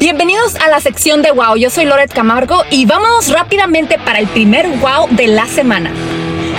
Bienvenidos 0.00 0.54
a 0.54 0.68
la 0.68 0.80
sección 0.80 1.20
de 1.20 1.30
Wow. 1.30 1.56
Yo 1.56 1.68
soy 1.68 1.84
Loret 1.84 2.10
Camargo 2.10 2.64
y 2.70 2.86
vamos 2.86 3.28
rápidamente 3.28 3.98
para 3.98 4.18
el 4.18 4.28
primer 4.28 4.66
Wow 4.78 5.08
de 5.10 5.26
la 5.26 5.46
semana. 5.46 5.92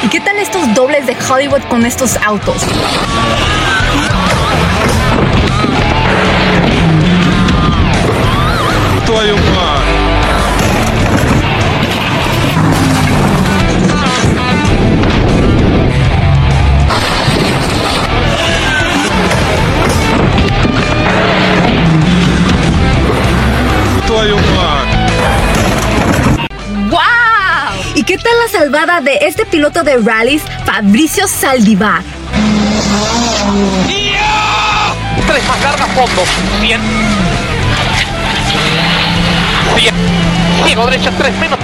¿Y 0.03 0.09
qué 0.09 0.19
tal 0.19 0.37
estos 0.37 0.75
dobles 0.75 1.07
de 1.07 1.17
Hollywood 1.27 1.63
con 1.63 1.83
estos 1.83 2.17
autos? 2.17 2.57
Todo 9.07 9.23
salvada 28.61 29.01
de 29.01 29.17
este 29.23 29.43
piloto 29.47 29.81
de 29.81 29.97
rallies, 29.97 30.43
Fabricio 30.67 31.27
Saldivar? 31.27 32.03
Tres 35.25 35.47
más 35.47 35.61
largas, 35.63 35.87
fondo. 35.87 36.23
Bien. 36.61 36.79
Bien. 39.75 39.95
Ciego 40.63 40.85
derecha, 40.85 41.11
tres 41.17 41.35
menos. 41.39 41.57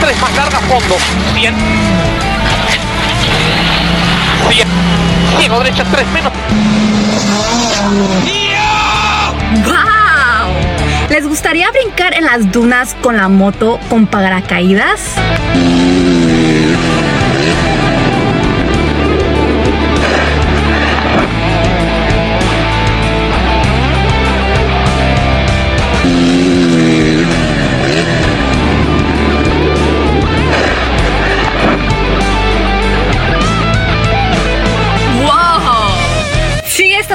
Tres 0.00 0.20
más 0.20 0.34
largas, 0.34 0.60
fondo. 0.62 0.96
Bien. 1.36 1.54
Bien. 4.48 4.68
Ciego 5.38 5.58
derecha, 5.60 5.84
tres 5.92 6.08
menos. 6.08 6.32
¿Les 11.10 11.26
gustaría 11.26 11.70
brincar 11.72 12.14
en 12.14 12.24
las 12.24 12.52
dunas 12.52 12.94
con 13.02 13.16
la 13.16 13.28
moto 13.28 13.80
con 13.88 14.06
paracaídas? 14.06 15.16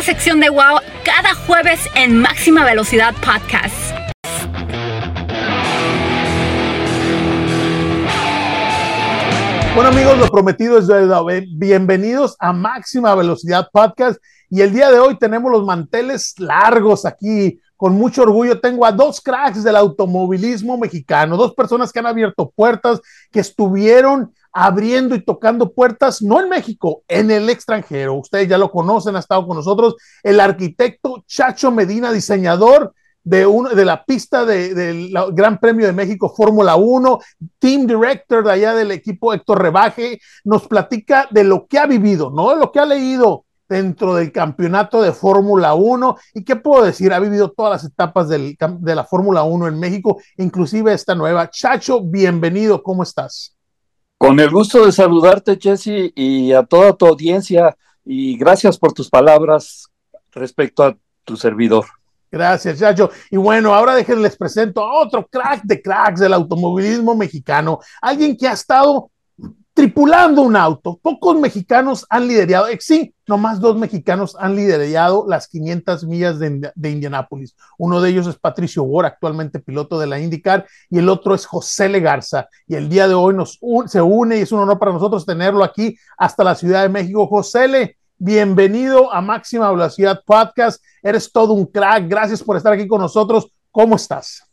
Sección 0.06 0.40
de 0.40 0.50
Wow 0.50 0.82
cada 1.04 1.34
jueves 1.34 1.80
en 1.96 2.22
Máxima 2.22 2.64
Velocidad 2.64 3.16
Podcast. 3.16 3.85
Bueno 9.76 9.90
amigos, 9.90 10.18
lo 10.18 10.30
prometido 10.30 10.78
es 10.78 10.88
deuda. 10.88 11.22
Bienvenidos 11.50 12.38
a 12.40 12.54
Máxima 12.54 13.14
Velocidad 13.14 13.68
Podcast 13.74 14.22
y 14.50 14.62
el 14.62 14.72
día 14.72 14.90
de 14.90 15.00
hoy 15.00 15.18
tenemos 15.18 15.52
los 15.52 15.66
manteles 15.66 16.34
largos 16.40 17.06
aquí. 17.06 17.60
Con 17.76 17.96
mucho 17.96 18.22
orgullo 18.22 18.62
tengo 18.62 18.86
a 18.86 18.94
dos 18.94 19.20
cracks 19.20 19.66
del 19.66 19.76
automovilismo 19.76 20.78
mexicano, 20.78 21.36
dos 21.36 21.54
personas 21.54 21.92
que 21.92 22.00
han 22.00 22.06
abierto 22.06 22.54
puertas, 22.56 23.02
que 23.30 23.42
estuvieron 23.42 24.34
abriendo 24.54 25.14
y 25.14 25.26
tocando 25.26 25.74
puertas, 25.74 26.22
no 26.22 26.40
en 26.40 26.48
México, 26.48 27.04
en 27.10 27.30
el 27.30 27.50
extranjero. 27.50 28.14
Ustedes 28.14 28.48
ya 28.48 28.58
lo 28.58 28.72
conocen, 28.72 29.18
ha 29.18 29.20
estado 29.20 29.46
con 29.46 29.58
nosotros 29.58 29.96
el 30.24 30.40
arquitecto 30.40 31.26
Chacho 31.28 31.70
Medina, 31.70 32.14
diseñador 32.14 32.94
de, 33.26 33.46
un, 33.46 33.68
de 33.76 33.84
la 33.84 34.06
pista 34.06 34.46
del 34.46 34.76
de, 34.76 35.26
Gran 35.34 35.60
Premio 35.60 35.88
de 35.88 35.92
México 35.92 36.34
Fórmula 36.34 36.76
1, 36.76 37.20
team 37.60 37.88
director 37.88 38.46
de 38.46 38.52
allá 38.52 38.74
del 38.74 38.92
equipo 38.92 39.34
Héctor 39.34 39.62
Rebaje, 39.62 40.20
nos 40.46 40.68
platica 40.68 41.28
de 41.32 41.44
lo 41.44 41.66
que 41.66 41.80
ha 41.80 41.88
vivido, 41.88 42.30
no 42.30 42.52
de 42.52 42.58
lo 42.58 42.72
que 42.72 42.80
ha 42.80 42.86
leído 42.86 43.46
dentro 43.68 44.14
del 44.14 44.32
campeonato 44.32 45.02
de 45.02 45.12
Fórmula 45.12 45.74
1. 45.74 46.18
¿Y 46.36 46.44
qué 46.44 46.56
puedo 46.56 46.86
decir? 46.86 47.12
Ha 47.14 47.20
vivido 47.20 47.52
todas 47.52 47.84
las 47.84 47.92
etapas 47.92 48.30
del, 48.30 48.56
de 48.80 48.96
la 48.96 49.04
Fórmula 49.04 49.42
1 49.44 49.68
en 49.68 49.80
México, 49.80 50.22
inclusive 50.38 50.94
esta 50.94 51.16
nueva. 51.16 51.50
Chacho, 51.50 52.02
bienvenido, 52.02 52.84
¿cómo 52.84 53.02
estás? 53.02 53.56
Con 54.20 54.40
el 54.40 54.52
gusto 54.52 54.86
de 54.86 54.92
saludarte, 54.92 55.58
Jesse, 55.60 56.14
y 56.16 56.54
a 56.54 56.64
toda 56.64 56.94
tu 56.94 57.08
audiencia, 57.08 57.76
y 58.06 58.38
gracias 58.38 58.78
por 58.78 58.94
tus 58.94 59.10
palabras 59.10 59.88
respecto 60.32 60.84
a 60.84 60.96
tu 61.24 61.36
servidor. 61.36 61.86
Gracias, 62.36 62.80
Chacho. 62.80 63.12
Y 63.32 63.38
bueno, 63.38 63.74
ahora 63.74 63.96
déjenles 63.96 64.24
les 64.32 64.38
presento 64.38 64.82
a 64.82 65.02
otro 65.02 65.26
crack 65.26 65.62
de 65.64 65.82
cracks 65.82 66.20
del 66.20 66.34
automovilismo 66.34 67.16
mexicano, 67.16 67.80
alguien 68.02 68.36
que 68.36 68.46
ha 68.46 68.52
estado 68.52 69.10
tripulando 69.74 70.42
un 70.42 70.58
auto. 70.58 71.00
Pocos 71.02 71.40
mexicanos 71.40 72.06
han 72.10 72.28
liderado, 72.28 72.68
eh, 72.68 72.78
sí, 72.82 73.16
nomás 73.26 73.62
dos 73.62 73.78
mexicanos 73.78 74.36
han 74.38 74.54
liderado 74.54 75.26
las 75.30 75.48
500 75.48 76.04
millas 76.08 76.38
de, 76.38 76.74
de 76.76 76.90
Indianápolis. 76.90 77.56
Uno 77.78 78.02
de 78.02 78.10
ellos 78.10 78.28
es 78.28 78.36
Patricio 78.36 78.84
Ward, 78.84 79.06
actualmente 79.06 79.62
piloto 79.62 79.98
de 79.98 80.08
la 80.08 80.20
IndyCar, 80.20 80.66
y 80.90 80.98
el 80.98 81.08
otro 81.08 81.36
es 81.36 81.46
José 81.46 81.88
Legarza. 81.88 82.50
Y 82.68 82.76
el 82.76 82.90
día 82.90 83.08
de 83.08 83.14
hoy 83.14 83.34
nos 83.34 83.62
se 83.86 84.02
une 84.02 84.40
y 84.40 84.42
es 84.42 84.52
un 84.52 84.60
honor 84.60 84.78
para 84.78 84.92
nosotros 84.92 85.26
tenerlo 85.26 85.64
aquí 85.64 85.98
hasta 86.18 86.44
la 86.44 86.56
Ciudad 86.56 86.82
de 86.82 86.90
México. 86.90 87.28
José 87.28 87.70
Le, 87.70 87.98
bienvenido 88.18 89.12
a 89.14 89.22
Máxima 89.22 89.70
Velocidad 89.72 90.22
Podcast. 90.26 90.84
Eres 91.02 91.32
todo 91.32 91.54
un 91.54 91.66
crack. 91.66 92.08
Gracias 92.08 92.42
por 92.42 92.58
estar 92.58 92.74
aquí 92.74 92.88
con 92.88 93.02
nosotros. 93.02 93.48
¿Cómo 93.72 93.96
estás? 93.96 94.44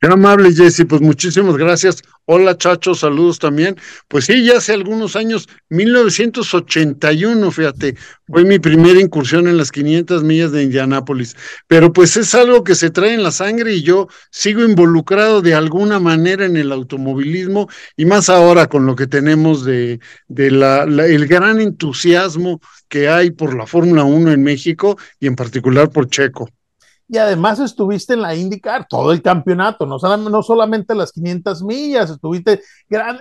Qué 0.00 0.06
amable, 0.06 0.52
Jesse, 0.52 0.84
pues 0.88 1.00
muchísimas 1.00 1.56
gracias. 1.56 2.02
Hola, 2.24 2.56
Chacho, 2.56 2.94
saludos 2.94 3.40
también. 3.40 3.74
Pues 4.06 4.26
sí, 4.26 4.44
ya 4.44 4.58
hace 4.58 4.72
algunos 4.72 5.16
años, 5.16 5.48
1981, 5.70 7.50
fíjate, 7.50 7.96
fue 8.28 8.44
mi 8.44 8.60
primera 8.60 9.00
incursión 9.00 9.48
en 9.48 9.56
las 9.56 9.72
500 9.72 10.22
millas 10.22 10.52
de 10.52 10.62
Indianápolis. 10.62 11.34
Pero 11.66 11.92
pues 11.92 12.16
es 12.16 12.32
algo 12.36 12.62
que 12.62 12.76
se 12.76 12.90
trae 12.90 13.12
en 13.14 13.24
la 13.24 13.32
sangre 13.32 13.74
y 13.74 13.82
yo 13.82 14.06
sigo 14.30 14.62
involucrado 14.62 15.42
de 15.42 15.54
alguna 15.54 15.98
manera 15.98 16.44
en 16.44 16.56
el 16.56 16.70
automovilismo 16.70 17.68
y 17.96 18.04
más 18.04 18.28
ahora 18.28 18.68
con 18.68 18.86
lo 18.86 18.94
que 18.94 19.08
tenemos 19.08 19.64
de, 19.64 19.98
el 20.28 21.26
gran 21.26 21.60
entusiasmo 21.60 22.60
que 22.88 23.08
hay 23.08 23.32
por 23.32 23.56
la 23.56 23.66
Fórmula 23.66 24.04
1 24.04 24.30
en 24.30 24.44
México 24.44 24.96
y 25.18 25.26
en 25.26 25.34
particular 25.34 25.90
por 25.90 26.08
Checo 26.08 26.48
y 27.08 27.16
además 27.16 27.58
estuviste 27.58 28.14
en 28.14 28.22
la 28.22 28.34
IndyCar 28.34 28.86
todo 28.86 29.12
el 29.12 29.22
campeonato, 29.22 29.86
no, 29.86 29.98
no 29.98 30.42
solamente 30.42 30.94
las 30.94 31.12
500 31.12 31.62
millas, 31.62 32.10
estuviste 32.10 32.60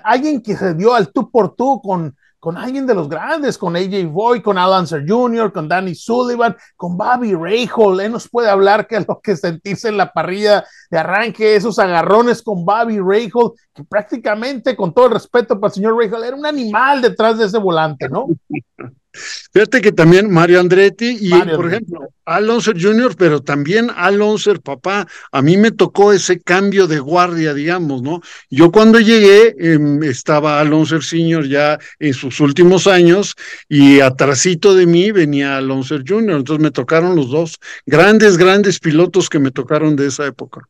alguien 0.04 0.42
que 0.42 0.56
se 0.56 0.74
dio 0.74 0.94
al 0.94 1.12
tú 1.12 1.32
por 1.32 1.56
tú 1.56 1.82
con, 1.82 2.16
con 2.40 2.58
alguien 2.58 2.86
de 2.86 2.94
los 2.94 3.08
grandes, 3.08 3.58
con 3.58 3.76
AJ 3.76 4.12
Boy, 4.12 4.42
con 4.42 4.58
Alan 4.58 4.86
Sir 4.86 5.06
Jr., 5.08 5.52
con 5.54 5.68
Danny 5.68 5.96
Sullivan, 5.96 6.56
con 6.76 6.98
Bobby 6.98 7.34
Rahal. 7.34 8.00
Él 8.02 8.12
nos 8.12 8.30
puede 8.30 8.50
hablar 8.50 8.88
que 8.88 9.00
lo 9.00 9.20
que 9.22 9.36
sentirse 9.36 9.88
en 9.88 9.98
la 9.98 10.12
parrilla 10.12 10.66
de 10.92 10.98
arranque, 10.98 11.56
esos 11.56 11.80
agarrones 11.80 12.42
con 12.42 12.66
Bobby 12.66 13.00
Rahal, 13.00 13.54
que 13.74 13.84
prácticamente, 13.86 14.76
con 14.76 14.94
todo 14.94 15.08
el 15.08 15.14
respeto 15.14 15.60
para 15.60 15.70
el 15.70 15.76
señor 15.76 15.98
Rahal, 15.98 16.24
era 16.24 16.36
un 16.36 16.46
animal 16.46 17.02
detrás 17.02 17.38
de 17.38 17.46
ese 17.46 17.58
volante, 17.58 18.10
¿no? 18.10 18.28
Fíjate 19.54 19.82
que 19.82 19.92
también 19.92 20.32
Mario 20.32 20.60
Andretti 20.60 21.18
y, 21.20 21.30
Mario 21.30 21.56
por 21.56 21.68
ejemplo, 21.68 22.10
Alonso 22.28 22.74
Jr., 22.78 23.16
pero 23.18 23.42
también 23.42 23.90
Alonso, 23.96 24.54
papá, 24.56 25.08
a 25.32 25.42
mí 25.42 25.56
me 25.56 25.72
tocó 25.72 26.12
ese 26.12 26.42
cambio 26.42 26.86
de 26.86 27.00
guardia, 27.00 27.54
digamos, 27.54 28.02
¿no? 28.02 28.22
Yo 28.50 28.70
cuando 28.70 29.00
llegué 29.00 29.56
eh, 29.58 29.80
estaba 30.04 30.60
Alonso 30.60 31.02
Sr. 31.02 31.48
ya 31.48 31.80
en 32.00 32.14
sus 32.14 32.42
últimos 32.42 32.86
años 32.86 33.36
y 33.70 34.02
atrasito 34.02 34.76
de 34.76 34.86
mí 34.86 35.12
venía 35.12 35.58
Alonso 35.58 36.00
Jr., 36.06 36.38
entonces 36.38 36.62
me 36.62 36.72
tocaron 36.72 37.16
los 37.16 37.30
dos 37.30 37.56
grandes, 37.86 38.38
grandes 38.38 38.80
pilotos 38.80 39.30
que 39.30 39.40
me 39.40 39.52
tocaron 39.52 39.96
de 39.96 40.08
esa 40.08 40.26
época. 40.26 40.68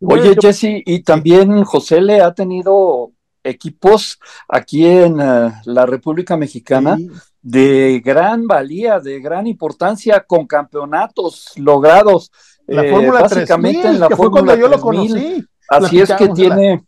Oye, 0.00 0.36
Jesse, 0.40 0.82
y 0.84 1.02
también 1.02 1.64
José 1.64 2.00
le 2.00 2.20
ha 2.20 2.32
tenido 2.32 3.12
equipos 3.44 4.20
aquí 4.48 4.86
en 4.86 5.14
uh, 5.20 5.52
la 5.64 5.86
República 5.86 6.36
Mexicana. 6.36 6.96
Sí 6.96 7.10
de 7.42 8.00
gran 8.04 8.46
valía, 8.46 9.00
de 9.00 9.20
gran 9.20 9.46
importancia, 9.46 10.24
con 10.26 10.46
campeonatos 10.46 11.52
logrados. 11.56 12.30
La 12.66 12.84
eh, 12.84 12.90
Fórmula 12.90 13.22
básicamente 13.22 13.82
3000, 13.82 13.94
en 13.94 14.00
la 14.00 14.08
que 14.08 14.16
fue 14.16 14.26
Fórmula 14.26 14.54
cuando 14.54 14.60
yo 14.60 14.68
lo 14.68 14.80
3000. 14.80 15.10
conocí. 15.10 15.46
Así 15.68 16.00
es 16.00 16.12
que 16.12 16.28
tiene, 16.28 16.84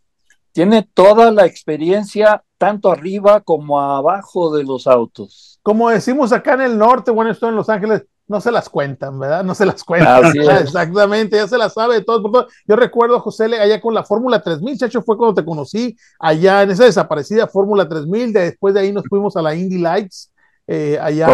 tiene 0.51 0.87
toda 0.93 1.31
la 1.31 1.45
experiencia, 1.45 2.43
tanto 2.57 2.91
arriba 2.91 3.41
como 3.41 3.81
abajo 3.81 4.55
de 4.55 4.63
los 4.63 4.87
autos. 4.87 5.59
Como 5.61 5.89
decimos 5.89 6.31
acá 6.31 6.53
en 6.53 6.61
el 6.61 6.77
norte, 6.77 7.11
bueno, 7.11 7.31
esto 7.31 7.49
en 7.49 7.55
Los 7.55 7.69
Ángeles, 7.69 8.05
no 8.27 8.41
se 8.41 8.51
las 8.51 8.69
cuentan, 8.69 9.19
¿verdad? 9.19 9.43
No 9.43 9.53
se 9.53 9.65
las 9.65 9.83
cuentan. 9.83 10.25
Exactamente, 10.61 11.37
ya 11.37 11.47
se 11.47 11.57
las 11.57 11.73
sabe 11.73 11.95
de 11.95 12.01
por 12.01 12.21
todo. 12.21 12.47
Yo 12.67 12.75
recuerdo, 12.75 13.19
José, 13.19 13.45
allá 13.45 13.79
con 13.81 13.93
la 13.93 14.03
Fórmula 14.03 14.41
3000, 14.41 14.77
Chacho, 14.77 15.01
fue 15.01 15.17
cuando 15.17 15.35
te 15.35 15.45
conocí, 15.45 15.95
allá 16.19 16.63
en 16.63 16.71
esa 16.71 16.85
desaparecida 16.85 17.47
Fórmula 17.47 17.87
3000, 17.87 18.33
de, 18.33 18.39
después 18.41 18.73
de 18.73 18.79
ahí 18.81 18.91
nos 18.91 19.05
fuimos 19.07 19.35
a 19.35 19.41
la 19.41 19.55
Indy 19.55 19.77
Lights, 19.77 20.31
eh, 20.67 20.97
allá 20.99 21.27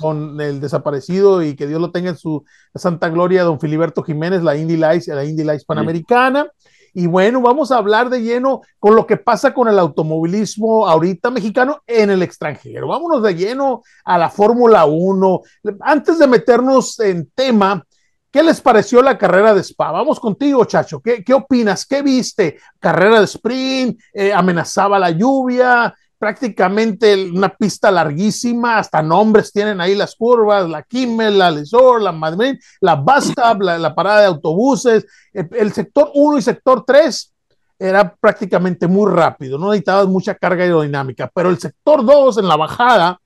con 0.00 0.40
el 0.40 0.60
desaparecido 0.60 1.42
y 1.42 1.54
que 1.54 1.66
Dios 1.66 1.80
lo 1.80 1.92
tenga 1.92 2.10
en 2.10 2.16
su 2.16 2.44
santa 2.74 3.08
gloria, 3.08 3.44
don 3.44 3.60
Filiberto 3.60 4.02
Jiménez, 4.02 4.42
la 4.42 4.56
Indy 4.56 4.76
Lights, 4.76 5.08
la 5.08 5.24
Indy 5.24 5.44
Lights 5.44 5.64
Panamericana. 5.64 6.48
Y 6.96 7.08
bueno, 7.08 7.40
vamos 7.40 7.72
a 7.72 7.78
hablar 7.78 8.08
de 8.08 8.22
lleno 8.22 8.62
con 8.78 8.94
lo 8.94 9.04
que 9.04 9.16
pasa 9.16 9.52
con 9.52 9.66
el 9.66 9.80
automovilismo 9.80 10.86
ahorita 10.86 11.30
mexicano 11.30 11.82
en 11.88 12.10
el 12.10 12.22
extranjero. 12.22 12.86
Vámonos 12.86 13.20
de 13.22 13.34
lleno 13.34 13.82
a 14.04 14.16
la 14.16 14.30
Fórmula 14.30 14.84
1. 14.84 15.40
Antes 15.80 16.20
de 16.20 16.28
meternos 16.28 17.00
en 17.00 17.28
tema, 17.34 17.84
¿qué 18.30 18.44
les 18.44 18.60
pareció 18.60 19.02
la 19.02 19.18
carrera 19.18 19.54
de 19.54 19.64
Spa? 19.64 19.90
Vamos 19.90 20.20
contigo, 20.20 20.64
Chacho. 20.66 21.00
¿Qué, 21.00 21.24
qué 21.24 21.34
opinas? 21.34 21.84
¿Qué 21.84 22.00
viste? 22.00 22.58
Carrera 22.78 23.18
de 23.18 23.24
sprint, 23.26 24.00
eh, 24.12 24.32
amenazaba 24.32 24.96
la 24.96 25.10
lluvia, 25.10 25.92
prácticamente 26.24 27.30
una 27.30 27.50
pista 27.50 27.90
larguísima, 27.90 28.78
hasta 28.78 29.02
nombres 29.02 29.52
tienen 29.52 29.78
ahí 29.78 29.94
las 29.94 30.14
curvas, 30.14 30.66
la 30.66 30.82
Kimmel, 30.82 31.36
la 31.36 31.50
Lesor, 31.50 32.00
la 32.00 32.12
Madrid, 32.12 32.58
la 32.80 32.94
Bastab, 32.94 33.60
la, 33.60 33.76
la, 33.76 33.94
parada 33.94 34.20
de 34.20 34.26
autobuses, 34.28 35.04
el, 35.34 35.50
el 35.52 35.70
sector 35.74 36.10
1 36.14 36.38
y 36.38 36.40
sector 36.40 36.82
3 36.86 37.34
era 37.78 38.14
prácticamente 38.14 38.86
muy 38.86 39.12
rápido, 39.12 39.58
no 39.58 39.66
necesitabas 39.66 40.06
mucha 40.06 40.34
carga 40.34 40.64
aerodinámica, 40.64 41.30
pero 41.34 41.50
el 41.50 41.58
sector 41.58 42.02
2 42.02 42.38
en 42.38 42.48
la 42.48 42.56
bajada 42.56 43.20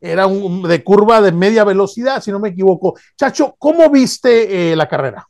era 0.00 0.28
un, 0.28 0.62
de 0.62 0.84
curva 0.84 1.20
de 1.20 1.32
media 1.32 1.64
velocidad, 1.64 2.22
si 2.22 2.30
no 2.30 2.38
me 2.38 2.50
equivoco. 2.50 2.94
Chacho, 3.16 3.56
¿cómo 3.58 3.90
viste 3.90 4.70
eh, 4.70 4.76
la 4.76 4.88
carrera? 4.88 5.26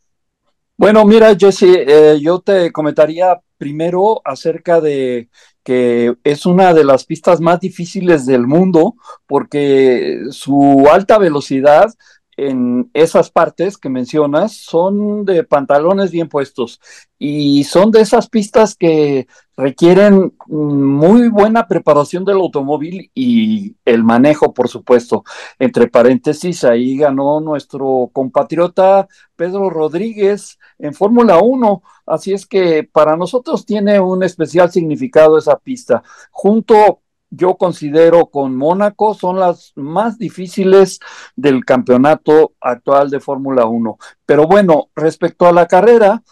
Bueno, 0.77 1.07
mira, 1.07 1.35
Jesse, 1.35 1.63
eh, 1.63 2.19
yo 2.21 2.41
te 2.41 2.71
comentaría 2.71 3.41
primero 3.57 4.21
acerca 4.23 4.83
de 4.83 5.31
que 5.65 6.15
es 6.23 6.47
una 6.47 6.75
de 6.75 6.85
las 6.85 7.05
pistas 7.05 7.41
más 7.41 7.59
difíciles 7.59 8.27
del 8.27 8.47
mundo 8.47 8.95
porque 9.27 10.21
su 10.31 10.87
alta 10.91 11.19
velocidad 11.19 11.93
en 12.37 12.91
esas 12.95 13.31
partes 13.31 13.79
que 13.79 13.89
mencionas 13.89 14.57
son 14.57 15.25
de 15.25 15.45
pantalones 15.45 16.11
bien 16.11 16.29
puestos 16.29 16.81
y 17.19 17.65
son 17.65 17.91
de 17.91 18.01
esas 18.01 18.29
pistas 18.29 18.75
que 18.75 19.27
requieren 19.57 20.35
muy 20.49 21.29
buena 21.29 21.69
preparación 21.69 22.25
del 22.25 22.39
automóvil 22.39 23.11
y 23.15 23.77
el 23.85 24.03
manejo, 24.03 24.53
por 24.53 24.69
supuesto. 24.69 25.23
Entre 25.59 25.87
paréntesis, 25.87 26.65
ahí 26.65 26.97
ganó 26.97 27.41
nuestro 27.41 28.11
compatriota 28.13 29.07
Pedro 29.37 29.71
Rodríguez 29.71 30.59
en 30.79 30.95
Fórmula 30.95 31.39
1, 31.39 31.83
así 32.07 32.33
es 32.33 32.47
que 32.47 32.89
para 32.91 33.17
nosotros 33.17 33.65
tiene 33.65 34.01
un 34.01 34.23
especial 34.23 34.71
significado 34.71 35.39
esa 35.39 35.57
pista. 35.59 36.03
Junto 36.31 37.01
yo 37.37 37.57
considero 37.57 38.27
con 38.27 38.57
Mónaco 38.57 39.15
son 39.15 39.41
las 39.41 39.73
más 39.77 40.19
difíciles 40.19 41.01
del 41.35 41.65
campeonato 41.65 42.53
actual 42.61 43.11
de 43.11 43.21
Fórmula 43.21 43.67
1. 43.67 43.99
Pero 44.25 44.47
bueno, 44.47 44.91
respecto 44.95 45.47
a 45.47 45.53
la 45.53 45.67
carrera, 45.67 46.23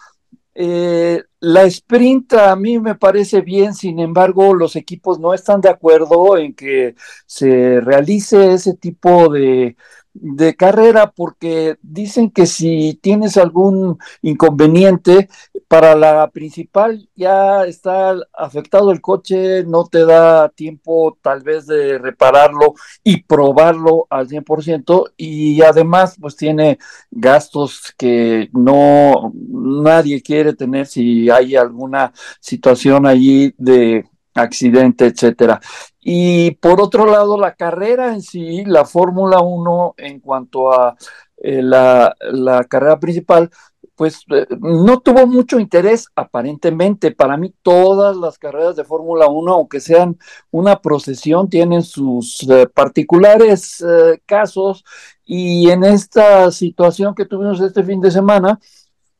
eh, 0.55 1.23
la 1.39 1.63
sprint 1.63 2.33
a 2.33 2.55
mí 2.55 2.79
me 2.79 2.95
parece 2.95 3.41
bien, 3.41 3.73
sin 3.73 3.99
embargo, 3.99 4.53
los 4.53 4.75
equipos 4.75 5.19
no 5.19 5.33
están 5.33 5.61
de 5.61 5.69
acuerdo 5.69 6.37
en 6.37 6.53
que 6.53 6.95
se 7.25 7.81
realice 7.81 8.53
ese 8.53 8.75
tipo 8.75 9.29
de, 9.29 9.75
de 10.13 10.55
carrera 10.55 11.11
porque 11.11 11.77
dicen 11.81 12.29
que 12.29 12.45
si 12.45 12.99
tienes 13.01 13.37
algún 13.37 13.97
inconveniente 14.21 15.27
para 15.67 15.95
la 15.95 16.29
principal 16.29 17.09
ya 17.15 17.65
está 17.65 18.15
afectado 18.33 18.91
el 18.91 19.01
coche, 19.01 19.63
no 19.65 19.85
te 19.85 20.05
da 20.05 20.49
tiempo 20.49 21.17
tal 21.21 21.41
vez 21.41 21.65
de 21.65 21.97
repararlo 21.97 22.75
y 23.03 23.23
probarlo 23.23 24.07
al 24.09 24.27
100% 24.27 25.13
y 25.17 25.61
además 25.61 26.15
pues 26.19 26.35
tiene 26.35 26.77
gastos 27.09 27.93
que 27.97 28.49
no 28.53 29.33
nadie 29.33 30.21
quiere 30.21 30.53
tener 30.53 30.85
si 30.85 31.29
hay 31.29 31.55
alguna 31.55 32.13
situación 32.39 33.05
allí 33.07 33.53
de 33.57 34.05
accidente, 34.35 35.05
etcétera. 35.05 35.59
Y 36.03 36.51
por 36.51 36.81
otro 36.81 37.05
lado, 37.05 37.37
la 37.37 37.55
carrera 37.55 38.13
en 38.13 38.21
sí, 38.21 38.65
la 38.65 38.83
Fórmula 38.85 39.39
1 39.39 39.95
en 39.97 40.19
cuanto 40.19 40.73
a 40.73 40.97
eh, 41.37 41.61
la, 41.61 42.15
la, 42.31 42.63
carrera 42.65 42.99
principal, 42.99 43.49
pues 43.95 44.25
eh, 44.29 44.45
no 44.59 44.99
tuvo 44.99 45.25
mucho 45.27 45.59
interés 45.59 46.07
aparentemente. 46.15 47.11
Para 47.11 47.37
mí 47.37 47.53
todas 47.61 48.17
las 48.17 48.37
carreras 48.37 48.75
de 48.75 48.83
Fórmula 48.83 49.27
1, 49.27 49.53
aunque 49.53 49.79
sean 49.79 50.17
una 50.51 50.81
procesión, 50.81 51.49
tienen 51.49 51.83
sus 51.83 52.45
eh, 52.49 52.67
particulares 52.67 53.83
casos 54.25 54.83
y 55.25 55.69
en 55.69 55.83
esta 55.85 56.51
situación 56.51 57.15
que 57.15 57.25
tuvimos 57.25 57.61
este 57.61 57.83
fin 57.83 58.01
de 58.01 58.11
semana, 58.11 58.59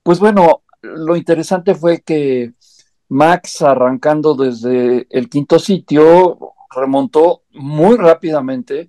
pues 0.03 0.19
bueno, 0.19 0.63
lo 0.81 1.15
interesante 1.15 1.75
fue 1.75 2.01
que 2.01 2.53
Max 3.09 3.61
arrancando 3.61 4.35
desde 4.35 5.07
el 5.09 5.29
quinto 5.29 5.59
sitio 5.59 6.53
remontó 6.75 7.43
muy 7.51 7.97
rápidamente 7.97 8.87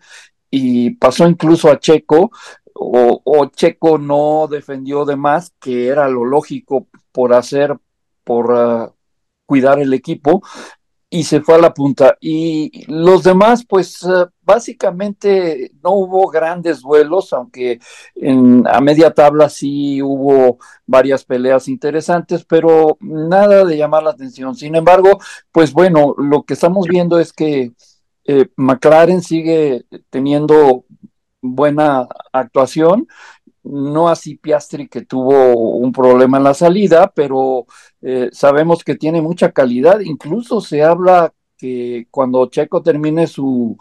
y 0.50 0.90
pasó 0.90 1.26
incluso 1.26 1.70
a 1.70 1.78
Checo 1.78 2.30
o, 2.74 3.46
Checo 3.54 3.98
no 3.98 4.48
defendió 4.48 5.04
de 5.04 5.16
más, 5.16 5.54
que 5.60 5.88
era 5.88 6.08
lo 6.08 6.24
lógico 6.24 6.88
por 7.12 7.32
hacer, 7.32 7.76
por 8.24 8.50
uh, 8.50 8.92
cuidar 9.46 9.78
el 9.78 9.94
equipo, 9.94 10.42
y 11.14 11.22
se 11.22 11.40
fue 11.40 11.54
a 11.54 11.58
la 11.58 11.72
punta. 11.72 12.16
Y 12.20 12.86
los 12.88 13.22
demás, 13.22 13.64
pues 13.64 14.02
uh, 14.02 14.26
básicamente 14.42 15.70
no 15.80 15.92
hubo 15.92 16.28
grandes 16.28 16.80
duelos, 16.80 17.32
aunque 17.32 17.78
en, 18.16 18.66
a 18.66 18.80
media 18.80 19.12
tabla 19.12 19.48
sí 19.48 20.02
hubo 20.02 20.58
varias 20.84 21.24
peleas 21.24 21.68
interesantes, 21.68 22.44
pero 22.44 22.96
nada 22.98 23.64
de 23.64 23.76
llamar 23.76 24.02
la 24.02 24.10
atención. 24.10 24.56
Sin 24.56 24.74
embargo, 24.74 25.20
pues 25.52 25.72
bueno, 25.72 26.16
lo 26.18 26.42
que 26.42 26.54
estamos 26.54 26.88
viendo 26.88 27.20
es 27.20 27.32
que 27.32 27.70
eh, 28.24 28.48
McLaren 28.56 29.22
sigue 29.22 29.84
teniendo 30.10 30.84
buena 31.40 32.08
actuación, 32.32 33.06
no 33.64 34.08
así 34.08 34.36
Piastri 34.36 34.88
que 34.88 35.02
tuvo 35.02 35.56
un 35.76 35.92
problema 35.92 36.38
en 36.38 36.44
la 36.44 36.54
salida, 36.54 37.12
pero 37.14 37.66
eh, 38.02 38.28
sabemos 38.32 38.84
que 38.84 38.94
tiene 38.94 39.22
mucha 39.22 39.52
calidad, 39.52 40.00
incluso 40.00 40.60
se 40.60 40.82
habla 40.82 41.32
que 41.56 42.06
cuando 42.10 42.46
Checo 42.46 42.82
termine 42.82 43.26
su, 43.26 43.76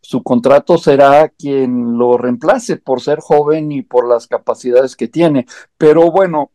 su 0.00 0.22
contrato 0.22 0.78
será 0.78 1.28
quien 1.28 1.96
lo 1.96 2.18
reemplace 2.18 2.76
por 2.76 3.00
ser 3.00 3.20
joven 3.20 3.70
y 3.72 3.82
por 3.82 4.08
las 4.08 4.26
capacidades 4.26 4.96
que 4.96 5.08
tiene, 5.08 5.46
pero 5.78 6.10
bueno, 6.10 6.50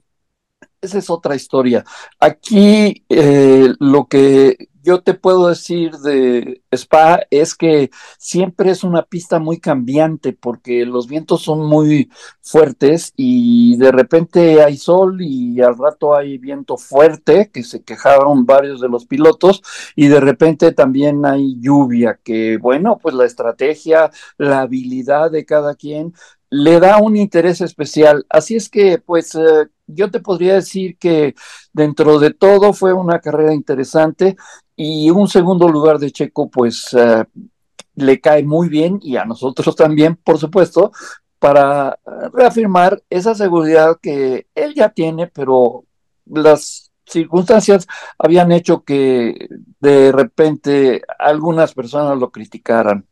esa 0.82 0.98
es 1.00 1.10
otra 1.10 1.36
historia. 1.36 1.84
Aquí 2.20 3.06
eh, 3.10 3.74
lo 3.80 4.06
que 4.08 4.70
yo 4.88 5.02
te 5.02 5.16
puedo 5.16 5.50
decir 5.50 5.92
de 5.98 6.62
Spa 6.72 7.20
es 7.30 7.56
que 7.56 7.90
siempre 8.18 8.72
es 8.72 8.86
una 8.86 9.04
pista 9.04 9.38
muy 9.38 9.60
cambiante 9.60 10.32
porque 10.32 10.86
los 10.86 11.10
vientos 11.10 11.42
son 11.42 11.66
muy 11.66 12.10
fuertes 12.42 13.12
y 13.18 13.76
de 13.76 13.92
repente 13.92 14.64
hay 14.64 14.78
sol 14.78 15.18
y 15.20 15.60
al 15.62 15.78
rato 15.78 16.16
hay 16.16 16.38
viento 16.38 16.78
fuerte, 16.78 17.50
que 17.52 17.64
se 17.64 17.84
quejaron 17.84 18.46
varios 18.46 18.80
de 18.80 18.88
los 18.88 19.06
pilotos, 19.06 19.62
y 19.94 20.08
de 20.08 20.22
repente 20.22 20.72
también 20.72 21.26
hay 21.26 21.60
lluvia, 21.60 22.18
que 22.24 22.58
bueno, 22.58 22.98
pues 22.98 23.14
la 23.14 23.26
estrategia, 23.26 24.10
la 24.38 24.62
habilidad 24.62 25.32
de 25.32 25.46
cada 25.46 25.76
quien 25.76 26.14
le 26.50 26.80
da 26.80 27.00
un 27.00 27.18
interés 27.18 27.60
especial. 27.60 28.26
Así 28.30 28.56
es 28.56 28.70
que, 28.70 29.00
pues, 29.00 29.36
eh, 29.36 29.68
yo 29.88 30.12
te 30.12 30.22
podría 30.22 30.54
decir 30.56 30.98
que 30.98 31.36
dentro 31.74 32.20
de 32.20 32.34
todo 32.34 32.72
fue 32.72 32.94
una 32.94 33.20
carrera 33.20 33.54
interesante 33.54 34.38
y 34.78 35.10
un 35.10 35.28
segundo 35.28 35.68
lugar 35.68 36.00
de 36.00 36.12
Checo, 36.12 36.50
pues, 36.50 36.94
uh, 36.94 37.26
le 37.96 38.22
cae 38.22 38.44
muy 38.44 38.70
bien 38.70 39.00
y 39.02 39.18
a 39.18 39.26
nosotros 39.26 39.76
también, 39.76 40.16
por 40.16 40.38
supuesto, 40.38 40.94
para 41.40 42.00
reafirmar 42.34 43.02
esa 43.10 43.36
seguridad 43.36 43.98
que 44.02 44.48
él 44.56 44.74
ya 44.74 44.90
tiene, 44.90 45.28
pero 45.28 45.84
las 46.26 46.92
circunstancias 47.06 47.88
habían 48.18 48.52
hecho 48.52 48.84
que 48.84 49.48
de 49.80 50.12
repente 50.12 51.02
algunas 51.20 51.74
personas 51.74 52.18
lo 52.18 52.32
criticaran. 52.32 53.06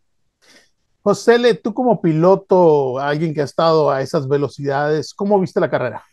José, 1.01 1.53
tú 1.55 1.73
como 1.73 2.01
piloto, 2.01 2.99
alguien 2.99 3.33
que 3.33 3.41
ha 3.41 3.45
estado 3.45 3.91
a 3.91 4.01
esas 4.01 4.27
velocidades, 4.27 5.13
¿cómo 5.13 5.39
viste 5.39 5.59
la 5.59 5.69
carrera? 5.69 6.03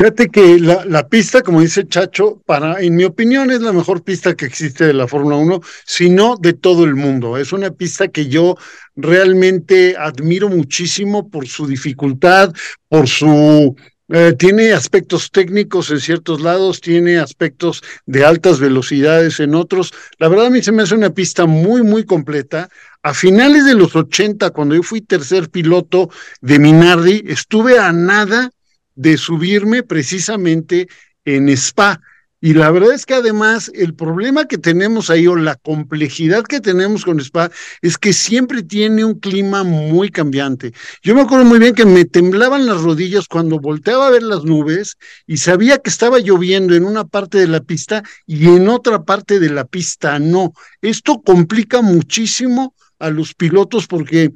Fíjate 0.00 0.28
que 0.28 0.60
la, 0.60 1.08
pista, 1.08 1.42
como 1.42 1.60
dice 1.60 1.84
Chacho, 1.84 2.40
para, 2.46 2.80
en 2.80 2.94
mi 2.94 3.02
opinión, 3.02 3.50
es 3.50 3.60
la 3.62 3.72
mejor 3.72 4.04
pista 4.04 4.36
que 4.36 4.44
existe 4.46 4.86
de 4.86 4.94
la 4.94 5.08
Fórmula 5.08 5.34
1, 5.34 5.60
sino 5.84 6.36
de 6.36 6.52
todo 6.52 6.84
el 6.84 6.94
mundo. 6.94 7.36
Es 7.36 7.52
una 7.52 7.72
pista 7.72 8.06
que 8.06 8.28
yo 8.28 8.56
realmente 8.94 9.96
admiro 9.98 10.48
muchísimo 10.48 11.28
por 11.28 11.48
su 11.48 11.66
dificultad, 11.66 12.52
por 12.88 13.08
su 13.08 13.74
Eh, 14.10 14.32
tiene 14.38 14.72
aspectos 14.72 15.30
técnicos 15.30 15.90
en 15.90 16.00
ciertos 16.00 16.40
lados, 16.40 16.80
tiene 16.80 17.18
aspectos 17.18 17.82
de 18.06 18.24
altas 18.24 18.58
velocidades 18.58 19.38
en 19.38 19.54
otros. 19.54 19.92
La 20.18 20.28
verdad 20.28 20.46
a 20.46 20.50
mí 20.50 20.62
se 20.62 20.72
me 20.72 20.82
hace 20.82 20.94
una 20.94 21.10
pista 21.10 21.44
muy, 21.44 21.82
muy 21.82 22.04
completa. 22.06 22.70
A 23.02 23.12
finales 23.12 23.66
de 23.66 23.74
los 23.74 23.94
80, 23.94 24.50
cuando 24.50 24.74
yo 24.74 24.82
fui 24.82 25.02
tercer 25.02 25.50
piloto 25.50 26.08
de 26.40 26.58
Minardi, 26.58 27.22
estuve 27.26 27.78
a 27.78 27.92
nada 27.92 28.50
de 28.98 29.16
subirme 29.16 29.84
precisamente 29.84 30.88
en 31.24 31.48
Spa. 31.50 32.00
Y 32.40 32.54
la 32.54 32.70
verdad 32.70 32.92
es 32.92 33.06
que 33.06 33.14
además 33.14 33.70
el 33.74 33.94
problema 33.94 34.46
que 34.46 34.58
tenemos 34.58 35.08
ahí 35.10 35.26
o 35.26 35.34
la 35.34 35.56
complejidad 35.56 36.44
que 36.44 36.60
tenemos 36.60 37.04
con 37.04 37.18
Spa 37.20 37.50
es 37.80 37.96
que 37.96 38.12
siempre 38.12 38.62
tiene 38.62 39.04
un 39.04 39.18
clima 39.18 39.62
muy 39.64 40.08
cambiante. 40.10 40.72
Yo 41.02 41.14
me 41.14 41.22
acuerdo 41.22 41.44
muy 41.44 41.58
bien 41.60 41.74
que 41.74 41.84
me 41.84 42.04
temblaban 42.04 42.66
las 42.66 42.80
rodillas 42.82 43.26
cuando 43.28 43.58
volteaba 43.60 44.08
a 44.08 44.10
ver 44.10 44.22
las 44.22 44.44
nubes 44.44 44.96
y 45.26 45.36
sabía 45.38 45.78
que 45.78 45.90
estaba 45.90 46.18
lloviendo 46.18 46.74
en 46.74 46.84
una 46.84 47.04
parte 47.04 47.38
de 47.38 47.48
la 47.48 47.60
pista 47.60 48.02
y 48.26 48.46
en 48.48 48.68
otra 48.68 49.04
parte 49.04 49.38
de 49.40 49.50
la 49.50 49.64
pista 49.64 50.18
no. 50.18 50.52
Esto 50.80 51.22
complica 51.24 51.82
muchísimo 51.82 52.74
a 52.98 53.10
los 53.10 53.34
pilotos 53.34 53.86
porque 53.86 54.32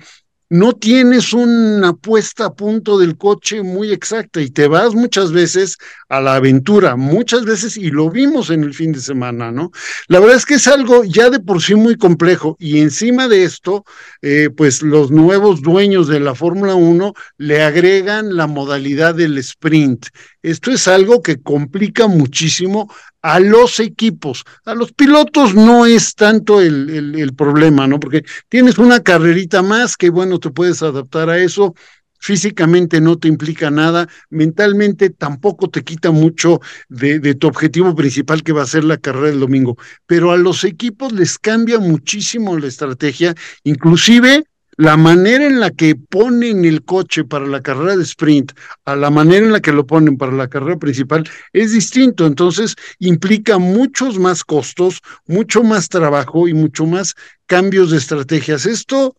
no 0.53 0.75
tienes 0.75 1.33
una 1.33 1.95
puesta 1.95 2.45
a 2.45 2.55
punto 2.55 2.99
del 2.99 3.17
coche 3.17 3.63
muy 3.63 3.91
exacta 3.91 4.43
y 4.43 4.51
te 4.51 4.69
vas 4.69 4.95
muchas 4.95 5.33
veces 5.33 5.79
a 6.11 6.21
la 6.21 6.35
aventura, 6.35 6.95
muchas 6.95 7.47
veces, 7.47 7.79
y 7.79 7.91
lo 7.91 8.11
vimos 8.11 8.51
en 8.51 8.63
el 8.63 8.75
fin 8.75 8.93
de 8.93 9.01
semana, 9.01 9.51
¿no? 9.51 9.71
La 10.09 10.21
verdad 10.21 10.37
es 10.37 10.45
que 10.45 10.57
es 10.57 10.69
algo 10.69 11.05
ya 11.05 11.31
de 11.31 11.41
por 11.41 11.63
sí 11.63 11.75
muy 11.75 11.97
complejo 11.97 12.55
y 12.59 12.81
encima 12.81 13.29
de 13.29 13.45
esto, 13.45 13.87
eh, 14.21 14.51
pues 14.55 14.83
los 14.83 15.11
nuevos 15.11 15.63
dueños 15.63 16.07
de 16.07 16.21
la 16.21 16.35
Fórmula 16.35 16.75
1 16.75 17.15
le 17.39 17.63
agregan 17.63 18.37
la 18.37 18.47
modalidad 18.47 19.15
del 19.15 19.39
sprint. 19.39 20.09
Esto 20.43 20.71
es 20.71 20.87
algo 20.87 21.23
que 21.23 21.41
complica 21.41 22.09
muchísimo 22.09 22.93
a 23.23 23.39
los 23.41 23.81
equipos. 23.81 24.45
A 24.65 24.75
los 24.75 24.93
pilotos 24.93 25.55
no 25.55 25.87
es 25.87 26.15
tanto 26.15 26.61
el, 26.61 27.15
el, 27.15 27.35
problema, 27.35 27.87
¿no? 27.87 27.99
Porque 27.99 28.25
tienes 28.49 28.79
una 28.79 29.01
carrerita 29.01 29.63
más 29.63 29.97
que, 29.97 30.11
bueno, 30.11 30.39
te 30.39 30.51
puedes 30.51 30.83
adaptar 30.83 31.31
a 31.31 31.39
eso. 31.39 31.75
Físicamente 32.19 33.01
no 33.01 33.19
te 33.19 33.27
implica 33.27 33.69
nada, 33.69 34.09
mentalmente 34.31 35.11
tampoco 35.11 35.69
te 35.69 35.83
quita 35.83 36.13
mucho 36.13 36.61
de, 36.89 37.19
de 37.19 37.35
tu 37.35 37.49
objetivo 37.49 37.97
principal 37.97 38.45
que 38.45 38.53
va 38.53 38.63
a 38.63 38.67
ser 38.67 38.85
la 38.85 38.97
carrera 38.97 39.31
del 39.31 39.41
domingo, 39.41 39.77
pero 40.07 40.31
a 40.31 40.37
los 40.37 40.63
equipos 40.63 41.13
les 41.13 41.37
cambia 41.37 41.81
muchísimo 41.81 42.57
la 42.57 42.69
estrategia, 42.69 43.35
inclusive 43.65 44.45
la 44.77 44.97
manera 44.97 45.47
en 45.47 45.61
la 45.61 45.71
que 45.71 45.95
ponen 45.97 46.65
el 46.65 46.85
coche 46.85 47.25
para 47.25 47.47
la 47.47 47.61
carrera 47.61 47.97
de 47.97 48.05
sprint 48.05 48.53
a 48.85 48.97
la 48.97 49.11
manera 49.11 49.45
en 49.45 49.53
la 49.53 49.61
que 49.61 49.73
lo 49.73 49.87
ponen 49.87 50.17
para 50.17 50.33
la 50.33 50.49
carrera 50.49 50.79
principal 50.79 51.29
es 51.53 51.73
distinto. 51.73 52.27
Entonces 52.27 52.77
implica 52.99 53.59
muchos 53.59 54.19
más 54.19 54.45
costos, 54.45 55.01
mucho 55.27 55.63
más 55.63 55.89
trabajo 55.89 56.49
y 56.49 56.55
mucho 56.55 56.87
más 56.87 57.15
cambios 57.47 57.91
de 57.91 57.99
estrategias. 57.99 58.67
Esto 58.67 59.15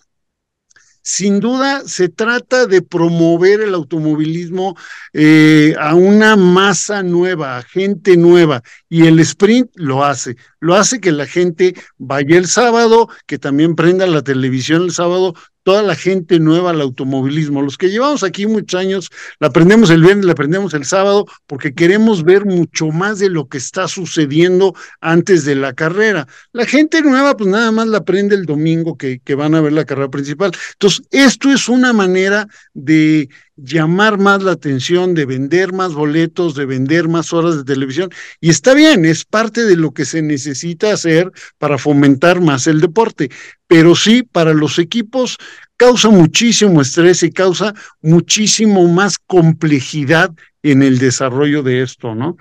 sin 1.04 1.42
duda 1.42 1.84
se 1.86 2.08
trata 2.08 2.66
de 2.66 2.82
promover 2.82 3.62
el 3.62 3.74
automovilismo 3.74 4.76
eh, 5.12 5.76
a 5.80 5.96
una 5.96 6.36
masa 6.38 7.04
nueva, 7.04 7.58
a 7.58 7.62
gente 7.62 8.16
nueva, 8.16 8.64
y 8.90 9.06
el 9.06 9.20
sprint 9.20 9.70
lo 9.76 10.04
hace. 10.04 10.38
Lo 10.60 10.76
hace 10.76 11.02
que 11.02 11.12
la 11.12 11.26
gente 11.26 11.76
vaya 11.98 12.38
el 12.38 12.48
sábado, 12.48 13.10
que 13.28 13.38
también 13.38 13.76
prenda 13.76 14.08
la 14.08 14.22
televisión 14.22 14.84
el 14.84 14.92
sábado, 14.92 15.36
toda 15.64 15.82
la 15.82 15.96
gente 15.96 16.40
nueva 16.40 16.72
al 16.72 16.82
automovilismo. 16.82 17.62
Los 17.62 17.78
que 17.78 17.90
llevamos 17.90 18.24
aquí 18.24 18.46
muchos 18.46 18.80
años, 18.80 19.10
la 19.40 19.48
aprendemos 19.48 19.90
el 19.90 20.02
viernes, 20.02 20.26
la 20.26 20.34
aprendemos 20.34 20.74
el 20.74 20.86
sábado, 20.86 21.26
porque 21.48 21.74
queremos 21.74 22.24
ver 22.24 22.46
mucho 22.46 22.88
más 22.88 23.20
de 23.20 23.30
lo 23.30 23.48
que 23.48 23.58
está 23.58 23.88
sucediendo 23.88 24.76
antes 25.02 25.46
de 25.46 25.56
la 25.56 25.74
carrera. 25.74 26.28
La 26.52 26.66
gente 26.66 27.02
nueva, 27.02 27.36
pues 27.36 27.50
nada 27.50 27.72
más 27.72 27.88
la 27.88 28.00
aprende 28.00 28.36
el 28.36 28.46
domingo 28.46 28.98
que, 28.98 29.20
que 29.20 29.36
van 29.36 29.56
a 29.56 29.62
ver 29.62 29.74
la 29.74 29.86
carrera 29.86 30.10
principal. 30.10 30.52
Entonces, 30.74 31.04
esto 31.12 31.52
es 31.52 31.70
una 31.70 31.94
manera 31.94 32.48
de 32.74 33.30
llamar 33.56 34.18
más 34.18 34.42
la 34.44 34.54
atención, 34.54 35.14
de 35.14 35.26
vender 35.26 35.74
más 35.74 35.94
boletos, 35.94 36.56
de 36.56 36.66
vender 36.66 37.08
más 37.08 37.34
horas 37.34 37.58
de 37.58 37.64
televisión. 37.64 38.10
Y 38.42 38.50
está 38.50 38.74
bien, 38.74 39.06
es 39.06 39.26
parte 39.26 39.64
de 39.66 39.76
lo 39.76 39.92
que 39.92 40.06
se 40.06 40.22
necesita 40.22 40.92
hacer 40.94 41.32
para 41.58 41.78
fomentar 41.78 42.42
más 42.42 42.68
el 42.68 42.82
deporte. 42.82 43.30
Pero 43.68 43.96
sí, 43.96 44.24
para 44.24 44.54
los 44.54 44.80
equipos 44.80 45.38
causa 45.78 46.10
muchísimo 46.10 46.82
estrés 46.82 47.24
y 47.24 47.32
causa 47.32 47.74
muchísimo 48.02 48.88
más 48.88 49.18
complejidad 49.18 50.32
en 50.64 50.82
el 50.82 50.98
desarrollo 50.98 51.62
de 51.62 51.82
esto, 51.82 52.16
¿no? 52.16 52.38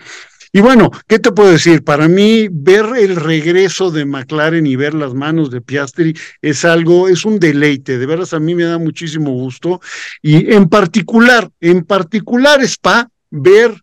Y 0.55 0.61
bueno, 0.61 0.91
¿qué 1.07 1.19
te 1.19 1.33
puedo 1.33 1.51
decir? 1.51 1.83
Para 1.83 2.09
mí, 2.09 2.49
ver 2.51 2.85
el 2.99 3.17
regreso 3.17 3.91
de 3.91 4.05
McLaren 4.05 4.67
y 4.67 4.77
ver 4.77 4.93
las 4.93 5.15
manos 5.15 5.51
de 5.51 5.63
Piastri 5.63 6.15
es 6.43 6.67
algo, 6.67 7.09
es 7.09 7.25
un 7.25 7.39
deleite. 7.39 7.97
De 7.97 8.05
veras, 8.05 8.35
a 8.35 8.39
mí 8.39 8.55
me 8.55 8.65
da 8.65 8.77
muchísimo 8.77 9.31
gusto. 9.33 9.81
Y 10.21 10.53
en 10.53 10.69
particular, 10.69 11.51
en 11.61 11.85
particular, 11.85 12.63
Spa, 12.63 13.09
ver 13.31 13.83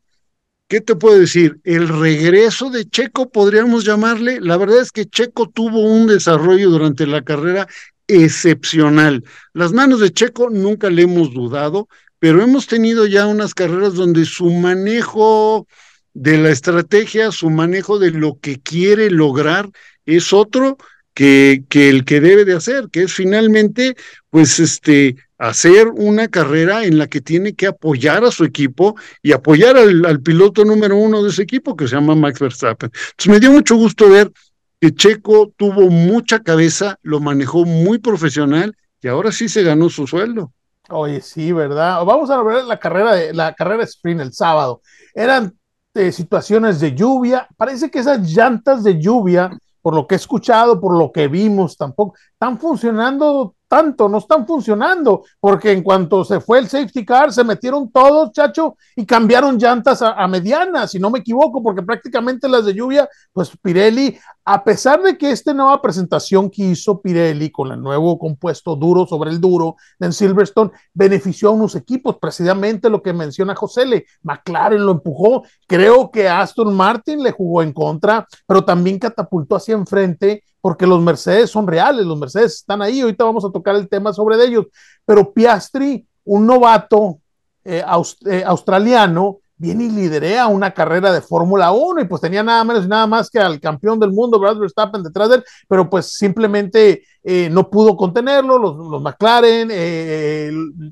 ¿Qué 0.69 0.81
te 0.81 0.95
puedo 0.95 1.17
decir? 1.17 1.59
El 1.63 1.87
regreso 1.87 2.69
de 2.69 2.87
Checo, 2.87 3.31
podríamos 3.31 3.85
llamarle. 3.85 4.39
La 4.39 4.55
verdad 4.55 4.81
es 4.81 4.91
que 4.91 5.07
Checo 5.07 5.49
tuvo 5.49 5.81
un 5.81 6.05
desarrollo 6.05 6.69
durante 6.69 7.07
la 7.07 7.23
carrera 7.23 7.67
excepcional. 8.05 9.23
Las 9.53 9.73
manos 9.73 9.99
de 9.99 10.11
Checo 10.11 10.51
nunca 10.51 10.91
le 10.91 11.01
hemos 11.01 11.33
dudado, 11.33 11.87
pero 12.19 12.43
hemos 12.43 12.67
tenido 12.67 13.07
ya 13.07 13.25
unas 13.25 13.55
carreras 13.55 13.95
donde 13.95 14.25
su 14.25 14.51
manejo 14.51 15.65
de 16.13 16.37
la 16.37 16.49
estrategia, 16.49 17.31
su 17.31 17.49
manejo 17.49 17.99
de 17.99 18.11
lo 18.11 18.39
que 18.39 18.59
quiere 18.59 19.11
lograr 19.11 19.69
es 20.05 20.33
otro 20.33 20.77
que, 21.13 21.63
que 21.69 21.89
el 21.89 22.05
que 22.05 22.21
debe 22.21 22.45
de 22.45 22.55
hacer, 22.55 22.89
que 22.91 23.03
es 23.03 23.13
finalmente, 23.13 23.95
pues, 24.29 24.59
este, 24.59 25.17
hacer 25.37 25.87
una 25.87 26.27
carrera 26.27 26.85
en 26.85 26.97
la 26.97 27.07
que 27.07 27.21
tiene 27.21 27.53
que 27.53 27.67
apoyar 27.67 28.23
a 28.23 28.31
su 28.31 28.43
equipo 28.43 28.95
y 29.21 29.31
apoyar 29.31 29.77
al, 29.77 30.05
al, 30.05 30.21
piloto 30.21 30.65
número 30.65 30.97
uno 30.97 31.23
de 31.23 31.29
ese 31.29 31.43
equipo 31.43 31.75
que 31.75 31.87
se 31.87 31.95
llama 31.95 32.15
Max 32.15 32.39
Verstappen. 32.39 32.91
Entonces 32.93 33.27
me 33.27 33.39
dio 33.39 33.51
mucho 33.51 33.75
gusto 33.75 34.09
ver 34.09 34.31
que 34.79 34.93
Checo 34.93 35.53
tuvo 35.57 35.89
mucha 35.89 36.39
cabeza, 36.39 36.97
lo 37.01 37.19
manejó 37.19 37.65
muy 37.65 37.99
profesional 37.99 38.75
y 39.01 39.07
ahora 39.07 39.31
sí 39.31 39.49
se 39.49 39.63
ganó 39.63 39.89
su 39.89 40.07
sueldo. 40.07 40.53
Oye, 40.89 41.21
sí, 41.21 41.51
¿verdad? 41.51 42.03
Vamos 42.03 42.29
a 42.29 42.41
ver 42.41 42.63
la 42.63 42.79
carrera 42.79 43.15
de 43.15 43.33
la 43.33 43.53
carrera 43.53 43.83
sprint 43.83 44.21
el 44.21 44.33
sábado. 44.33 44.81
Eran 45.13 45.58
eh, 45.93 46.11
situaciones 46.11 46.79
de 46.79 46.93
lluvia. 46.93 47.47
Parece 47.57 47.89
que 47.89 47.99
esas 47.99 48.29
llantas 48.29 48.83
de 48.83 48.99
lluvia, 48.99 49.49
por 49.81 49.95
lo 49.95 50.07
que 50.07 50.15
he 50.15 50.17
escuchado, 50.17 50.79
por 50.79 50.97
lo 50.97 51.11
que 51.11 51.27
vimos, 51.27 51.77
tampoco 51.77 52.15
están 52.33 52.59
funcionando 52.59 53.55
tanto, 53.69 54.09
no 54.09 54.17
están 54.17 54.45
funcionando, 54.45 55.23
porque 55.39 55.71
en 55.71 55.83
cuanto 55.83 56.25
se 56.25 56.41
fue 56.41 56.59
el 56.59 56.67
safety 56.67 57.05
car, 57.05 57.31
se 57.31 57.43
metieron 57.43 57.89
todos, 57.91 58.31
chacho, 58.31 58.75
y 58.95 59.05
cambiaron 59.05 59.57
llantas 59.57 60.01
a, 60.01 60.27
medianas, 60.27 60.91
si 60.91 60.99
no 60.99 61.09
me 61.09 61.19
equivoco, 61.19 61.63
porque 61.63 61.83
prácticamente 61.83 62.49
las 62.49 62.65
de 62.65 62.73
lluvia, 62.73 63.07
pues 63.31 63.51
Pirelli, 63.61 64.17
a 64.43 64.63
pesar 64.63 65.01
de 65.03 65.17
que 65.17 65.31
esta 65.31 65.53
nueva 65.53 65.81
presentación 65.81 66.49
que 66.49 66.63
hizo 66.63 66.99
Pirelli 66.99 67.51
con 67.51 67.71
el 67.71 67.81
nuevo 67.81 68.17
compuesto 68.17 68.75
duro 68.75 69.05
sobre 69.05 69.29
el 69.29 69.39
duro 69.39 69.75
en 69.99 70.11
Silverstone, 70.11 70.71
benefició 70.93 71.49
a 71.49 71.53
unos 71.53 71.75
equipos, 71.75 72.17
precisamente 72.19 72.89
lo 72.89 73.03
que 73.03 73.13
menciona 73.13 73.55
José 73.55 73.85
Le, 73.85 74.05
McLaren 74.23 74.83
lo 74.83 74.93
empujó, 74.93 75.43
creo 75.67 76.09
que 76.09 76.27
Aston 76.27 76.75
Martin 76.75 77.21
le 77.21 77.31
jugó 77.31 77.61
en 77.61 77.71
contra, 77.71 78.27
pero 78.47 78.65
también 78.65 78.97
catapultó 78.97 79.55
hacia 79.55 79.75
enfrente 79.75 80.43
porque 80.61 80.87
los 80.87 81.01
Mercedes 81.01 81.49
son 81.49 81.67
reales, 81.67 82.05
los 82.05 82.19
Mercedes 82.19 82.55
están 82.55 82.81
ahí, 82.81 83.01
ahorita 83.01 83.23
vamos 83.23 83.45
a 83.45 83.51
tocar 83.51 83.75
el 83.75 83.87
tema 83.87 84.13
sobre 84.13 84.43
ellos, 84.43 84.65
pero 85.05 85.31
Piastri, 85.31 86.05
un 86.25 86.45
novato 86.45 87.19
eh, 87.63 87.83
eh, 88.25 88.43
australiano, 88.45 89.39
viene 89.57 89.85
y 89.85 89.89
liderea 89.89 90.47
una 90.47 90.71
carrera 90.71 91.11
de 91.11 91.21
Fórmula 91.21 91.71
1 91.71 92.01
y 92.01 92.05
pues 92.05 92.21
tenía 92.21 92.41
nada 92.41 92.63
menos 92.63 92.85
y 92.85 92.87
nada 92.87 93.05
más 93.07 93.29
que 93.29 93.39
al 93.39 93.59
campeón 93.59 93.99
del 93.99 94.11
mundo, 94.11 94.39
Brad 94.39 94.57
Verstappen, 94.57 95.03
detrás 95.03 95.29
de 95.29 95.35
él, 95.37 95.43
pero 95.67 95.89
pues 95.89 96.13
simplemente 96.13 97.03
eh, 97.23 97.49
no 97.51 97.69
pudo 97.69 97.97
contenerlo, 97.97 98.57
los, 98.57 99.01
McLaren, 99.01 99.69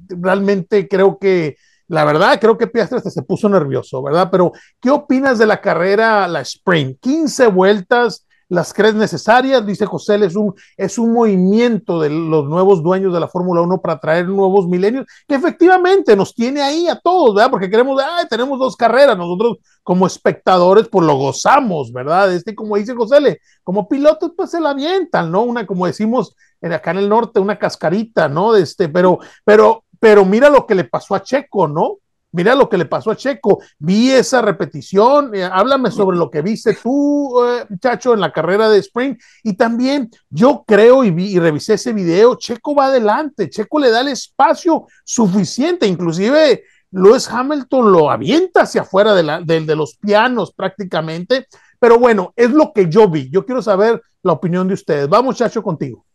realmente 0.09 0.87
creo 0.87 1.17
que 1.17 1.55
la 1.87 2.03
verdad, 2.03 2.37
creo 2.39 2.57
que 2.57 2.67
Piastri 2.67 2.97
hasta 2.97 3.09
se 3.09 3.23
puso 3.23 3.47
nervioso, 3.47 4.03
¿verdad? 4.03 4.27
Pero, 4.29 4.51
¿qué 4.81 4.89
opinas 4.89 5.37
de 5.37 5.45
la 5.45 5.61
carrera, 5.61 6.27
la 6.27 6.41
sprint? 6.41 6.99
15 6.99 7.47
vueltas, 7.47 8.26
las 8.49 8.73
crees 8.73 8.95
necesarias, 8.95 9.65
dice 9.65 9.85
José, 9.85 10.15
es 10.23 10.35
un, 10.35 10.53
es 10.77 10.97
un 10.97 11.13
movimiento 11.13 11.99
de 11.99 12.09
los 12.09 12.45
nuevos 12.45 12.81
dueños 12.81 13.13
de 13.13 13.19
la 13.19 13.27
Fórmula 13.27 13.61
1 13.61 13.81
para 13.81 13.99
traer 13.99 14.27
nuevos 14.27 14.67
milenios, 14.67 15.05
que 15.27 15.35
efectivamente 15.35 16.15
nos 16.15 16.33
tiene 16.33 16.61
ahí 16.61 16.87
a 16.87 16.99
todos, 16.99 17.35
¿verdad? 17.35 17.51
Porque 17.51 17.69
queremos, 17.69 18.01
ay, 18.01 18.25
tenemos 18.29 18.57
dos 18.59 18.75
carreras, 18.75 19.17
nosotros 19.17 19.57
como 19.83 20.07
espectadores, 20.07 20.87
pues 20.87 21.05
lo 21.05 21.15
gozamos, 21.15 21.91
¿verdad? 21.91 22.33
Este, 22.33 22.55
como 22.55 22.77
dice 22.77 22.95
José, 22.95 23.39
como 23.63 23.87
pilotos, 23.87 24.31
pues 24.35 24.51
se 24.51 24.59
la 24.59 24.69
avientan, 24.71 25.31
¿no? 25.31 25.41
Una, 25.41 25.65
como 25.65 25.85
decimos 25.85 26.35
acá 26.61 26.91
en 26.91 26.97
el 26.97 27.09
norte, 27.09 27.39
una 27.39 27.59
cascarita, 27.59 28.27
¿no? 28.27 28.55
Este, 28.55 28.89
pero, 28.89 29.19
pero, 29.43 29.83
pero 29.99 30.25
mira 30.25 30.49
lo 30.49 30.65
que 30.65 30.75
le 30.75 30.85
pasó 30.85 31.15
a 31.15 31.23
Checo, 31.23 31.67
¿no? 31.67 31.97
Mira 32.37 32.53
lo 32.53 32.69
que 32.69 32.77
le 32.77 32.85
pasó 32.85 33.09
a 33.09 33.15
Checo. 33.15 33.63
Vi 33.79 34.11
esa 34.11 34.43
repetición. 34.43 35.33
Eh, 35.33 35.43
háblame 35.43 35.89
sobre 35.89 36.17
lo 36.17 36.29
que 36.29 36.43
viste 36.43 36.77
tú, 36.83 37.43
eh, 37.43 37.65
muchacho, 37.67 38.13
en 38.13 38.19
la 38.19 38.31
carrera 38.31 38.69
de 38.69 38.77
sprint. 38.77 39.19
Y 39.41 39.53
también 39.53 40.11
yo 40.29 40.63
creo 40.67 41.03
y, 41.03 41.09
vi, 41.09 41.33
y 41.33 41.39
revisé 41.39 41.73
ese 41.73 41.93
video. 41.93 42.35
Checo 42.35 42.75
va 42.75 42.85
adelante. 42.85 43.49
Checo 43.49 43.79
le 43.79 43.89
da 43.89 44.01
el 44.01 44.09
espacio 44.09 44.85
suficiente. 45.03 45.87
Inclusive 45.87 46.63
Lewis 46.91 47.27
Hamilton 47.27 47.91
lo 47.91 48.11
avienta 48.11 48.61
hacia 48.61 48.81
afuera 48.81 49.15
de, 49.15 49.61
de, 49.61 49.75
los 49.75 49.97
pianos 49.97 50.53
prácticamente. 50.53 51.47
Pero 51.79 51.97
bueno, 51.97 52.33
es 52.35 52.51
lo 52.51 52.71
que 52.71 52.87
yo 52.87 53.09
vi. 53.09 53.31
Yo 53.31 53.47
quiero 53.47 53.63
saber 53.63 53.99
la 54.21 54.33
opinión 54.33 54.67
de 54.67 54.75
ustedes. 54.75 55.09
Vamos, 55.09 55.37
Chacho, 55.37 55.63
contigo. 55.63 56.05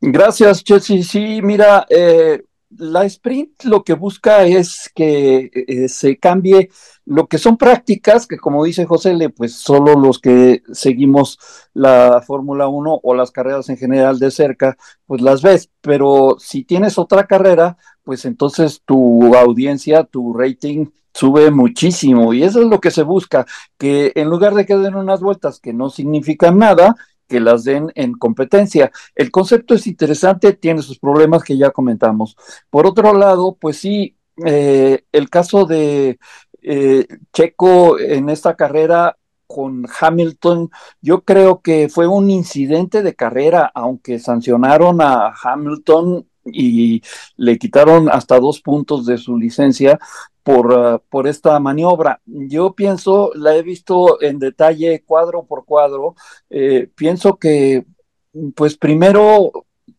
Gracias, 0.00 0.62
Jesse. 0.66 1.06
Sí, 1.06 1.42
mira, 1.42 1.84
eh, 1.90 2.42
la 2.70 3.04
sprint 3.04 3.64
lo 3.64 3.82
que 3.82 3.94
busca 3.94 4.44
es 4.44 4.90
que 4.94 5.50
eh, 5.52 5.88
se 5.88 6.18
cambie 6.18 6.70
lo 7.06 7.26
que 7.26 7.38
son 7.38 7.56
prácticas, 7.56 8.26
que 8.26 8.36
como 8.36 8.64
dice 8.64 8.84
José, 8.84 9.16
pues 9.30 9.54
solo 9.54 9.94
los 9.94 10.18
que 10.18 10.62
seguimos 10.72 11.38
la 11.72 12.22
Fórmula 12.26 12.68
1 12.68 13.00
o 13.02 13.14
las 13.14 13.30
carreras 13.30 13.68
en 13.70 13.78
general 13.78 14.18
de 14.18 14.30
cerca, 14.30 14.76
pues 15.06 15.22
las 15.22 15.40
ves, 15.42 15.70
pero 15.80 16.36
si 16.38 16.64
tienes 16.64 16.98
otra 16.98 17.26
carrera, 17.26 17.78
pues 18.02 18.24
entonces 18.24 18.82
tu 18.84 19.34
audiencia, 19.34 20.04
tu 20.04 20.34
rating 20.34 20.86
sube 21.14 21.50
muchísimo. 21.50 22.32
Y 22.32 22.42
eso 22.42 22.60
es 22.60 22.68
lo 22.68 22.80
que 22.80 22.90
se 22.90 23.02
busca, 23.02 23.46
que 23.76 24.12
en 24.14 24.28
lugar 24.28 24.54
de 24.54 24.66
que 24.66 24.76
den 24.76 24.94
unas 24.94 25.20
vueltas 25.20 25.58
que 25.60 25.72
no 25.72 25.90
significan 25.90 26.58
nada, 26.58 26.96
que 27.28 27.40
las 27.40 27.64
den 27.64 27.92
en 27.94 28.14
competencia. 28.14 28.90
El 29.14 29.30
concepto 29.30 29.74
es 29.74 29.86
interesante, 29.86 30.54
tiene 30.54 30.82
sus 30.82 30.98
problemas 30.98 31.44
que 31.44 31.56
ya 31.56 31.70
comentamos. 31.70 32.36
Por 32.70 32.86
otro 32.86 33.12
lado, 33.12 33.56
pues 33.60 33.78
sí, 33.78 34.16
eh, 34.44 35.04
el 35.12 35.30
caso 35.30 35.66
de 35.66 36.18
eh, 36.62 37.06
Checo 37.32 37.98
en 37.98 38.28
esta 38.28 38.56
carrera 38.56 39.16
con 39.46 39.86
Hamilton, 40.00 40.70
yo 41.00 41.22
creo 41.22 41.62
que 41.62 41.88
fue 41.88 42.06
un 42.06 42.30
incidente 42.30 43.02
de 43.02 43.14
carrera, 43.14 43.70
aunque 43.74 44.18
sancionaron 44.18 45.00
a 45.00 45.32
Hamilton 45.42 46.27
y 46.52 47.02
le 47.36 47.58
quitaron 47.58 48.08
hasta 48.10 48.38
dos 48.38 48.60
puntos 48.60 49.06
de 49.06 49.18
su 49.18 49.36
licencia 49.36 49.98
por, 50.42 50.72
uh, 50.72 51.00
por 51.10 51.26
esta 51.28 51.58
maniobra. 51.60 52.20
Yo 52.24 52.72
pienso, 52.72 53.32
la 53.34 53.54
he 53.54 53.62
visto 53.62 54.22
en 54.22 54.38
detalle 54.38 55.04
cuadro 55.04 55.44
por 55.44 55.64
cuadro, 55.66 56.14
eh, 56.48 56.88
pienso 56.94 57.36
que, 57.36 57.84
pues 58.54 58.76
primero, 58.76 59.52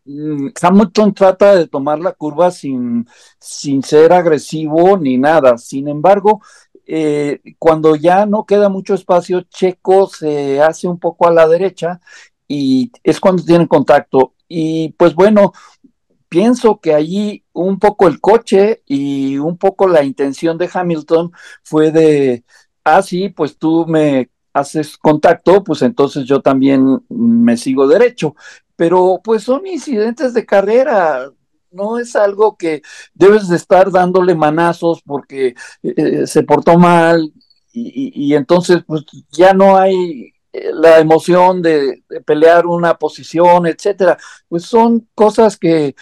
mm, 0.06 0.48
Hamilton 0.60 1.14
trata 1.14 1.56
de 1.56 1.68
tomar 1.68 2.00
la 2.00 2.14
curva 2.14 2.50
sin, 2.50 3.08
sin 3.40 3.84
ser 3.84 4.12
agresivo 4.12 4.98
ni 4.98 5.18
nada. 5.18 5.58
Sin 5.58 5.88
embargo, 5.88 6.42
eh, 6.92 7.42
cuando 7.60 7.96
ya 7.96 8.26
no 8.26 8.48
queda 8.48 8.70
mucho 8.70 8.96
espacio, 8.96 9.42
Checo 9.42 10.08
se 10.08 10.60
hace 10.60 10.88
un 10.88 10.98
poco 10.98 11.28
a 11.28 11.32
la 11.32 11.48
derecha 11.48 12.00
y 12.48 12.92
es 13.04 13.20
cuando 13.20 13.44
tienen 13.44 13.68
contacto. 13.68 14.34
Y 14.48 14.90
pues 14.94 15.14
bueno, 15.14 15.54
pienso 16.30 16.80
que 16.80 16.94
allí 16.94 17.44
un 17.54 17.80
poco 17.80 18.08
el 18.08 18.22
coche 18.22 18.84
y 18.86 19.38
un 19.38 19.58
poco 19.58 19.88
la 19.88 20.04
intención 20.04 20.58
de 20.58 20.70
Hamilton 20.72 21.32
fue 21.64 21.92
de, 21.92 22.46
ah, 22.84 23.02
sí, 23.02 23.30
pues 23.30 23.58
tú 23.58 23.86
me 23.88 24.30
haces 24.54 24.98
contacto, 24.98 25.64
pues 25.64 25.82
entonces 25.82 26.26
yo 26.26 26.42
también 26.42 27.04
me 27.10 27.58
sigo 27.58 27.88
derecho. 27.88 28.36
Pero 28.76 29.20
pues 29.24 29.44
son 29.44 29.68
incidentes 29.68 30.34
de 30.34 30.46
carrera, 30.46 31.32
no 31.72 32.00
es 32.00 32.16
algo 32.16 32.58
que 32.58 32.82
debes 33.14 33.48
de 33.50 33.58
estar 33.58 33.92
dándole 33.92 34.36
manazos 34.36 35.02
porque 35.06 35.56
eh, 35.84 36.28
se 36.28 36.44
portó 36.44 36.78
mal 36.78 37.32
y, 37.72 38.12
y, 38.16 38.36
entonces 38.36 38.84
pues 38.88 39.06
ya 39.32 39.54
no 39.54 39.78
hay 39.78 40.34
eh, 40.52 40.72
la 40.74 41.00
emoción 41.00 41.62
de, 41.62 42.04
de, 42.10 42.22
pelear 42.22 42.66
una 42.66 42.96
posición, 42.98 43.68
etcétera. 43.68 44.18
Pues 44.48 44.64
son 44.64 45.08
cosas 45.14 45.58
que 45.58 45.96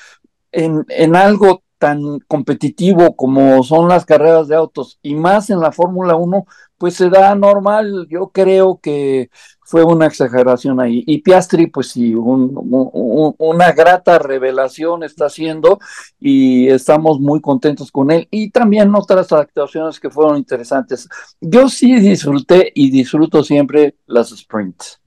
en, 0.51 0.85
en 0.89 1.15
algo 1.15 1.63
tan 1.77 2.19
competitivo 2.27 3.15
como 3.15 3.61
son 3.63 3.87
las 3.87 4.05
carreras 4.05 4.47
de 4.47 4.55
autos 4.55 4.99
y 5.01 5.15
más 5.15 5.49
en 5.49 5.59
la 5.59 5.71
Fórmula 5.71 6.15
1, 6.15 6.45
pues 6.77 6.95
se 6.95 7.09
da 7.09 7.35
normal. 7.35 8.07
Yo 8.09 8.29
creo 8.29 8.79
que 8.81 9.29
fue 9.61 9.83
una 9.83 10.05
exageración 10.05 10.79
ahí. 10.79 11.03
Y 11.05 11.21
Piastri, 11.21 11.67
pues 11.67 11.89
sí, 11.89 12.15
un, 12.15 12.51
un, 12.55 13.35
una 13.37 13.71
grata 13.71 14.19
revelación 14.19 15.03
está 15.03 15.25
haciendo 15.25 15.79
y 16.19 16.67
estamos 16.69 17.19
muy 17.19 17.41
contentos 17.41 17.91
con 17.91 18.11
él. 18.11 18.27
Y 18.31 18.49
también 18.51 18.93
otras 18.95 19.31
actuaciones 19.31 19.99
que 19.99 20.09
fueron 20.09 20.37
interesantes. 20.37 21.07
Yo 21.41 21.69
sí 21.69 21.99
disfruté 21.99 22.71
y 22.73 22.89
disfruto 22.89 23.43
siempre 23.43 23.95
las 24.05 24.29
sprints. 24.29 25.01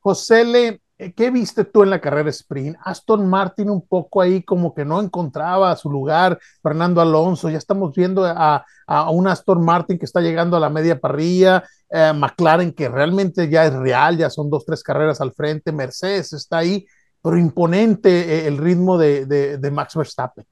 José 0.00 0.44
Le, 0.44 0.80
¿Qué 1.14 1.30
viste 1.30 1.64
tú 1.64 1.82
en 1.82 1.90
la 1.90 2.00
carrera 2.00 2.30
sprint? 2.30 2.76
Aston 2.82 3.28
Martin 3.28 3.68
un 3.68 3.86
poco 3.86 4.22
ahí 4.22 4.42
como 4.42 4.74
que 4.74 4.86
no 4.86 5.00
encontraba 5.00 5.76
su 5.76 5.90
lugar, 5.90 6.38
Fernando 6.62 7.02
Alonso, 7.02 7.50
ya 7.50 7.58
estamos 7.58 7.94
viendo 7.94 8.24
a, 8.24 8.64
a 8.86 9.10
un 9.10 9.28
Aston 9.28 9.62
Martin 9.62 9.98
que 9.98 10.06
está 10.06 10.22
llegando 10.22 10.56
a 10.56 10.60
la 10.60 10.70
media 10.70 10.98
parrilla, 10.98 11.62
eh, 11.90 12.12
McLaren 12.14 12.72
que 12.72 12.88
realmente 12.88 13.50
ya 13.50 13.66
es 13.66 13.74
real, 13.74 14.16
ya 14.16 14.30
son 14.30 14.48
dos, 14.48 14.64
tres 14.64 14.82
carreras 14.82 15.20
al 15.20 15.34
frente, 15.34 15.70
Mercedes 15.70 16.32
está 16.32 16.58
ahí, 16.58 16.86
pero 17.22 17.36
imponente 17.36 18.08
eh, 18.08 18.46
el 18.46 18.56
ritmo 18.56 18.96
de, 18.96 19.26
de, 19.26 19.58
de 19.58 19.70
Max 19.70 19.96
Verstappen. 19.96 20.46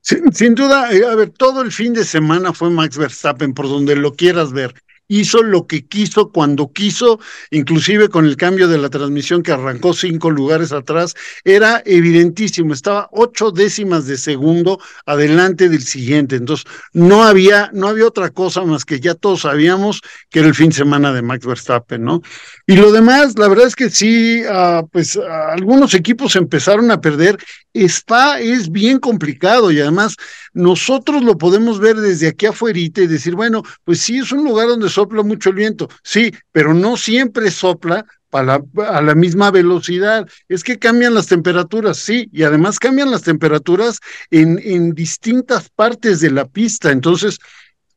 Sin, 0.00 0.54
duda, 0.54 0.84
a 0.84 1.14
ver, 1.16 1.30
todo 1.30 1.62
el 1.62 1.72
fin 1.72 1.92
de 1.92 2.04
semana 2.04 2.52
fue 2.52 2.70
Max 2.70 2.96
Verstappen, 2.96 3.52
por 3.52 3.68
donde 3.68 3.96
lo 3.96 4.14
quieras 4.14 4.52
ver 4.52 4.72
hizo 5.08 5.42
lo 5.42 5.66
que 5.66 5.86
quiso 5.86 6.30
cuando 6.30 6.72
quiso, 6.72 7.20
inclusive 7.50 8.08
con 8.08 8.26
el 8.26 8.36
cambio 8.36 8.68
de 8.68 8.78
la 8.78 8.90
transmisión 8.90 9.42
que 9.42 9.52
arrancó 9.52 9.92
cinco 9.92 10.30
lugares 10.30 10.72
atrás, 10.72 11.14
era 11.44 11.82
evidentísimo, 11.84 12.72
estaba 12.72 13.08
ocho 13.12 13.50
décimas 13.50 14.06
de 14.06 14.16
segundo 14.16 14.80
adelante 15.04 15.68
del 15.68 15.82
siguiente, 15.82 16.36
entonces 16.36 16.66
no 16.92 17.24
había, 17.24 17.70
no 17.72 17.88
había 17.88 18.06
otra 18.06 18.30
cosa 18.30 18.62
más 18.64 18.84
que 18.84 19.00
ya 19.00 19.14
todos 19.14 19.42
sabíamos 19.42 20.00
que 20.30 20.40
era 20.40 20.48
el 20.48 20.54
fin 20.54 20.70
de 20.70 20.76
semana 20.76 21.12
de 21.12 21.22
Max 21.22 21.46
Verstappen, 21.46 22.04
¿no? 22.04 22.22
Y 22.66 22.76
lo 22.76 22.92
demás, 22.92 23.38
la 23.38 23.48
verdad 23.48 23.66
es 23.66 23.76
que 23.76 23.90
sí, 23.90 24.42
uh, 24.42 24.86
pues 24.88 25.16
uh, 25.16 25.22
algunos 25.22 25.94
equipos 25.94 26.36
empezaron 26.36 26.90
a 26.90 27.00
perder, 27.00 27.38
Spa 27.74 28.40
es 28.40 28.70
bien 28.70 28.98
complicado 28.98 29.70
y 29.70 29.80
además 29.80 30.16
nosotros 30.54 31.22
lo 31.22 31.36
podemos 31.36 31.78
ver 31.78 31.96
desde 31.96 32.28
aquí 32.28 32.46
afuera 32.46 32.78
y 32.78 32.88
decir, 32.88 33.34
bueno, 33.34 33.62
pues 33.84 34.00
sí, 34.00 34.18
es 34.18 34.32
un 34.32 34.44
lugar 34.44 34.68
donde 34.68 34.88
sopla 34.96 35.22
mucho 35.22 35.50
el 35.50 35.56
viento, 35.56 35.88
sí, 36.02 36.32
pero 36.52 36.72
no 36.72 36.96
siempre 36.96 37.50
sopla 37.50 38.06
a 38.32 39.02
la, 39.02 39.14
misma 39.14 39.50
velocidad. 39.50 40.26
Es 40.48 40.64
que 40.64 40.78
cambian 40.78 41.14
las 41.14 41.26
temperaturas, 41.26 41.98
sí, 41.98 42.28
y 42.32 42.42
además 42.42 42.78
cambian 42.78 43.10
las 43.10 43.22
temperaturas 43.22 44.00
en, 44.30 44.58
en 44.62 44.92
distintas 44.92 45.68
partes 45.68 46.20
de 46.20 46.30
la 46.30 46.46
pista. 46.46 46.90
Entonces, 46.90 47.38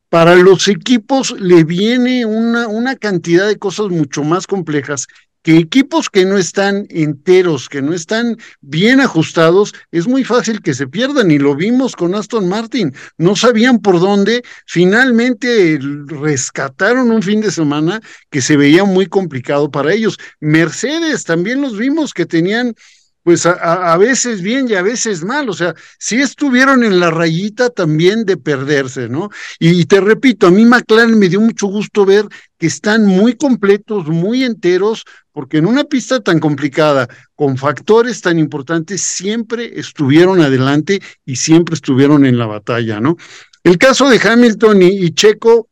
para 0.10 0.36
los 0.36 0.68
equipos 0.68 1.32
le 1.40 1.64
viene 1.64 2.26
una, 2.26 2.68
una 2.68 2.96
cantidad 2.96 3.48
de 3.48 3.58
cosas 3.58 3.88
mucho 3.90 4.24
más 4.24 4.48
complejas 4.48 5.08
que 5.42 5.58
equipos 5.58 6.10
que 6.10 6.26
no 6.26 6.38
están 6.38 6.86
enteros, 6.90 7.70
que 7.70 7.82
no 7.82 7.94
están 7.94 8.38
bien 8.62 9.00
ajustados, 9.00 9.74
es 9.92 10.08
muy 10.08 10.24
fácil 10.24 10.62
que 10.62 10.74
se 10.74 10.88
pierdan 10.88 11.32
y 11.32 11.40
lo 11.40 11.56
vimos 11.56 11.96
con 11.96 12.16
Aston 12.16 12.48
Martin. 12.48 12.94
No 13.18 13.36
sabían 13.36 13.80
por 13.80 14.00
dónde, 14.00 14.44
finalmente 14.66 15.80
rescataron 16.08 17.12
un 17.12 17.24
fin 17.24 17.42
de 17.42 17.52
semana 17.52 18.02
que 18.30 18.42
se 18.42 18.58
veía 18.58 18.84
muy 18.84 19.06
complicado 19.06 19.72
para 19.72 19.94
ellos. 19.94 20.18
Mercedes 20.40 21.24
también 21.24 21.62
los 21.62 21.78
vimos 21.78 22.14
que 22.14 22.26
tenían 22.26 22.76
pues 23.24 23.46
a, 23.46 23.96
veces 23.98 24.42
bien 24.42 24.68
y 24.70 24.74
a 24.74 24.82
veces 24.82 25.24
mal, 25.24 25.50
o 25.50 25.54
sea, 25.54 25.76
sí 26.00 26.20
estuvieron 26.20 26.84
en 26.84 27.00
la 27.00 27.12
rayita 27.12 27.70
también 27.70 28.26
de 28.26 28.38
perderse, 28.38 29.10
¿no? 29.10 29.30
Y, 29.60 29.82
y, 29.82 29.86
te 29.86 30.02
repito, 30.02 30.48
a 30.48 30.52
mí 30.52 30.66
McLaren 30.66 31.20
me 31.20 31.30
dio 31.30 31.42
mucho 31.42 31.68
gusto 31.68 32.06
ver 32.06 32.26
que 32.58 32.68
están 32.68 33.06
muy 33.06 33.36
completos, 33.36 34.08
muy 34.08 34.44
enteros, 34.44 35.04
porque 35.40 35.60
en 35.60 35.68
una 35.68 35.86
pista 35.86 36.20
tan 36.20 36.38
complicada, 36.38 37.08
con 37.34 37.56
factores 37.56 38.20
tan 38.20 38.38
importantes, 38.38 39.00
siempre 39.00 39.80
estuvieron 39.80 40.42
adelante 40.42 41.00
y 41.24 41.38
siempre 41.38 41.76
estuvieron 41.76 42.26
en 42.26 42.38
la 42.38 42.46
batalla, 42.46 43.00
¿no? 43.00 43.16
El 43.64 43.78
caso 43.78 44.10
de 44.10 44.20
Hamilton 44.20 44.82
y, 44.82 45.12
Checo, 45.12 45.70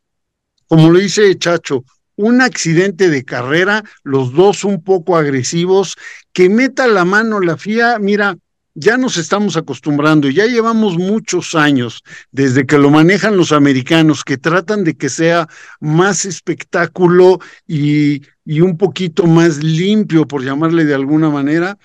como 0.70 0.90
lo 0.90 1.00
dice 1.00 1.38
Chacho, 1.38 1.84
un 2.16 2.42
accidente 2.42 3.10
de 3.10 3.26
carrera, 3.26 3.84
los 4.04 4.32
dos 4.32 4.64
un 4.64 4.82
poco 4.82 5.18
agresivos, 5.18 5.98
que 6.32 6.48
meta 6.48 6.88
la 6.88 7.04
mano 7.04 7.42
la 7.42 7.58
FIA, 7.58 8.00
mira, 8.00 8.38
ya 8.74 8.96
nos 8.96 9.18
estamos 9.18 9.58
acostumbrando, 9.58 10.30
ya 10.30 10.46
llevamos 10.46 10.98
muchos 10.98 11.56
años 11.56 12.04
desde 12.32 12.66
que 12.66 12.78
lo 12.78 12.90
manejan 12.90 13.36
los 13.36 13.52
americanos, 13.52 14.24
que 14.24 14.38
tratan 14.38 14.86
de 14.86 14.96
que 14.96 15.10
sea 15.10 15.50
más 15.82 16.24
espectáculo 16.24 17.40
y, 17.68 18.22
y 18.48 18.62
un 18.62 18.78
poquito 18.78 19.28
más 19.28 19.62
limpio, 19.62 20.26
por 20.26 20.42
llamarle 20.42 20.86
de 20.86 20.96
alguna 20.96 21.30
manera, 21.30 21.78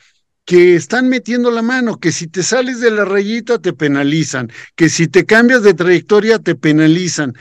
que 0.45 0.77
están 0.77 1.09
metiendo 1.09 1.51
la 1.51 1.61
mano, 1.61 1.99
que 1.99 2.13
si 2.13 2.29
te 2.29 2.45
sales 2.45 2.81
de 2.81 2.93
la 2.93 3.05
rayita 3.05 3.59
te 3.59 3.73
penalizan, 3.73 4.51
que 4.77 4.89
si 4.89 5.09
te 5.09 5.27
cambias 5.27 5.65
de 5.65 5.75
trayectoria 5.75 6.39
te 6.39 6.55
penalizan. 6.55 7.35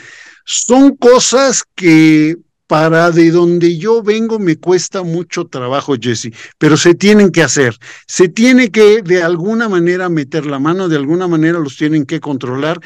Son 0.44 0.96
cosas 0.96 1.64
que 1.76 2.36
para 2.66 3.12
de 3.12 3.30
donde 3.30 3.78
yo 3.78 4.02
vengo 4.02 4.40
me 4.40 4.56
cuesta 4.56 5.04
mucho 5.04 5.46
trabajo, 5.46 5.94
Jesse, 6.02 6.32
pero 6.58 6.76
se 6.76 6.96
tienen 6.96 7.32
que 7.32 7.44
hacer. 7.44 7.78
Se 8.08 8.28
tiene 8.28 8.72
que 8.72 9.04
de 9.04 9.22
alguna 9.22 9.70
manera 9.70 10.10
meter 10.10 10.48
la 10.48 10.58
mano, 10.58 10.90
de 10.90 10.96
alguna 10.96 11.28
manera 11.28 11.60
los 11.60 11.78
tienen 11.78 12.06
que 12.06 12.20
controlar. 12.20 12.80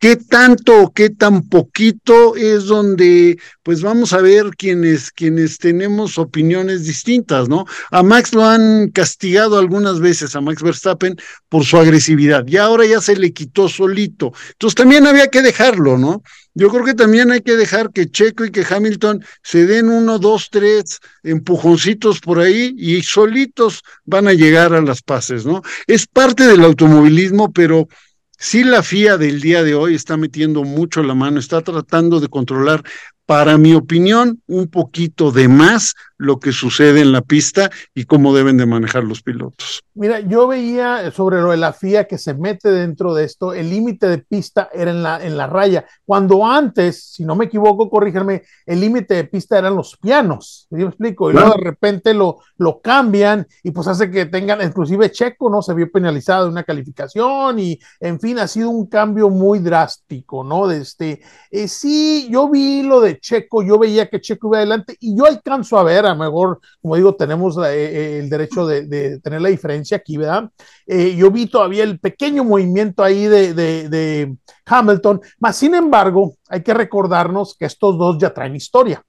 ¿Qué 0.00 0.16
tanto 0.16 0.84
o 0.84 0.92
qué 0.94 1.10
tan 1.10 1.42
poquito 1.42 2.34
es 2.34 2.64
donde, 2.64 3.38
pues 3.62 3.82
vamos 3.82 4.14
a 4.14 4.22
ver 4.22 4.46
quienes, 4.56 5.10
quienes 5.10 5.58
tenemos 5.58 6.16
opiniones 6.16 6.86
distintas, 6.86 7.50
¿no? 7.50 7.66
A 7.90 8.02
Max 8.02 8.32
lo 8.32 8.46
han 8.46 8.88
castigado 8.92 9.58
algunas 9.58 10.00
veces, 10.00 10.34
a 10.34 10.40
Max 10.40 10.62
Verstappen, 10.62 11.16
por 11.50 11.66
su 11.66 11.76
agresividad, 11.76 12.46
y 12.48 12.56
ahora 12.56 12.86
ya 12.86 13.02
se 13.02 13.14
le 13.14 13.34
quitó 13.34 13.68
solito. 13.68 14.32
Entonces 14.52 14.74
también 14.74 15.06
había 15.06 15.28
que 15.28 15.42
dejarlo, 15.42 15.98
¿no? 15.98 16.22
Yo 16.54 16.70
creo 16.70 16.84
que 16.84 16.94
también 16.94 17.30
hay 17.30 17.42
que 17.42 17.56
dejar 17.56 17.92
que 17.92 18.10
Checo 18.10 18.46
y 18.46 18.50
que 18.50 18.64
Hamilton 18.68 19.22
se 19.42 19.66
den 19.66 19.90
uno, 19.90 20.18
dos, 20.18 20.48
tres 20.50 21.00
empujoncitos 21.22 22.20
por 22.20 22.40
ahí 22.40 22.74
y 22.78 23.02
solitos 23.02 23.82
van 24.06 24.28
a 24.28 24.32
llegar 24.32 24.72
a 24.72 24.80
las 24.80 25.02
paces, 25.02 25.44
¿no? 25.44 25.60
Es 25.86 26.06
parte 26.06 26.46
del 26.46 26.64
automovilismo, 26.64 27.52
pero 27.52 27.86
sí 28.40 28.64
la 28.64 28.82
FIA 28.82 29.18
del 29.18 29.40
día 29.40 29.62
de 29.62 29.74
hoy 29.74 29.94
está 29.94 30.16
metiendo 30.16 30.64
mucho 30.64 31.02
la 31.02 31.14
mano, 31.14 31.38
está 31.38 31.60
tratando 31.60 32.18
de 32.20 32.28
controlar 32.28 32.82
para 33.30 33.58
mi 33.58 33.74
opinión, 33.74 34.42
un 34.48 34.66
poquito 34.66 35.30
de 35.30 35.46
más 35.46 35.94
lo 36.16 36.40
que 36.40 36.50
sucede 36.50 37.00
en 37.00 37.12
la 37.12 37.22
pista 37.22 37.70
y 37.94 38.04
cómo 38.04 38.34
deben 38.34 38.56
de 38.56 38.66
manejar 38.66 39.04
los 39.04 39.22
pilotos. 39.22 39.84
Mira, 39.94 40.18
yo 40.18 40.48
veía 40.48 41.10
sobre 41.12 41.40
lo 41.40 41.52
de 41.52 41.56
la 41.56 41.72
FIA 41.72 42.08
que 42.08 42.18
se 42.18 42.34
mete 42.34 42.70
dentro 42.70 43.14
de 43.14 43.24
esto, 43.24 43.54
el 43.54 43.70
límite 43.70 44.08
de 44.08 44.18
pista 44.18 44.68
era 44.72 44.90
en 44.90 45.02
la, 45.02 45.24
en 45.24 45.36
la 45.36 45.46
raya, 45.46 45.86
cuando 46.04 46.44
antes, 46.44 47.04
si 47.04 47.24
no 47.24 47.36
me 47.36 47.44
equivoco, 47.44 47.88
corrígeme, 47.88 48.42
el 48.66 48.80
límite 48.80 49.14
de 49.14 49.24
pista 49.24 49.58
eran 49.58 49.76
los 49.76 49.96
pianos, 49.96 50.66
yo 50.70 50.78
me 50.78 50.84
explico, 50.86 51.30
y 51.30 51.34
luego 51.34 51.54
de 51.54 51.64
repente 51.64 52.12
lo, 52.12 52.38
lo 52.58 52.80
cambian 52.80 53.46
y 53.62 53.70
pues 53.70 53.86
hace 53.86 54.10
que 54.10 54.26
tengan, 54.26 54.60
inclusive 54.60 55.10
Checo, 55.12 55.48
¿no? 55.48 55.62
Se 55.62 55.74
vio 55.74 55.90
penalizado 55.90 56.46
en 56.46 56.52
una 56.52 56.64
calificación 56.64 57.60
y, 57.60 57.78
en 58.00 58.18
fin, 58.18 58.40
ha 58.40 58.48
sido 58.48 58.70
un 58.70 58.86
cambio 58.86 59.30
muy 59.30 59.60
drástico, 59.60 60.42
¿no? 60.42 60.66
De 60.66 60.82
este, 60.82 61.22
eh, 61.50 61.68
sí, 61.68 62.28
yo 62.30 62.50
vi 62.50 62.82
lo 62.82 63.00
de 63.00 63.19
Checo, 63.20 63.62
yo 63.62 63.78
veía 63.78 64.08
que 64.08 64.20
Checo 64.20 64.48
iba 64.48 64.58
adelante 64.58 64.96
y 65.00 65.16
yo 65.16 65.26
alcanzo 65.26 65.78
a 65.78 65.84
ver, 65.84 66.06
a 66.06 66.14
lo 66.14 66.16
mejor, 66.16 66.60
como 66.80 66.96
digo, 66.96 67.14
tenemos 67.14 67.56
eh, 67.58 67.60
eh, 67.68 68.18
el 68.18 68.30
derecho 68.30 68.66
de, 68.66 69.20
tener 69.20 69.40
la 69.40 69.48
diferencia 69.48 69.98
aquí, 69.98 70.16
¿verdad? 70.16 70.50
Eh, 70.86 71.14
yo 71.16 71.30
vi 71.30 71.46
todavía 71.46 71.84
el 71.84 72.00
pequeño 72.00 72.44
movimiento 72.44 73.02
ahí 73.02 73.26
de, 73.26 74.36
Hamilton, 74.66 75.20
más 75.38 75.56
sin 75.56 75.74
embargo, 75.74 76.36
hay 76.48 76.62
que 76.62 76.74
recordarnos 76.74 77.56
que 77.56 77.66
estos 77.66 77.98
dos 77.98 78.18
ya 78.18 78.32
traen 78.32 78.56
historia. 78.56 79.02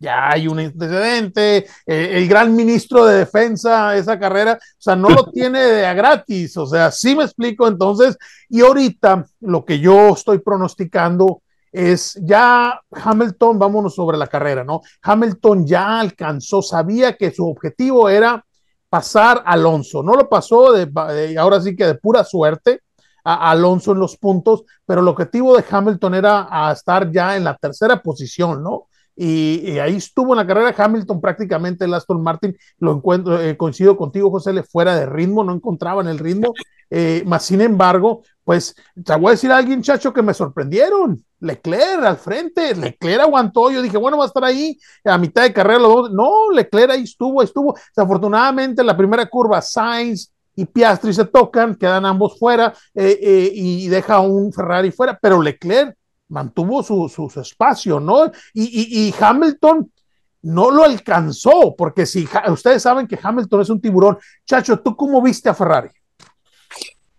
Ya 0.00 0.30
hay 0.30 0.48
un 0.48 0.58
antecedente, 0.58 1.66
el 1.86 2.28
gran 2.28 2.54
ministro 2.54 3.06
de 3.06 3.18
defensa, 3.18 3.96
esa 3.96 4.18
carrera, 4.18 4.58
o 4.60 4.82
sea, 4.82 4.96
no 4.96 5.08
lo 5.08 5.24
tiene 5.32 5.60
de 5.60 5.86
a 5.86 5.94
gratis, 5.94 6.56
o 6.56 6.66
sea, 6.66 6.90
sí 6.90 7.14
me 7.14 7.24
explico 7.24 7.66
entonces, 7.66 8.18
y 8.50 8.60
ahorita 8.60 9.24
lo 9.40 9.64
que 9.64 9.78
yo 9.78 10.10
estoy 10.10 10.40
pronosticando 10.40 11.42
es 11.74 12.16
ya 12.22 12.80
Hamilton, 12.92 13.58
vámonos 13.58 13.96
sobre 13.96 14.16
la 14.16 14.28
carrera, 14.28 14.62
¿no? 14.62 14.82
Hamilton 15.02 15.66
ya 15.66 15.98
alcanzó, 15.98 16.62
sabía 16.62 17.16
que 17.16 17.32
su 17.32 17.48
objetivo 17.48 18.08
era 18.08 18.44
pasar 18.88 19.42
a 19.44 19.54
Alonso, 19.54 20.00
no 20.00 20.14
lo 20.14 20.28
pasó 20.28 20.72
de, 20.72 21.36
ahora 21.36 21.60
sí 21.60 21.74
que 21.74 21.84
de 21.84 21.96
pura 21.96 22.22
suerte 22.22 22.82
a 23.24 23.50
Alonso 23.50 23.90
en 23.90 23.98
los 23.98 24.16
puntos, 24.16 24.62
pero 24.86 25.00
el 25.00 25.08
objetivo 25.08 25.56
de 25.56 25.64
Hamilton 25.68 26.14
era 26.14 26.48
estar 26.72 27.10
ya 27.10 27.36
en 27.36 27.42
la 27.42 27.56
tercera 27.56 28.00
posición, 28.00 28.62
¿no? 28.62 28.86
Y, 29.16 29.78
ahí 29.78 29.96
estuvo 29.96 30.32
en 30.32 30.38
la 30.38 30.46
carrera 30.46 30.74
Hamilton 30.76 31.20
prácticamente 31.20 31.84
el 31.84 31.94
Aston 31.94 32.22
Martin, 32.22 32.56
lo 32.78 32.92
encuentro, 32.96 33.40
eh, 33.40 33.56
coincido 33.56 33.96
contigo, 33.96 34.30
José, 34.30 34.52
le 34.52 34.64
fuera 34.64 34.96
de 34.96 35.06
ritmo, 35.06 35.44
no 35.44 35.54
encontraba 35.54 36.02
en 36.02 36.08
el 36.08 36.18
ritmo, 36.18 36.52
eh, 36.90 37.22
más 37.24 37.44
sin 37.44 37.60
embargo, 37.60 38.22
pues 38.42 38.74
te 39.02 39.14
voy 39.16 39.28
a 39.28 39.30
decir 39.32 39.52
a 39.52 39.58
alguien, 39.58 39.82
chacho, 39.82 40.12
que 40.12 40.22
me 40.22 40.34
sorprendieron, 40.34 41.24
Leclerc 41.40 42.04
al 42.04 42.16
frente, 42.16 42.74
Leclerc 42.74 43.20
aguantó, 43.20 43.70
yo 43.70 43.82
dije, 43.82 43.96
bueno, 43.96 44.18
va 44.18 44.24
a 44.24 44.26
estar 44.26 44.44
ahí 44.44 44.76
a 45.04 45.16
mitad 45.16 45.42
de 45.42 45.52
carrera, 45.52 45.78
no, 45.78 46.50
Leclerc 46.52 46.90
ahí 46.90 47.04
estuvo, 47.04 47.40
estuvo, 47.40 47.76
desafortunadamente 47.94 48.80
en 48.80 48.86
la 48.86 48.96
primera 48.96 49.26
curva, 49.26 49.62
Sainz 49.62 50.32
y 50.56 50.64
Piastri 50.64 51.12
se 51.12 51.24
tocan, 51.24 51.76
quedan 51.76 52.04
ambos 52.04 52.38
fuera 52.38 52.74
eh, 52.94 53.50
y 53.54 53.88
deja 53.88 54.20
un 54.20 54.52
Ferrari 54.52 54.90
fuera, 54.90 55.18
pero 55.20 55.40
Leclerc 55.40 55.96
mantuvo 56.34 56.82
su, 56.82 57.08
su, 57.08 57.40
espacio, 57.40 58.00
¿no? 58.00 58.26
Y, 58.52 59.06
y, 59.06 59.14
Hamilton 59.18 59.90
no 60.42 60.70
lo 60.72 60.82
alcanzó, 60.82 61.74
porque 61.78 62.04
si 62.06 62.28
ustedes 62.48 62.82
saben 62.82 63.06
que 63.06 63.18
Hamilton 63.22 63.60
es 63.60 63.70
un 63.70 63.80
tiburón, 63.80 64.18
Chacho, 64.44 64.80
¿tú 64.80 64.96
cómo 64.96 65.22
viste 65.22 65.48
a 65.48 65.54
Ferrari? 65.54 65.90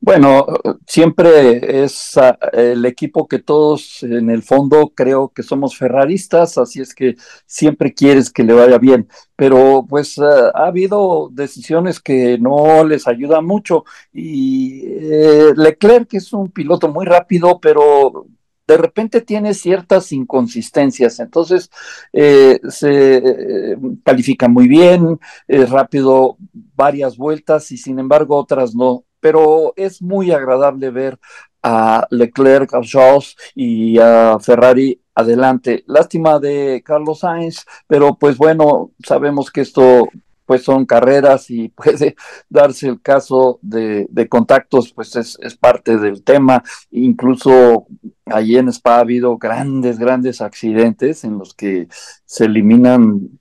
Bueno, 0.02 0.46
siempre 0.86 1.84
es 1.84 2.16
ah, 2.18 2.38
el 2.54 2.86
equipo 2.86 3.28
que 3.28 3.40
todos 3.40 4.04
en 4.04 4.30
el 4.30 4.44
fondo 4.44 4.92
creo 4.94 5.30
que 5.30 5.42
somos 5.42 5.76
ferraristas, 5.76 6.60
así 6.60 6.80
es 6.82 6.94
que 6.94 7.16
siempre 7.48 7.92
quieres 7.92 8.30
que 8.30 8.44
le 8.44 8.54
vaya 8.54 8.78
bien, 8.78 9.08
pero 9.36 9.84
pues 9.90 10.20
ah, 10.20 10.52
ha 10.54 10.68
habido 10.68 11.30
decisiones 11.32 12.00
que 12.00 12.38
no 12.38 12.84
les 12.84 13.08
ayudan 13.08 13.46
mucho 13.46 13.84
y 14.14 14.84
eh, 14.86 15.54
Leclerc 15.56 16.14
es 16.14 16.34
un 16.34 16.52
piloto 16.52 16.90
muy 16.90 17.06
rápido, 17.08 17.60
pero 17.60 18.28
de 18.68 18.78
repente 18.78 19.22
tiene 19.22 19.54
ciertas 19.54 20.12
inconsistencias, 20.12 21.20
entonces 21.20 21.70
eh, 22.14 22.60
se 22.70 23.18
eh, 23.18 23.78
califica 24.04 24.48
muy 24.48 24.68
bien, 24.68 25.20
es 25.48 25.70
rápido 25.70 26.38
varias 26.76 27.18
vueltas 27.18 27.72
y 27.72 27.78
sin 27.78 28.00
embargo 28.00 28.38
otras 28.38 28.76
no, 28.76 29.04
pero 29.20 29.74
es 29.76 30.02
muy 30.02 30.32
agradable 30.32 30.90
ver 30.90 31.20
a 31.62 32.08
Leclerc, 32.12 32.74
a 32.74 32.82
Charles 32.82 33.36
y 33.56 33.98
a 33.98 34.38
Ferrari 34.40 35.02
adelante. 35.16 35.84
Lástima 35.88 36.40
de 36.40 36.84
Carlos 36.86 37.20
Sainz, 37.20 37.66
pero 37.88 38.16
pues 38.16 38.38
bueno, 38.38 38.92
sabemos 39.04 39.50
que 39.50 39.62
esto 39.62 40.08
pues 40.46 40.64
son 40.64 40.86
carreras 40.86 41.50
y 41.50 41.70
puede 41.76 42.16
darse 42.50 42.88
el 42.88 43.02
caso 43.02 43.60
de, 43.62 44.08
contactos, 44.30 44.94
pues 44.94 45.16
es, 45.16 45.38
parte 45.58 45.98
del 45.98 46.24
tema. 46.24 46.64
Incluso 46.92 47.88
allí 48.26 48.58
en 48.58 48.70
Spa 48.70 48.98
ha 48.98 49.00
habido 49.00 49.38
grandes, 49.38 50.00
grandes 50.00 50.42
accidentes 50.42 51.24
en 51.24 51.38
los 51.38 51.54
que 51.54 51.88
se 52.26 52.46
eliminan 52.46 53.40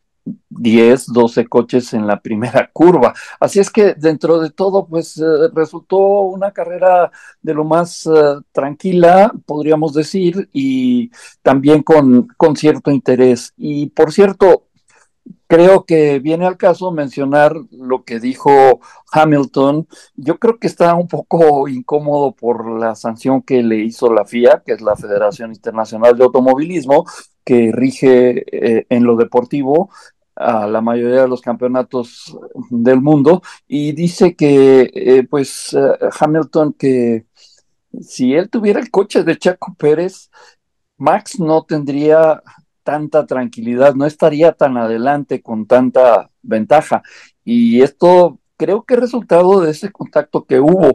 10, 0.48 1.12
12 1.12 1.46
coches 1.46 1.92
en 1.94 2.06
la 2.06 2.20
primera 2.22 2.70
curva. 2.72 3.14
Así 3.40 3.60
es 3.60 3.70
que 3.70 3.94
dentro 3.94 4.40
de 4.40 4.50
todo, 4.50 4.86
pues 4.86 5.18
eh, 5.18 5.22
resultó 5.52 5.98
una 6.22 6.52
carrera 6.52 7.10
de 7.42 7.54
lo 7.54 7.64
más 7.64 8.06
eh, 8.06 8.10
tranquila, 8.52 9.32
podríamos 9.46 9.92
decir, 9.94 10.48
y 10.52 11.10
también 11.42 11.82
con, 11.82 12.28
con 12.36 12.56
cierto 12.56 12.90
interés. 12.90 13.52
Y 13.56 13.86
por 13.86 14.12
cierto, 14.12 14.64
creo 15.46 15.84
que 15.84 16.18
viene 16.18 16.46
al 16.46 16.56
caso 16.56 16.90
mencionar 16.90 17.54
lo 17.70 18.04
que 18.04 18.20
dijo 18.20 18.80
Hamilton. 19.12 19.86
Yo 20.16 20.38
creo 20.38 20.58
que 20.58 20.66
está 20.66 20.94
un 20.94 21.08
poco 21.08 21.68
incómodo 21.68 22.32
por 22.32 22.78
la 22.78 22.94
sanción 22.94 23.42
que 23.42 23.62
le 23.62 23.78
hizo 23.78 24.12
la 24.12 24.24
FIA, 24.24 24.62
que 24.64 24.72
es 24.72 24.80
la 24.80 24.96
Federación 24.96 25.52
Internacional 25.52 26.16
de 26.16 26.24
Automovilismo, 26.24 27.04
que 27.44 27.70
rige 27.72 28.44
eh, 28.80 28.86
en 28.88 29.04
lo 29.04 29.16
deportivo 29.16 29.90
a 30.36 30.66
la 30.66 30.80
mayoría 30.80 31.22
de 31.22 31.28
los 31.28 31.40
campeonatos 31.40 32.36
del 32.70 33.00
mundo 33.00 33.42
y 33.68 33.92
dice 33.92 34.34
que 34.34 34.90
eh, 34.92 35.26
pues 35.30 35.72
eh, 35.74 36.08
Hamilton 36.18 36.72
que 36.72 37.26
si 38.00 38.34
él 38.34 38.50
tuviera 38.50 38.80
el 38.80 38.90
coche 38.90 39.22
de 39.22 39.38
Chaco 39.38 39.74
Pérez 39.78 40.30
Max 40.96 41.38
no 41.38 41.62
tendría 41.64 42.42
tanta 42.84 43.26
tranquilidad, 43.26 43.94
no 43.94 44.06
estaría 44.06 44.52
tan 44.52 44.76
adelante 44.76 45.42
con 45.42 45.66
tanta 45.66 46.30
ventaja. 46.42 47.02
Y 47.44 47.82
esto 47.82 48.38
creo 48.56 48.84
que 48.84 48.94
es 48.94 49.00
resultado 49.00 49.60
de 49.60 49.72
ese 49.72 49.90
contacto 49.90 50.44
que 50.44 50.60
hubo. 50.60 50.94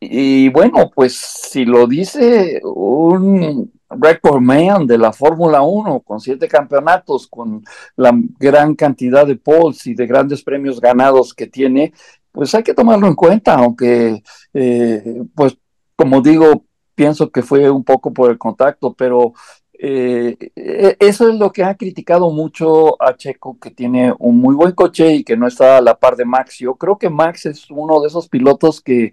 Y, 0.00 0.48
bueno, 0.50 0.90
pues 0.94 1.16
si 1.16 1.64
lo 1.64 1.86
dice 1.86 2.60
un 2.64 3.72
record 3.90 4.40
man 4.40 4.86
de 4.86 4.98
la 4.98 5.12
Fórmula 5.12 5.62
1 5.62 6.00
con 6.00 6.20
siete 6.20 6.48
campeonatos, 6.48 7.26
con 7.26 7.64
la 7.96 8.12
gran 8.38 8.74
cantidad 8.74 9.26
de 9.26 9.36
poles 9.36 9.86
y 9.86 9.94
de 9.94 10.06
grandes 10.06 10.42
premios 10.42 10.80
ganados 10.80 11.32
que 11.32 11.46
tiene, 11.46 11.92
pues 12.32 12.54
hay 12.54 12.62
que 12.62 12.74
tomarlo 12.74 13.06
en 13.06 13.14
cuenta, 13.14 13.54
aunque, 13.54 14.22
eh, 14.52 15.22
pues 15.34 15.56
como 15.96 16.20
digo, 16.20 16.64
pienso 16.94 17.30
que 17.30 17.42
fue 17.42 17.70
un 17.70 17.84
poco 17.84 18.12
por 18.12 18.30
el 18.30 18.38
contacto, 18.38 18.92
pero 18.92 19.32
Eh, 19.80 20.36
eh, 20.56 20.96
eso 20.98 21.28
es 21.28 21.36
lo 21.36 21.52
que 21.52 21.62
ha 21.62 21.76
criticado 21.76 22.30
mucho 22.30 23.00
a 23.00 23.16
Checo, 23.16 23.58
que 23.60 23.70
tiene 23.70 24.12
un 24.18 24.38
muy 24.38 24.56
buen 24.56 24.72
coche 24.72 25.14
y 25.14 25.24
que 25.24 25.36
no 25.36 25.46
está 25.46 25.78
a 25.78 25.80
la 25.80 25.98
par 25.98 26.16
de 26.16 26.24
Max. 26.24 26.58
Yo 26.58 26.74
creo 26.74 26.98
que 26.98 27.08
Max 27.08 27.46
es 27.46 27.70
uno 27.70 28.00
de 28.00 28.08
esos 28.08 28.28
pilotos 28.28 28.80
que 28.80 29.12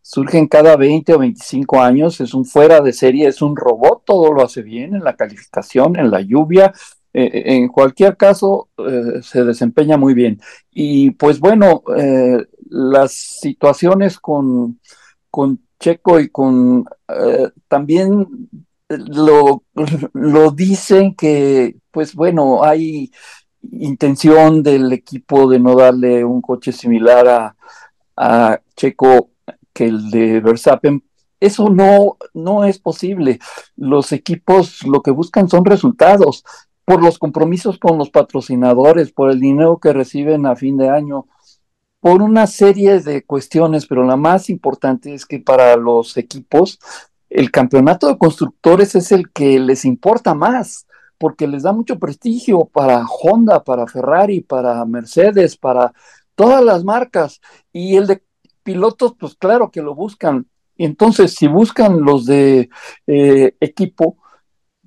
surgen 0.00 0.48
cada 0.48 0.76
20 0.76 1.14
o 1.14 1.18
25 1.18 1.80
años, 1.80 2.20
es 2.20 2.32
un 2.32 2.46
fuera 2.46 2.80
de 2.80 2.92
serie, 2.94 3.28
es 3.28 3.42
un 3.42 3.54
robot, 3.54 4.02
todo 4.06 4.32
lo 4.32 4.42
hace 4.42 4.62
bien 4.62 4.94
en 4.94 5.04
la 5.04 5.14
calificación, 5.14 5.96
en 5.98 6.10
la 6.10 6.22
lluvia, 6.22 6.72
eh, 7.12 7.42
en 7.56 7.68
cualquier 7.68 8.16
caso 8.16 8.70
se 9.22 9.44
desempeña 9.44 9.98
muy 9.98 10.14
bien. 10.14 10.40
Y 10.70 11.10
pues 11.12 11.38
bueno, 11.40 11.82
las 12.70 13.12
situaciones 13.12 14.18
con, 14.18 14.80
con 15.30 15.60
Checo 15.78 16.18
y 16.18 16.28
con 16.30 16.86
también 17.68 18.26
lo, 18.90 19.62
lo 20.12 20.50
dicen 20.50 21.14
que, 21.14 21.76
pues 21.90 22.14
bueno, 22.14 22.64
hay 22.64 23.10
intención 23.72 24.62
del 24.62 24.92
equipo 24.92 25.48
de 25.48 25.60
no 25.60 25.76
darle 25.76 26.24
un 26.24 26.42
coche 26.42 26.72
similar 26.72 27.28
a, 27.28 27.56
a 28.16 28.60
Checo 28.76 29.30
que 29.72 29.86
el 29.86 30.10
de 30.10 30.40
Verstappen. 30.40 31.02
Eso 31.38 31.70
no, 31.70 32.16
no 32.34 32.64
es 32.64 32.78
posible. 32.78 33.38
Los 33.76 34.12
equipos 34.12 34.84
lo 34.84 35.00
que 35.02 35.10
buscan 35.10 35.48
son 35.48 35.64
resultados 35.64 36.44
por 36.84 37.02
los 37.02 37.18
compromisos 37.18 37.78
con 37.78 37.96
los 37.96 38.10
patrocinadores, 38.10 39.12
por 39.12 39.30
el 39.30 39.40
dinero 39.40 39.78
que 39.78 39.92
reciben 39.92 40.44
a 40.44 40.56
fin 40.56 40.76
de 40.76 40.88
año, 40.88 41.26
por 42.00 42.20
una 42.22 42.46
serie 42.46 42.98
de 43.00 43.24
cuestiones, 43.24 43.86
pero 43.86 44.04
la 44.04 44.16
más 44.16 44.50
importante 44.50 45.14
es 45.14 45.24
que 45.24 45.38
para 45.38 45.76
los 45.76 46.16
equipos 46.16 46.80
el 47.30 47.50
campeonato 47.52 48.08
de 48.08 48.18
constructores 48.18 48.96
es 48.96 49.12
el 49.12 49.30
que 49.30 49.60
les 49.60 49.84
importa 49.84 50.34
más, 50.34 50.86
porque 51.16 51.46
les 51.46 51.62
da 51.62 51.72
mucho 51.72 51.98
prestigio 51.98 52.64
para 52.64 53.06
Honda, 53.06 53.62
para 53.62 53.86
Ferrari, 53.86 54.40
para 54.40 54.84
Mercedes, 54.84 55.56
para 55.56 55.92
todas 56.34 56.62
las 56.64 56.82
marcas. 56.82 57.40
Y 57.72 57.96
el 57.96 58.08
de 58.08 58.22
pilotos, 58.64 59.14
pues 59.18 59.36
claro 59.36 59.70
que 59.70 59.80
lo 59.80 59.94
buscan. 59.94 60.48
Entonces, 60.76 61.34
si 61.34 61.46
buscan 61.46 62.02
los 62.02 62.26
de 62.26 62.68
eh, 63.06 63.54
equipo, 63.60 64.16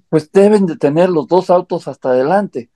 pues 0.10 0.32
deben 0.32 0.66
de 0.66 0.76
tener 0.76 1.10
los 1.10 1.28
dos 1.28 1.50
autos 1.50 1.88
hasta 1.88 2.10
adelante. 2.10 2.72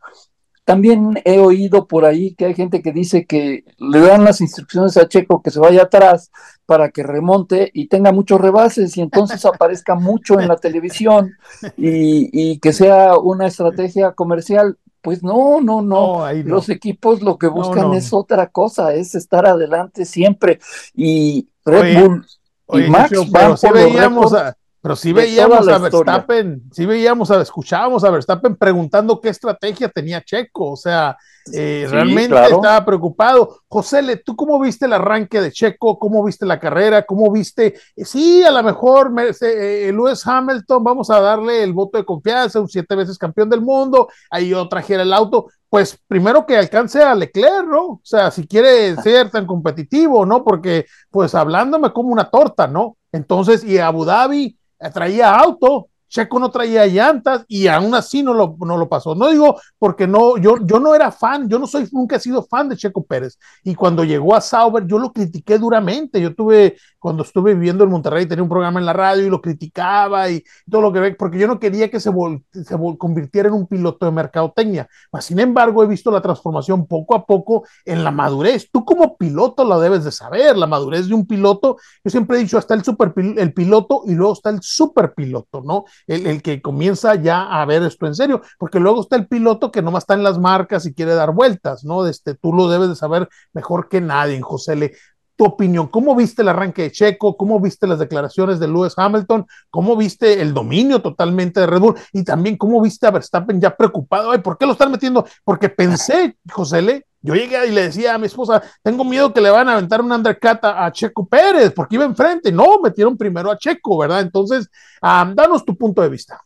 También 0.68 1.22
he 1.24 1.40
oído 1.40 1.88
por 1.88 2.04
ahí 2.04 2.36
que 2.36 2.44
hay 2.44 2.54
gente 2.54 2.82
que 2.82 2.92
dice 2.92 3.26
que 3.26 3.64
le 3.78 4.02
dan 4.02 4.26
las 4.26 4.42
instrucciones 4.42 4.98
a 4.98 5.08
Checo 5.08 5.42
que 5.42 5.50
se 5.50 5.62
vaya 5.62 5.84
atrás 5.84 6.30
para 6.66 6.90
que 6.90 7.04
remonte 7.04 7.72
y 7.74 7.88
tenga 7.88 8.12
muchos 8.12 8.42
rebases 8.42 8.98
y 8.98 9.02
entonces 9.02 9.46
aparezca 9.46 9.96
mucho 9.96 10.42
en 10.42 10.50
la 10.50 10.58
televisión 10.58 11.32
y, 11.78 12.60
que 12.60 12.74
sea 12.74 13.18
una 13.18 13.48
estrategia 13.48 14.12
comercial. 14.12 14.78
Pues 15.00 15.24
no, 15.24 15.62
no, 15.62 15.82
no. 15.82 16.30
Los 16.44 16.68
equipos 16.68 17.22
lo 17.22 17.38
que 17.38 17.48
buscan 17.48 17.94
es 17.94 18.12
otra 18.12 18.48
cosa, 18.48 18.94
es 18.94 19.16
estar 19.16 19.48
adelante 19.48 20.04
siempre. 20.04 20.60
Y 20.94 21.48
Red 21.64 22.02
Bull 22.02 22.26
y 22.74 22.90
Max 22.90 23.12
van 23.32 23.56
por 23.56 24.58
pero 24.88 24.95
sí 24.95 25.12
veíamos 25.12 25.67
a 25.67 25.80
Verstappen, 25.80 26.63
sí 26.71 26.86
veíamos, 26.86 27.30
a, 27.30 27.41
escuchábamos 27.41 28.06
a 28.06 28.10
Verstappen 28.10 28.56
preguntando 28.56 29.19
qué 29.19 29.28
estrategia 29.28 29.89
tenía 29.89 30.23
Checo, 30.23 30.71
o 30.71 30.78
sea, 30.78 31.17
eh, 31.54 31.86
realmente 31.89 32.41
estaba 32.41 32.86
preocupado. 32.86 33.63
José, 33.67 34.21
¿tú 34.26 34.38
cómo 34.38 34.58
viste 34.62 34.86
el 34.86 34.93
arranque 34.93 35.41
de 35.41 35.52
Checo? 35.52 36.00
¿Cómo 36.00 36.23
viste 36.23 36.45
la 36.45 36.58
carrera? 36.58 37.06
¿Cómo 37.06 37.30
viste? 37.30 37.76
Eh, 37.97 38.06
sí, 38.06 38.45
a 38.45 38.52
lo 38.52 38.63
mejor 38.63 39.12
eh, 39.41 39.91
Lewis 39.93 40.26
Hamilton, 40.26 40.82
vamos 40.82 41.10
a 41.10 41.19
darle 41.19 41.63
el 41.63 41.73
voto 41.73 41.97
de 41.97 42.06
confianza, 42.06 42.62
un 42.62 42.69
siete 42.69 42.95
veces 42.95 43.17
campeón 43.17 43.50
del 43.50 43.60
mundo, 43.60 44.08
ahí 44.30 44.54
otra 44.54 44.82
gira 44.82 45.02
el 45.02 45.12
auto, 45.12 45.47
pues 45.69 46.00
primero 46.08 46.45
que 46.45 46.56
alcance 46.56 47.04
a 47.04 47.13
Leclerc, 47.13 47.67
¿no? 47.67 47.86
O 47.86 48.02
sea, 48.04 48.32
si 48.32 48.47
quiere 48.47 48.95
ser 49.02 49.30
tan 49.32 49.45
competitivo, 49.45 50.26
¿no? 50.26 50.45
Porque, 50.45 50.86
pues 51.12 51.36
hablándome 51.36 51.91
como 51.91 52.08
una 52.08 52.30
torta, 52.30 52.67
¿no? 52.67 52.95
Entonces, 53.12 53.63
y 53.63 53.78
Abu 53.80 54.06
Dhabi, 54.06 54.58
traía 54.94 55.36
auto, 55.36 55.90
Checo 56.08 56.39
no 56.39 56.52
traía 56.52 56.86
llantas 56.86 57.46
y 57.48 57.67
aún 57.67 57.93
así 57.96 58.24
no 58.24 58.34
lo, 58.34 58.56
no 58.60 58.78
lo 58.78 58.88
pasó. 58.89 59.15
No 59.15 59.30
digo 59.30 59.60
porque 59.78 60.08
no, 60.08 60.38
yo, 60.38 60.58
yo 60.65 60.80
no 60.80 60.96
era 60.96 61.12
fan, 61.12 61.50
yo 61.50 61.60
no 61.60 61.67
soy, 61.67 61.88
nunca 61.91 62.15
he 62.15 62.20
sido 62.20 62.43
fan 62.43 62.70
de 62.70 62.78
Checo 62.78 63.06
Pérez. 63.06 63.38
Y 63.63 63.76
cuando 63.76 64.04
llegó 64.04 64.36
a 64.36 64.41
Sauber, 64.41 64.86
yo 64.88 65.00
lo 65.00 65.12
critiqué 65.12 65.58
duramente. 65.58 66.22
Yo 66.22 66.34
tuve, 66.36 66.78
cuando 67.00 67.24
estuve 67.24 67.54
viviendo 67.54 67.84
en 67.84 67.89
Monterrey, 67.89 68.26
tenía 68.26 68.43
un 68.43 68.50
programa 68.50 68.80
en 68.80 68.86
la 68.86 68.93
radio 68.93 69.26
y 69.26 69.30
lo 69.30 69.41
criticaba 69.41 70.30
y 70.30 70.43
todo 70.70 70.82
lo 70.82 70.93
que 70.93 71.00
ve, 71.00 71.15
porque 71.15 71.39
yo 71.39 71.48
no 71.48 71.60
quería 71.60 71.89
que 71.89 72.00
se, 72.00 72.12
se 72.52 72.78
convirtiera 72.98 73.50
en 73.50 73.56
un 73.56 73.67
piloto 73.67 74.06
de 74.06 74.12
mercadotecnia. 74.12 74.88
sin 75.20 75.39
embargo, 75.39 75.84
he 75.84 75.88
visto 75.88 76.12
la 76.12 76.22
transformación 76.22 76.88
poco 76.88 77.15
a 77.15 77.26
poco 77.26 77.65
en 77.86 78.04
la 78.04 78.12
madurez. 78.12 78.70
Tú 78.72 78.86
como 78.86 79.17
piloto 79.17 79.63
lo 79.63 79.80
debes 79.80 80.04
de 80.04 80.12
saber, 80.12 80.58
la 80.58 80.67
madurez 80.67 81.08
de 81.08 81.13
un 81.13 81.26
piloto. 81.26 81.78
Yo 82.04 82.12
siempre 82.12 82.38
he 82.38 82.41
dicho, 82.41 82.58
hasta 82.58 82.74
el 82.74 82.84
super 82.84 83.13
el 83.17 83.54
piloto 83.54 84.04
y 84.06 84.13
luego 84.13 84.34
está 84.34 84.50
el 84.50 84.62
super 84.62 85.13
piloto, 85.13 85.62
¿no? 85.62 85.86
El, 86.06 86.42
que 86.42 86.62
comienza 86.62 87.16
ya 87.16 87.44
a 87.44 87.66
ver 87.66 87.84
esto 87.84 88.06
en 88.06 88.16
serio, 88.16 88.42
porque 88.60 88.80
luego 88.80 89.02
está 89.02 89.16
el 89.16 89.28
piloto 89.28 89.72
que 89.72 89.82
nomás 89.82 90.04
está 90.04 90.14
en 90.14 90.24
las 90.24 90.38
marcas 90.40 90.86
y 90.86 90.94
quiere 90.94 91.14
dar 91.14 91.32
vueltas, 91.32 91.84
¿no? 91.84 92.06
Este, 92.06 92.36
tú 92.36 92.54
lo 92.54 92.70
debes 92.70 92.90
de 92.90 92.96
saber 92.96 93.28
mejor 93.54 93.90
que 93.90 94.02
nadie, 94.02 94.42
José 94.42 94.76
Le. 94.76 94.94
Tu 95.38 95.45
opinión, 95.45 95.88
¿cómo 95.88 96.15
viste 96.15 96.41
el 96.41 96.50
arranque 96.50 96.82
de 96.82 96.91
Checo? 96.91 97.38
¿Cómo 97.38 97.60
viste 97.60 97.88
las 97.88 98.00
declaraciones 98.00 98.60
de 98.60 98.67
Lewis 98.67 98.93
Hamilton? 98.97 99.45
¿Cómo 99.69 99.95
viste 99.95 100.41
el 100.41 100.54
dominio 100.54 101.02
totalmente 101.02 101.60
de 101.60 101.67
Red 101.67 101.80
Bull? 101.80 101.95
Y 102.12 102.23
también, 102.23 102.58
¿cómo 102.58 102.82
viste 102.82 103.06
a 103.08 103.12
Verstappen 103.12 103.62
ya 103.62 103.76
preocupado? 103.78 104.32
Ay, 104.32 104.39
¿Por 104.39 104.58
qué 104.58 104.65
lo 104.65 104.71
están 104.73 104.91
metiendo? 104.91 105.26
Porque 105.45 105.69
pensé, 105.69 106.36
José 106.52 106.82
Le, 106.82 107.06
yo 107.21 107.36
llegué 107.36 107.67
y 107.67 107.71
le 107.71 107.84
decía 107.84 108.15
a 108.15 108.17
mi 108.17 108.28
esposa, 108.28 108.62
tengo 108.82 109.04
miedo 109.04 109.34
que 109.34 109.41
le 109.41 109.50
van 109.50 109.69
a 109.69 109.73
aventar 109.73 110.02
un 110.02 110.12
undercut 110.12 110.60
a, 110.63 110.91
Checo 110.91 111.28
Pérez, 111.28 111.71
porque 111.73 111.95
iba 111.95 112.06
enfrente. 112.06 112.52
No, 112.52 112.80
metieron 112.80 113.17
primero 113.17 113.52
a 113.52 113.58
Checo, 113.58 113.97
¿verdad? 113.97 114.21
Entonces, 114.21 114.69
danos 115.02 115.65
tu 115.65 115.78
punto 115.78 116.02
de 116.02 116.10
vista. 116.10 116.41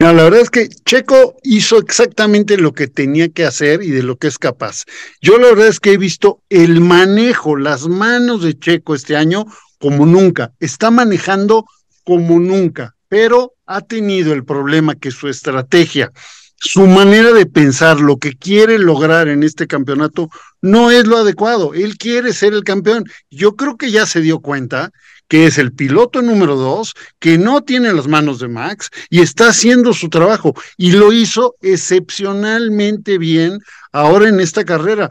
La 0.00 0.12
verdad 0.12 0.40
es 0.40 0.50
que 0.50 0.68
Checo 0.68 1.36
hizo 1.42 1.78
exactamente 1.78 2.56
lo 2.56 2.72
que 2.72 2.86
tenía 2.86 3.28
que 3.30 3.44
hacer 3.44 3.82
y 3.82 3.90
de 3.90 4.04
lo 4.04 4.16
que 4.16 4.28
es 4.28 4.38
capaz. 4.38 4.84
Yo 5.20 5.38
la 5.38 5.48
verdad 5.48 5.66
es 5.66 5.80
que 5.80 5.92
he 5.92 5.98
visto 5.98 6.40
el 6.48 6.80
manejo, 6.80 7.56
las 7.56 7.88
manos 7.88 8.42
de 8.42 8.56
Checo 8.56 8.94
este 8.94 9.16
año 9.16 9.46
como 9.78 10.06
nunca. 10.06 10.52
Está 10.60 10.92
manejando 10.92 11.66
como 12.04 12.38
nunca, 12.38 12.94
pero 13.08 13.54
ha 13.66 13.80
tenido 13.80 14.32
el 14.32 14.44
problema 14.44 14.94
que 14.94 15.10
su 15.10 15.28
estrategia 15.28 16.12
su 16.60 16.86
manera 16.86 17.32
de 17.32 17.46
pensar, 17.46 18.00
lo 18.00 18.18
que 18.18 18.36
quiere 18.36 18.78
lograr 18.78 19.28
en 19.28 19.42
este 19.42 19.66
campeonato, 19.66 20.28
no 20.60 20.90
es 20.90 21.06
lo 21.06 21.18
adecuado. 21.18 21.72
Él 21.72 21.96
quiere 21.96 22.32
ser 22.32 22.52
el 22.52 22.64
campeón. 22.64 23.04
Yo 23.30 23.54
creo 23.54 23.76
que 23.76 23.90
ya 23.90 24.06
se 24.06 24.20
dio 24.20 24.40
cuenta 24.40 24.90
que 25.28 25.46
es 25.46 25.58
el 25.58 25.72
piloto 25.72 26.22
número 26.22 26.56
dos, 26.56 26.94
que 27.18 27.38
no 27.38 27.62
tiene 27.62 27.92
las 27.92 28.08
manos 28.08 28.40
de 28.40 28.48
Max 28.48 28.90
y 29.10 29.20
está 29.20 29.48
haciendo 29.48 29.92
su 29.92 30.08
trabajo 30.08 30.54
y 30.76 30.92
lo 30.92 31.12
hizo 31.12 31.54
excepcionalmente 31.60 33.18
bien 33.18 33.60
ahora 33.92 34.28
en 34.28 34.40
esta 34.40 34.64
carrera. 34.64 35.10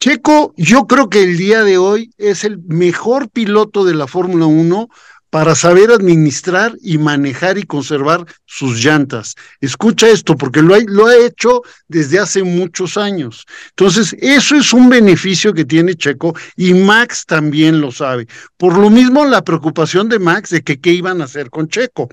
Checo, 0.00 0.54
yo 0.56 0.86
creo 0.86 1.08
que 1.08 1.22
el 1.22 1.36
día 1.36 1.64
de 1.64 1.78
hoy 1.78 2.12
es 2.18 2.44
el 2.44 2.58
mejor 2.58 3.30
piloto 3.30 3.84
de 3.84 3.94
la 3.94 4.06
Fórmula 4.06 4.46
1 4.46 4.88
para 5.30 5.54
saber 5.54 5.90
administrar 5.90 6.74
y 6.80 6.96
manejar 6.98 7.58
y 7.58 7.64
conservar 7.64 8.24
sus 8.46 8.82
llantas. 8.82 9.34
Escucha 9.60 10.08
esto, 10.08 10.36
porque 10.36 10.62
lo 10.62 10.74
ha, 10.74 11.16
hecho 11.16 11.62
desde 11.88 12.18
hace 12.18 12.42
muchos 12.42 12.96
años. 12.96 13.44
Entonces, 13.70 14.16
eso 14.20 14.56
es 14.56 14.72
un 14.72 14.88
beneficio 14.88 15.52
que 15.52 15.64
tiene 15.64 15.94
Checo 15.94 16.34
y 16.56 16.72
Max 16.74 17.24
también 17.26 17.80
lo 17.80 17.92
sabe. 17.92 18.26
Por 18.56 18.78
lo 18.78 18.88
mismo, 18.88 19.24
la 19.24 19.44
preocupación 19.44 20.08
de 20.08 20.18
Max 20.18 20.50
de 20.50 20.62
que 20.62 20.80
qué 20.80 20.92
iban 20.92 21.20
a 21.20 21.24
hacer 21.24 21.50
con 21.50 21.68
Checo. 21.68 22.08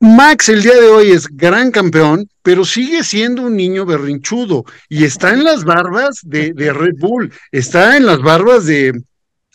Max 0.00 0.48
el 0.48 0.62
día 0.62 0.76
de 0.76 0.86
hoy 0.86 1.10
es 1.10 1.26
gran 1.26 1.72
campeón, 1.72 2.28
pero 2.42 2.64
sigue 2.64 3.02
siendo 3.02 3.42
un 3.42 3.56
niño 3.56 3.84
berrinchudo 3.84 4.64
y 4.88 5.04
está 5.04 5.32
en 5.32 5.42
las 5.42 5.64
barbas 5.64 6.20
de 6.22 6.52
Red 6.72 6.98
Bull, 6.98 7.32
está 7.50 7.96
en 7.96 8.06
las 8.06 8.22
barbas 8.22 8.66
de, 8.66 8.92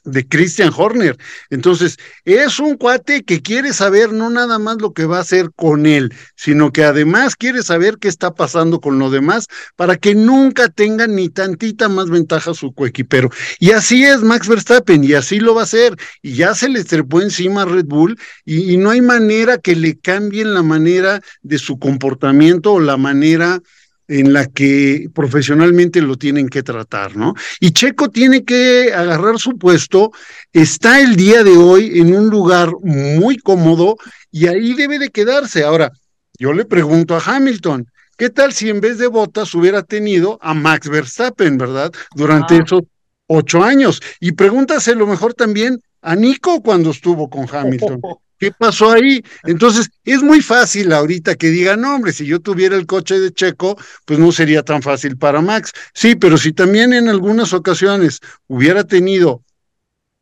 de 0.03 0.27
Christian 0.27 0.71
Horner. 0.75 1.17
Entonces, 1.49 1.97
es 2.25 2.59
un 2.59 2.77
cuate 2.77 3.23
que 3.23 3.41
quiere 3.41 3.73
saber 3.73 4.11
no 4.11 4.29
nada 4.29 4.59
más 4.59 4.77
lo 4.81 4.93
que 4.93 5.05
va 5.05 5.17
a 5.17 5.21
hacer 5.21 5.51
con 5.55 5.85
él, 5.85 6.13
sino 6.35 6.71
que 6.71 6.83
además 6.83 7.35
quiere 7.35 7.63
saber 7.63 7.97
qué 7.99 8.07
está 8.07 8.33
pasando 8.33 8.79
con 8.79 8.99
lo 8.99 9.09
demás 9.09 9.47
para 9.75 9.97
que 9.97 10.15
nunca 10.15 10.69
tenga 10.69 11.07
ni 11.07 11.29
tantita 11.29 11.89
más 11.89 12.09
ventaja 12.09 12.53
su 12.53 12.73
coequipero. 12.73 13.29
Y 13.59 13.71
así 13.71 14.03
es 14.03 14.21
Max 14.21 14.47
Verstappen, 14.47 15.03
y 15.03 15.13
así 15.13 15.39
lo 15.39 15.55
va 15.55 15.61
a 15.61 15.65
hacer. 15.65 15.95
Y 16.21 16.35
ya 16.35 16.53
se 16.55 16.69
le 16.69 16.83
trepó 16.83 17.21
encima 17.21 17.63
a 17.63 17.65
Red 17.65 17.85
Bull, 17.85 18.17
y, 18.45 18.73
y 18.73 18.77
no 18.77 18.89
hay 18.89 19.01
manera 19.01 19.57
que 19.57 19.75
le 19.75 19.97
cambien 19.97 20.53
la 20.53 20.63
manera 20.63 21.21
de 21.41 21.57
su 21.57 21.79
comportamiento 21.79 22.73
o 22.73 22.79
la 22.79 22.97
manera 22.97 23.61
en 24.07 24.33
la 24.33 24.45
que 24.45 25.07
profesionalmente 25.13 26.01
lo 26.01 26.17
tienen 26.17 26.49
que 26.49 26.63
tratar, 26.63 27.15
¿no? 27.15 27.33
Y 27.59 27.71
Checo 27.71 28.09
tiene 28.09 28.43
que 28.43 28.93
agarrar 28.93 29.37
su 29.39 29.57
puesto, 29.57 30.11
está 30.51 30.99
el 30.99 31.15
día 31.15 31.43
de 31.43 31.55
hoy 31.57 31.99
en 31.99 32.15
un 32.15 32.29
lugar 32.29 32.69
muy 32.81 33.37
cómodo 33.37 33.97
y 34.31 34.47
ahí 34.47 34.73
debe 34.73 34.99
de 34.99 35.09
quedarse. 35.09 35.63
Ahora, 35.63 35.91
yo 36.37 36.53
le 36.53 36.65
pregunto 36.65 37.15
a 37.15 37.21
Hamilton, 37.25 37.85
¿qué 38.17 38.29
tal 38.29 38.53
si 38.53 38.69
en 38.69 38.81
vez 38.81 38.97
de 38.97 39.07
Bottas 39.07 39.53
hubiera 39.55 39.83
tenido 39.83 40.37
a 40.41 40.53
Max 40.53 40.89
Verstappen, 40.89 41.57
verdad? 41.57 41.91
Durante 42.15 42.55
Ah. 42.55 42.63
esos 42.65 42.81
ocho 43.27 43.63
años. 43.63 44.01
Y 44.19 44.33
pregúntase 44.33 44.95
lo 44.95 45.07
mejor 45.07 45.33
también 45.33 45.79
a 46.01 46.15
Nico 46.15 46.61
cuando 46.61 46.91
estuvo 46.91 47.29
con 47.29 47.47
Hamilton. 47.51 48.01
¿Qué 48.43 48.51
pasó 48.51 48.91
ahí? 48.91 49.23
Entonces, 49.45 49.89
es 50.03 50.21
muy 50.21 50.41
fácil 50.41 50.91
ahorita 50.91 51.35
que 51.35 51.47
digan, 51.47 51.79
no, 51.79 51.95
hombre, 51.95 52.11
si 52.11 52.25
yo 52.25 52.41
tuviera 52.41 52.75
el 52.75 52.85
coche 52.85 53.17
de 53.17 53.31
Checo, 53.31 53.77
pues 54.03 54.19
no 54.19 54.33
sería 54.33 54.63
tan 54.63 54.81
fácil 54.81 55.17
para 55.17 55.39
Max. 55.39 55.71
Sí, 55.93 56.15
pero 56.15 56.37
si 56.37 56.51
también 56.51 56.91
en 56.91 57.07
algunas 57.07 57.53
ocasiones 57.53 58.19
hubiera 58.47 58.83
tenido 58.83 59.41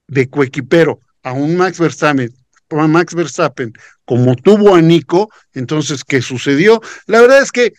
de 0.08 0.30
coequipero 0.30 1.00
a 1.24 1.32
un 1.32 1.58
Max 1.58 1.80
Verstappen, 1.80 2.32
a 2.70 2.88
Max 2.88 3.16
Verstappen, 3.16 3.74
como 4.06 4.36
tuvo 4.36 4.76
a 4.76 4.82
Nico, 4.84 5.32
entonces, 5.56 6.04
¿qué 6.04 6.22
sucedió? 6.22 6.80
La 7.08 7.22
verdad 7.22 7.42
es 7.42 7.52
que 7.52 7.74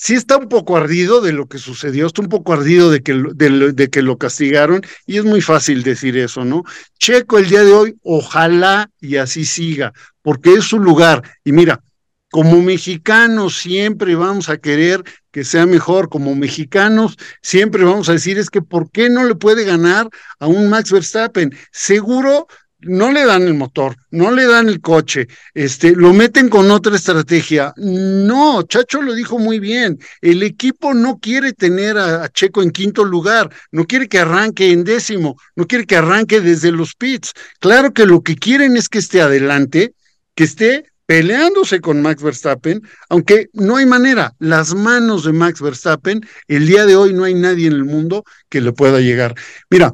sí 0.00 0.14
está 0.14 0.38
un 0.38 0.48
poco 0.48 0.78
ardido 0.78 1.20
de 1.20 1.32
lo 1.32 1.46
que 1.46 1.58
sucedió, 1.58 2.06
está 2.06 2.22
un 2.22 2.30
poco 2.30 2.54
ardido 2.54 2.90
de 2.90 3.02
que, 3.02 3.12
de 3.12 3.90
que 3.90 4.00
lo 4.00 4.16
castigaron 4.16 4.80
y 5.06 5.18
es 5.18 5.24
muy 5.24 5.42
fácil 5.42 5.82
decir 5.82 6.16
eso, 6.16 6.42
¿no? 6.42 6.64
Checo 6.98 7.36
el 7.36 7.50
día 7.50 7.62
de 7.62 7.72
hoy, 7.72 7.96
ojalá 8.02 8.90
y 8.98 9.16
así 9.16 9.44
siga, 9.44 9.92
porque 10.22 10.54
es 10.54 10.64
su 10.64 10.78
lugar. 10.78 11.22
Y 11.44 11.52
mira, 11.52 11.82
como 12.30 12.62
mexicanos 12.62 13.58
siempre 13.58 14.14
vamos 14.14 14.48
a 14.48 14.56
querer 14.56 15.04
que 15.30 15.44
sea 15.44 15.66
mejor, 15.66 16.08
como 16.08 16.34
mexicanos 16.34 17.18
siempre 17.42 17.84
vamos 17.84 18.08
a 18.08 18.12
decir 18.12 18.38
es 18.38 18.48
que 18.48 18.62
¿por 18.62 18.90
qué 18.90 19.10
no 19.10 19.24
le 19.24 19.34
puede 19.34 19.64
ganar 19.64 20.08
a 20.38 20.46
un 20.46 20.70
Max 20.70 20.92
Verstappen? 20.92 21.54
Seguro 21.72 22.46
no 22.82 23.12
le 23.12 23.24
dan 23.24 23.42
el 23.42 23.54
motor, 23.54 23.96
no 24.10 24.30
le 24.30 24.46
dan 24.46 24.68
el 24.68 24.80
coche, 24.80 25.28
este, 25.54 25.94
lo 25.94 26.12
meten 26.12 26.48
con 26.48 26.70
otra 26.70 26.96
estrategia. 26.96 27.72
No, 27.76 28.62
Chacho 28.62 29.02
lo 29.02 29.14
dijo 29.14 29.38
muy 29.38 29.58
bien. 29.58 29.98
El 30.20 30.42
equipo 30.42 30.94
no 30.94 31.18
quiere 31.18 31.52
tener 31.52 31.98
a, 31.98 32.24
a 32.24 32.28
Checo 32.28 32.62
en 32.62 32.70
quinto 32.70 33.04
lugar, 33.04 33.50
no 33.72 33.86
quiere 33.86 34.08
que 34.08 34.18
arranque 34.18 34.72
en 34.72 34.84
décimo, 34.84 35.36
no 35.56 35.66
quiere 35.66 35.86
que 35.86 35.96
arranque 35.96 36.40
desde 36.40 36.72
los 36.72 36.94
pits. 36.94 37.32
Claro 37.58 37.92
que 37.92 38.06
lo 38.06 38.22
que 38.22 38.36
quieren 38.36 38.76
es 38.76 38.88
que 38.88 38.98
esté 38.98 39.20
adelante, 39.20 39.94
que 40.34 40.44
esté 40.44 40.90
peleándose 41.10 41.80
con 41.80 42.00
Max 42.02 42.22
Verstappen, 42.22 42.82
aunque 43.08 43.48
no 43.52 43.78
hay 43.78 43.84
manera, 43.84 44.32
las 44.38 44.76
manos 44.76 45.24
de 45.24 45.32
Max 45.32 45.60
Verstappen, 45.60 46.20
el 46.46 46.68
día 46.68 46.86
de 46.86 46.94
hoy 46.94 47.12
no 47.12 47.24
hay 47.24 47.34
nadie 47.34 47.66
en 47.66 47.72
el 47.72 47.84
mundo 47.84 48.22
que 48.48 48.60
le 48.60 48.72
pueda 48.72 49.00
llegar. 49.00 49.34
Mira, 49.70 49.92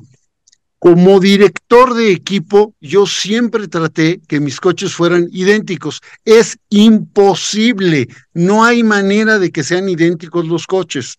como 0.79 1.21
director 1.21 1.95
de 1.95 2.13
equipo, 2.13 2.75
yo 2.81 3.07
siempre 3.07 3.69
traté 3.69 4.21
que 4.29 4.41
mis 4.41 4.61
coches 4.61 4.95
fueran 4.95 5.29
idénticos. 5.33 6.01
Es 6.25 6.59
imposible, 6.69 8.09
no 8.35 8.65
hay 8.65 8.83
manera 8.83 9.39
de 9.39 9.51
que 9.51 9.65
sean 9.65 9.89
idénticos 9.89 10.47
los 10.47 10.67
coches. 10.67 11.19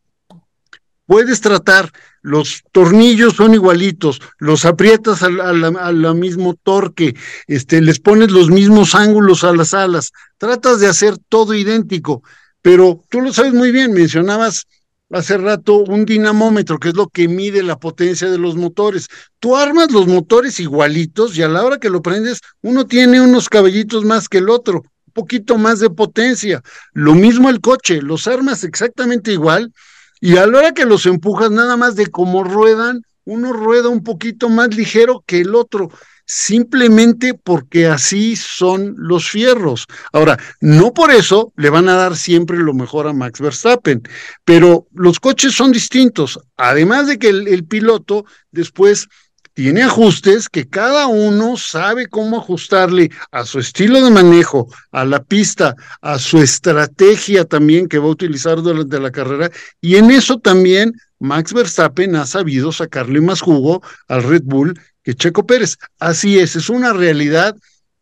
Puedes 1.06 1.42
tratar, 1.42 1.92
los 2.22 2.62
tornillos 2.74 3.36
son 3.36 3.54
igualitos, 3.54 4.22
los 4.40 4.66
aprietas 4.66 5.24
al, 5.24 6.16
mismo 6.16 6.54
torque, 6.62 7.16
este, 7.48 7.82
les 7.82 8.00
pones 8.00 8.32
los 8.32 8.50
mismos 8.50 8.94
ángulos 8.94 9.46
a 9.46 9.54
las 9.54 9.74
alas, 9.74 10.12
tratas 10.38 10.82
de 10.82 10.88
hacer 10.88 11.18
todo 11.30 11.54
idéntico, 11.54 12.24
pero 12.62 13.02
tú 13.10 13.22
lo 13.22 13.32
sabes 13.32 13.54
muy 13.54 13.72
bien, 13.72 13.94
mencionabas 13.94 14.68
hace 15.12 15.38
rato 15.38 15.78
un 15.78 16.06
dinamómetro, 16.06 16.80
que 16.80 16.90
es 16.90 16.96
lo 16.96 17.08
que 17.08 17.28
mide 17.28 17.64
la 17.64 17.78
potencia 17.78 18.30
de 18.30 18.38
los 18.38 18.56
motores. 18.56 19.08
Tú 19.40 19.56
armas 19.56 19.92
los 19.92 20.08
motores 20.08 20.60
igualitos 20.60 21.38
y 21.38 21.44
a 21.44 21.48
la 21.48 21.64
hora 21.64 21.78
que 21.78 21.90
lo 21.90 22.02
prendes, 22.02 22.42
uno 22.62 22.86
tiene 22.86 23.22
unos 23.22 23.50
cabellitos 23.50 24.04
más 24.04 24.28
que 24.28 24.40
el 24.40 24.50
otro, 24.50 24.84
un 25.08 25.14
poquito 25.14 25.58
más 25.58 25.80
de 25.80 25.90
potencia. 25.90 26.62
Lo 26.94 27.16
mismo 27.16 27.50
el 27.50 27.62
coche, 27.62 28.02
los 28.02 28.28
armas 28.28 28.64
exactamente 28.64 29.32
igual 29.32 29.72
y 30.20 30.38
a 30.38 30.48
la 30.48 30.58
hora 30.60 30.74
que 30.74 30.86
los 30.86 31.06
empujas, 31.06 31.52
nada 31.52 31.78
más 31.78 31.96
de 31.96 32.08
cómo 32.08 32.44
ruedan, 32.44 33.02
uno 33.26 33.54
rueda 33.54 33.90
un 33.90 34.04
poquito 34.04 34.50
más 34.50 34.76
ligero 34.76 35.24
que 35.26 35.42
el 35.42 35.54
otro 35.54 35.90
simplemente 36.28 37.34
porque 37.34 37.88
así 37.88 38.36
son 38.36 38.94
los 38.98 39.30
fierros. 39.30 39.88
Ahora, 40.12 40.38
no 40.60 40.94
por 40.94 41.10
eso 41.12 41.54
le 41.56 41.70
van 41.70 41.88
a 41.88 41.96
dar 41.96 42.16
siempre 42.18 42.58
lo 42.58 42.74
mejor 42.74 43.08
a 43.08 43.14
Max 43.14 43.40
Verstappen, 43.40 44.04
pero 44.44 44.88
los 44.94 45.20
coches 45.20 45.54
son 45.54 45.72
distintos. 45.72 46.40
Además 46.58 47.08
de 47.08 47.18
que 47.18 47.30
el, 47.30 47.66
piloto 47.66 48.26
después 48.52 49.08
tiene 49.54 49.84
ajustes 49.84 50.50
que 50.50 50.70
cada 50.70 51.08
uno 51.08 51.58
sabe 51.58 52.08
cómo 52.08 52.38
ajustarle 52.38 53.10
a 53.32 53.46
su 53.46 53.60
estilo 53.60 54.04
de 54.04 54.12
manejo, 54.12 54.68
a 54.92 55.06
la 55.06 55.24
pista, 55.24 55.76
a 56.02 56.20
su 56.20 56.40
estrategia 56.40 57.46
también 57.46 57.88
que 57.88 58.00
va 58.00 58.06
a 58.06 58.12
utilizar 58.12 58.62
durante 58.62 59.00
la 59.00 59.12
carrera. 59.12 59.50
Y 59.82 59.96
en 59.96 60.12
eso 60.12 60.40
también 60.40 60.94
Max 61.20 61.54
Verstappen 61.54 62.16
ha 62.16 62.26
sabido 62.26 62.72
sacarle 62.72 63.22
más 63.22 63.42
jugo 63.42 63.82
al 64.08 64.24
Red 64.24 64.44
Bull 64.44 64.80
que 65.04 65.16
Checo 65.16 65.46
Pérez. 65.46 65.78
Así 66.00 66.38
es, 66.40 66.56
es 66.56 66.70
una 66.70 66.94
realidad 66.94 67.56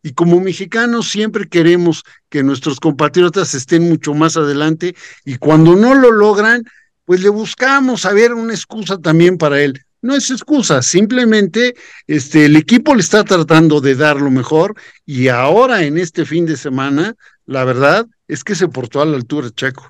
y 0.06 0.14
como 0.14 0.40
mexicanos 0.40 1.10
siempre 1.10 1.48
queremos 1.48 2.04
que 2.30 2.44
nuestros 2.44 2.80
compatriotas 2.80 3.56
estén 3.56 3.90
mucho 3.90 4.14
más 4.14 4.38
adelante 4.38 4.96
y 5.24 5.38
cuando 5.38 5.76
no 5.76 5.96
lo 5.96 6.12
logran, 6.12 6.64
pues 7.06 7.22
le 7.22 7.30
buscamos 7.30 8.06
a 8.06 8.14
ver 8.14 8.34
una 8.34 8.54
excusa 8.54 9.00
también 9.00 9.38
para 9.38 9.62
él. 9.62 9.82
No 10.02 10.16
es 10.16 10.30
excusa, 10.30 10.84
simplemente 10.84 11.74
este, 12.06 12.46
el 12.46 12.56
equipo 12.56 12.94
le 12.94 13.02
está 13.02 13.24
tratando 13.24 13.82
de 13.82 13.96
dar 13.96 14.22
lo 14.22 14.30
mejor 14.30 14.76
y 15.08 15.30
ahora 15.30 15.84
en 15.84 15.98
este 15.98 16.26
fin 16.26 16.46
de 16.46 16.58
semana, 16.58 17.16
la 17.48 17.64
verdad 17.64 18.06
es 18.28 18.44
que 18.44 18.54
se 18.54 18.68
portó 18.68 19.02
a 19.02 19.06
la 19.06 19.18
altura 19.18 19.50
Checo. 19.50 19.90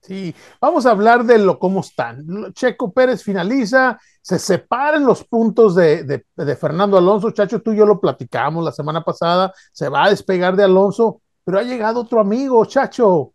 Sí, 0.00 0.34
vamos 0.60 0.86
a 0.86 0.92
hablar 0.92 1.24
de 1.24 1.38
lo 1.38 1.58
cómo 1.58 1.80
están. 1.80 2.24
Checo 2.54 2.90
Pérez 2.90 3.22
finaliza, 3.22 3.98
se 4.22 4.38
separan 4.38 5.04
los 5.04 5.24
puntos 5.24 5.74
de, 5.74 6.24
de, 6.36 6.56
Fernando 6.56 6.96
Alonso. 6.96 7.30
Chacho, 7.32 7.60
tú 7.60 7.72
y 7.72 7.76
yo 7.76 7.84
lo 7.84 8.00
platicamos 8.00 8.64
la 8.64 8.72
semana 8.72 9.02
pasada, 9.02 9.52
se 9.72 9.88
va 9.88 10.04
a 10.04 10.10
despegar 10.10 10.56
de 10.56 10.64
Alonso, 10.64 11.20
pero 11.44 11.58
ha 11.58 11.62
llegado 11.62 12.00
otro 12.00 12.18
amigo, 12.18 12.64
Chacho, 12.64 13.34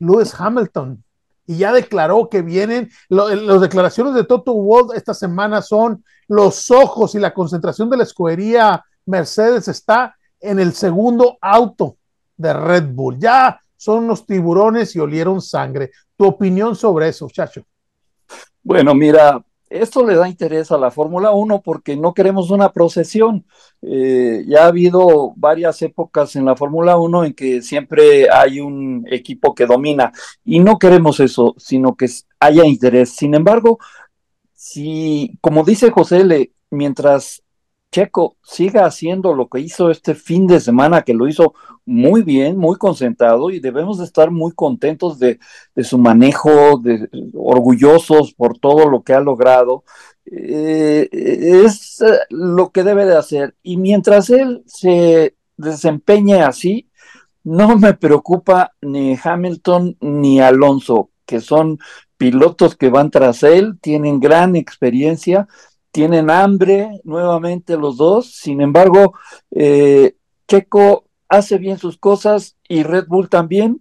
Lewis 0.00 0.34
Hamilton, 0.36 1.02
y 1.46 1.58
ya 1.58 1.72
declaró 1.72 2.28
que 2.28 2.42
vienen, 2.42 2.90
las 3.08 3.60
declaraciones 3.60 4.14
de 4.14 4.24
Toto 4.24 4.54
Wolff 4.54 4.94
esta 4.94 5.14
semana 5.14 5.62
son 5.62 6.04
los 6.28 6.70
ojos 6.70 7.14
y 7.14 7.18
la 7.18 7.34
concentración 7.34 7.90
de 7.90 7.96
la 7.96 8.04
escudería 8.04 8.84
Mercedes 9.06 9.66
está 9.66 10.14
en 10.40 10.60
el 10.60 10.72
segundo 10.74 11.38
auto 11.40 11.96
de 12.36 12.52
Red 12.52 12.92
Bull. 12.92 13.18
Ya 13.18 13.60
son 13.80 14.04
unos 14.04 14.26
tiburones 14.26 14.94
y 14.94 14.98
olieron 14.98 15.40
sangre. 15.40 15.90
¿Tu 16.14 16.26
opinión 16.26 16.76
sobre 16.76 17.08
eso, 17.08 17.30
Chacho? 17.30 17.64
Bueno, 18.62 18.94
mira, 18.94 19.42
esto 19.70 20.06
le 20.06 20.16
da 20.16 20.28
interés 20.28 20.70
a 20.70 20.76
la 20.76 20.90
Fórmula 20.90 21.30
1 21.30 21.62
porque 21.62 21.96
no 21.96 22.12
queremos 22.12 22.50
una 22.50 22.74
procesión. 22.74 23.46
Eh, 23.80 24.44
ya 24.46 24.64
ha 24.64 24.66
habido 24.66 25.32
varias 25.34 25.80
épocas 25.80 26.36
en 26.36 26.44
la 26.44 26.56
Fórmula 26.56 26.98
1 26.98 27.24
en 27.24 27.32
que 27.32 27.62
siempre 27.62 28.28
hay 28.30 28.60
un 28.60 29.06
equipo 29.10 29.54
que 29.54 29.64
domina 29.64 30.12
y 30.44 30.58
no 30.58 30.78
queremos 30.78 31.18
eso, 31.18 31.54
sino 31.56 31.96
que 31.96 32.06
haya 32.38 32.66
interés. 32.66 33.16
Sin 33.16 33.34
embargo, 33.34 33.78
si, 34.52 35.38
como 35.40 35.64
dice 35.64 35.90
José, 35.90 36.22
le, 36.24 36.52
mientras 36.68 37.42
Checo 37.90 38.36
siga 38.42 38.86
haciendo 38.86 39.34
lo 39.34 39.48
que 39.48 39.60
hizo 39.60 39.90
este 39.90 40.14
fin 40.14 40.46
de 40.46 40.60
semana, 40.60 41.02
que 41.02 41.14
lo 41.14 41.26
hizo 41.26 41.54
muy 41.84 42.22
bien, 42.22 42.56
muy 42.56 42.76
concentrado 42.76 43.50
y 43.50 43.58
debemos 43.58 43.98
de 43.98 44.04
estar 44.04 44.30
muy 44.30 44.52
contentos 44.52 45.18
de, 45.18 45.40
su 45.82 45.98
manejo, 45.98 46.78
de, 46.78 47.08
orgullosos 47.34 48.32
por 48.34 48.58
todo 48.58 48.88
lo 48.88 49.02
que 49.02 49.14
ha 49.14 49.20
logrado. 49.20 49.84
Eh, 50.26 51.08
es 51.12 52.02
lo 52.30 52.70
que 52.70 52.84
debe 52.84 53.06
de 53.06 53.16
hacer. 53.16 53.56
Y 53.62 53.76
mientras 53.76 54.30
él 54.30 54.62
se 54.66 55.34
desempeñe 55.56 56.42
así, 56.42 56.90
no 57.42 57.76
me 57.78 57.94
preocupa 57.94 58.72
ni 58.80 59.18
Hamilton 59.22 59.96
ni 60.00 60.40
Alonso, 60.40 61.10
que 61.26 61.40
son 61.40 61.78
pilotos 62.16 62.76
que 62.76 62.90
van 62.90 63.10
tras 63.10 63.42
él, 63.42 63.78
tienen 63.80 64.20
gran 64.20 64.54
experiencia, 64.54 65.48
tienen 65.90 66.30
hambre 66.30 67.00
nuevamente 67.04 67.76
los 67.76 67.96
dos, 67.96 68.32
sin 68.34 68.60
embargo, 68.60 69.14
eh, 69.50 70.16
Checo 70.46 71.04
hace 71.28 71.58
bien 71.58 71.78
sus 71.78 71.96
cosas 71.98 72.56
y 72.68 72.82
Red 72.82 73.06
Bull 73.08 73.28
también, 73.28 73.80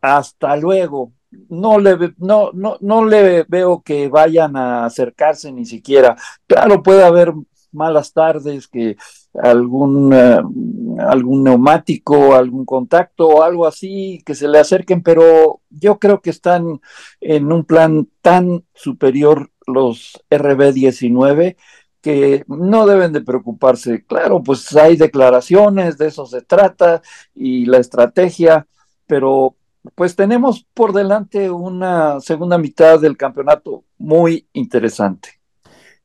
hasta 0.00 0.56
luego. 0.56 1.12
No 1.48 1.78
le, 1.78 2.14
no, 2.18 2.50
no, 2.52 2.76
no 2.80 3.04
le 3.04 3.44
veo 3.44 3.82
que 3.82 4.08
vayan 4.08 4.56
a 4.56 4.84
acercarse 4.84 5.52
ni 5.52 5.64
siquiera. 5.64 6.16
Claro, 6.48 6.82
puede 6.82 7.04
haber 7.04 7.32
malas 7.72 8.12
tardes, 8.12 8.66
que 8.66 8.96
algún, 9.34 10.12
uh, 10.12 11.00
algún 11.00 11.44
neumático, 11.44 12.34
algún 12.34 12.64
contacto 12.64 13.28
o 13.28 13.42
algo 13.42 13.66
así, 13.66 14.20
que 14.24 14.34
se 14.34 14.48
le 14.48 14.58
acerquen, 14.58 15.02
pero 15.02 15.60
yo 15.70 15.98
creo 15.98 16.20
que 16.20 16.30
están 16.30 16.80
en 17.20 17.52
un 17.52 17.64
plan 17.64 18.08
tan 18.20 18.64
superior 18.74 19.50
los 19.72 20.22
RB19 20.30 21.56
que 22.00 22.44
no 22.48 22.86
deben 22.86 23.12
de 23.12 23.20
preocuparse. 23.20 24.04
Claro, 24.04 24.42
pues 24.42 24.74
hay 24.76 24.96
declaraciones, 24.96 25.98
de 25.98 26.08
eso 26.08 26.26
se 26.26 26.42
trata 26.42 27.02
y 27.34 27.66
la 27.66 27.78
estrategia, 27.78 28.66
pero 29.06 29.56
pues 29.94 30.16
tenemos 30.16 30.66
por 30.74 30.92
delante 30.92 31.50
una 31.50 32.20
segunda 32.20 32.58
mitad 32.58 33.00
del 33.00 33.16
campeonato 33.16 33.84
muy 33.98 34.46
interesante. 34.52 35.40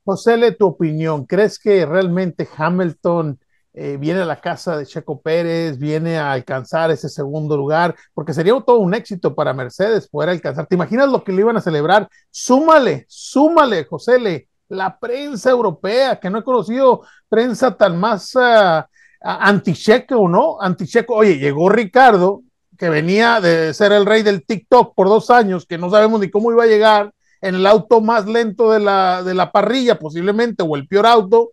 José, 0.03 0.51
tu 0.51 0.68
opinión. 0.68 1.26
¿Crees 1.26 1.57
que 1.57 1.86
realmente 1.86 2.47
Hamilton 2.55 3.39
eh, 3.78 3.98
viene 3.98 4.22
a 4.22 4.26
la 4.26 4.40
casa 4.40 4.78
de 4.78 4.86
Checo 4.86 5.22
Pérez, 5.22 5.78
viene 5.78 6.18
a 6.18 6.32
alcanzar 6.32 6.92
ese 6.92 7.10
segundo 7.10 7.58
lugar? 7.58 7.94
Porque 8.14 8.34
sería 8.34 8.54
todo 8.66 8.80
un 8.80 8.94
éxito 8.94 9.36
para 9.36 9.54
Mercedes 9.54 10.08
poder 10.08 10.30
alcanzar. 10.30 10.66
¿Te 10.66 10.76
imaginas 10.76 11.10
lo 11.10 11.24
que 11.24 11.34
le 11.34 11.42
iban 11.42 11.58
a 11.58 11.62
celebrar? 11.62 12.08
Súmale, 12.32 13.06
súmale, 13.10 13.84
José, 13.84 14.18
le, 14.18 14.48
la 14.70 14.98
prensa 14.98 15.50
europea, 15.50 16.20
que 16.20 16.30
no 16.30 16.40
he 16.40 16.44
conocido 16.44 17.02
prensa 17.28 17.76
tan 17.76 18.00
más 18.00 18.34
uh, 18.36 18.84
anticheco, 19.20 20.28
¿no? 20.30 20.58
Anticheco. 20.62 21.14
Oye, 21.16 21.38
llegó 21.38 21.68
Ricardo, 21.68 22.44
que 22.78 22.90
venía 22.90 23.42
de 23.42 23.74
ser 23.74 23.92
el 23.92 24.06
rey 24.06 24.24
del 24.24 24.46
TikTok 24.46 24.96
por 24.96 25.08
dos 25.08 25.30
años, 25.30 25.66
que 25.66 25.78
no 25.78 25.90
sabemos 25.90 26.22
ni 26.22 26.30
cómo 26.30 26.52
iba 26.52 26.64
a 26.64 26.68
llegar 26.68 27.12
en 27.42 27.56
el 27.56 27.68
auto 27.68 28.00
más 28.02 28.26
lento 28.26 28.72
de 28.72 28.80
la, 28.80 29.22
de 29.22 29.34
la 29.34 29.52
parrilla, 29.52 30.00
posiblemente, 30.00 30.64
o 30.64 30.76
el 30.76 30.88
peor 30.88 31.06
auto, 31.06 31.52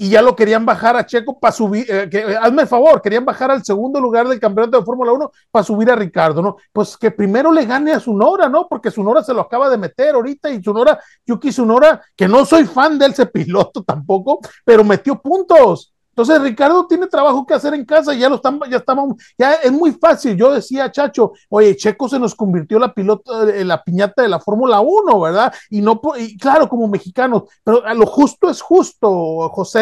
y 0.00 0.08
ya 0.08 0.22
lo 0.22 0.34
querían 0.34 0.64
bajar 0.64 0.96
a 0.96 1.04
Checo 1.04 1.38
para 1.38 1.52
subir, 1.52 1.84
eh, 1.86 2.08
que, 2.10 2.20
eh, 2.20 2.36
hazme 2.40 2.62
el 2.62 2.68
favor, 2.68 3.02
querían 3.02 3.22
bajar 3.22 3.50
al 3.50 3.62
segundo 3.62 4.00
lugar 4.00 4.26
del 4.26 4.40
campeonato 4.40 4.78
de 4.78 4.84
Fórmula 4.86 5.12
1 5.12 5.30
para 5.50 5.62
subir 5.62 5.90
a 5.90 5.94
Ricardo, 5.94 6.40
¿no? 6.40 6.56
Pues 6.72 6.96
que 6.96 7.10
primero 7.10 7.52
le 7.52 7.66
gane 7.66 7.92
a 7.92 8.00
Sunora, 8.00 8.48
¿no? 8.48 8.66
Porque 8.66 8.90
Sunora 8.90 9.22
se 9.22 9.34
lo 9.34 9.42
acaba 9.42 9.68
de 9.68 9.76
meter 9.76 10.14
ahorita 10.14 10.48
y 10.48 10.62
Sunora, 10.62 10.98
Yuki 11.26 11.52
Sunora, 11.52 12.00
que 12.16 12.26
no 12.26 12.46
soy 12.46 12.64
fan 12.64 12.98
de 12.98 13.08
ese 13.08 13.26
piloto 13.26 13.82
tampoco, 13.84 14.40
pero 14.64 14.82
metió 14.84 15.20
puntos. 15.20 15.92
Entonces 16.20 16.42
Ricardo 16.42 16.86
tiene 16.86 17.06
trabajo 17.06 17.46
que 17.46 17.54
hacer 17.54 17.74
en 17.74 17.84
casa, 17.84 18.12
ya 18.14 18.28
lo 18.28 18.36
están, 18.36 18.60
ya 18.70 18.76
estamos, 18.76 19.14
ya 19.38 19.54
es 19.54 19.72
muy 19.72 19.92
fácil. 19.92 20.36
Yo 20.36 20.52
decía, 20.52 20.90
Chacho, 20.90 21.32
oye, 21.48 21.74
Checo 21.76 22.08
se 22.08 22.18
nos 22.18 22.34
convirtió 22.34 22.78
la 22.78 22.92
pilota, 22.92 23.48
en 23.54 23.66
la 23.66 23.82
piñata 23.82 24.22
de 24.22 24.28
la 24.28 24.38
Fórmula 24.38 24.80
1, 24.80 25.20
¿verdad? 25.20 25.52
Y 25.70 25.80
no, 25.80 26.00
y 26.18 26.36
claro, 26.36 26.68
como 26.68 26.88
mexicanos, 26.88 27.44
pero 27.64 27.84
a 27.84 27.94
lo 27.94 28.06
justo 28.06 28.50
es 28.50 28.60
justo, 28.60 29.48
José 29.50 29.80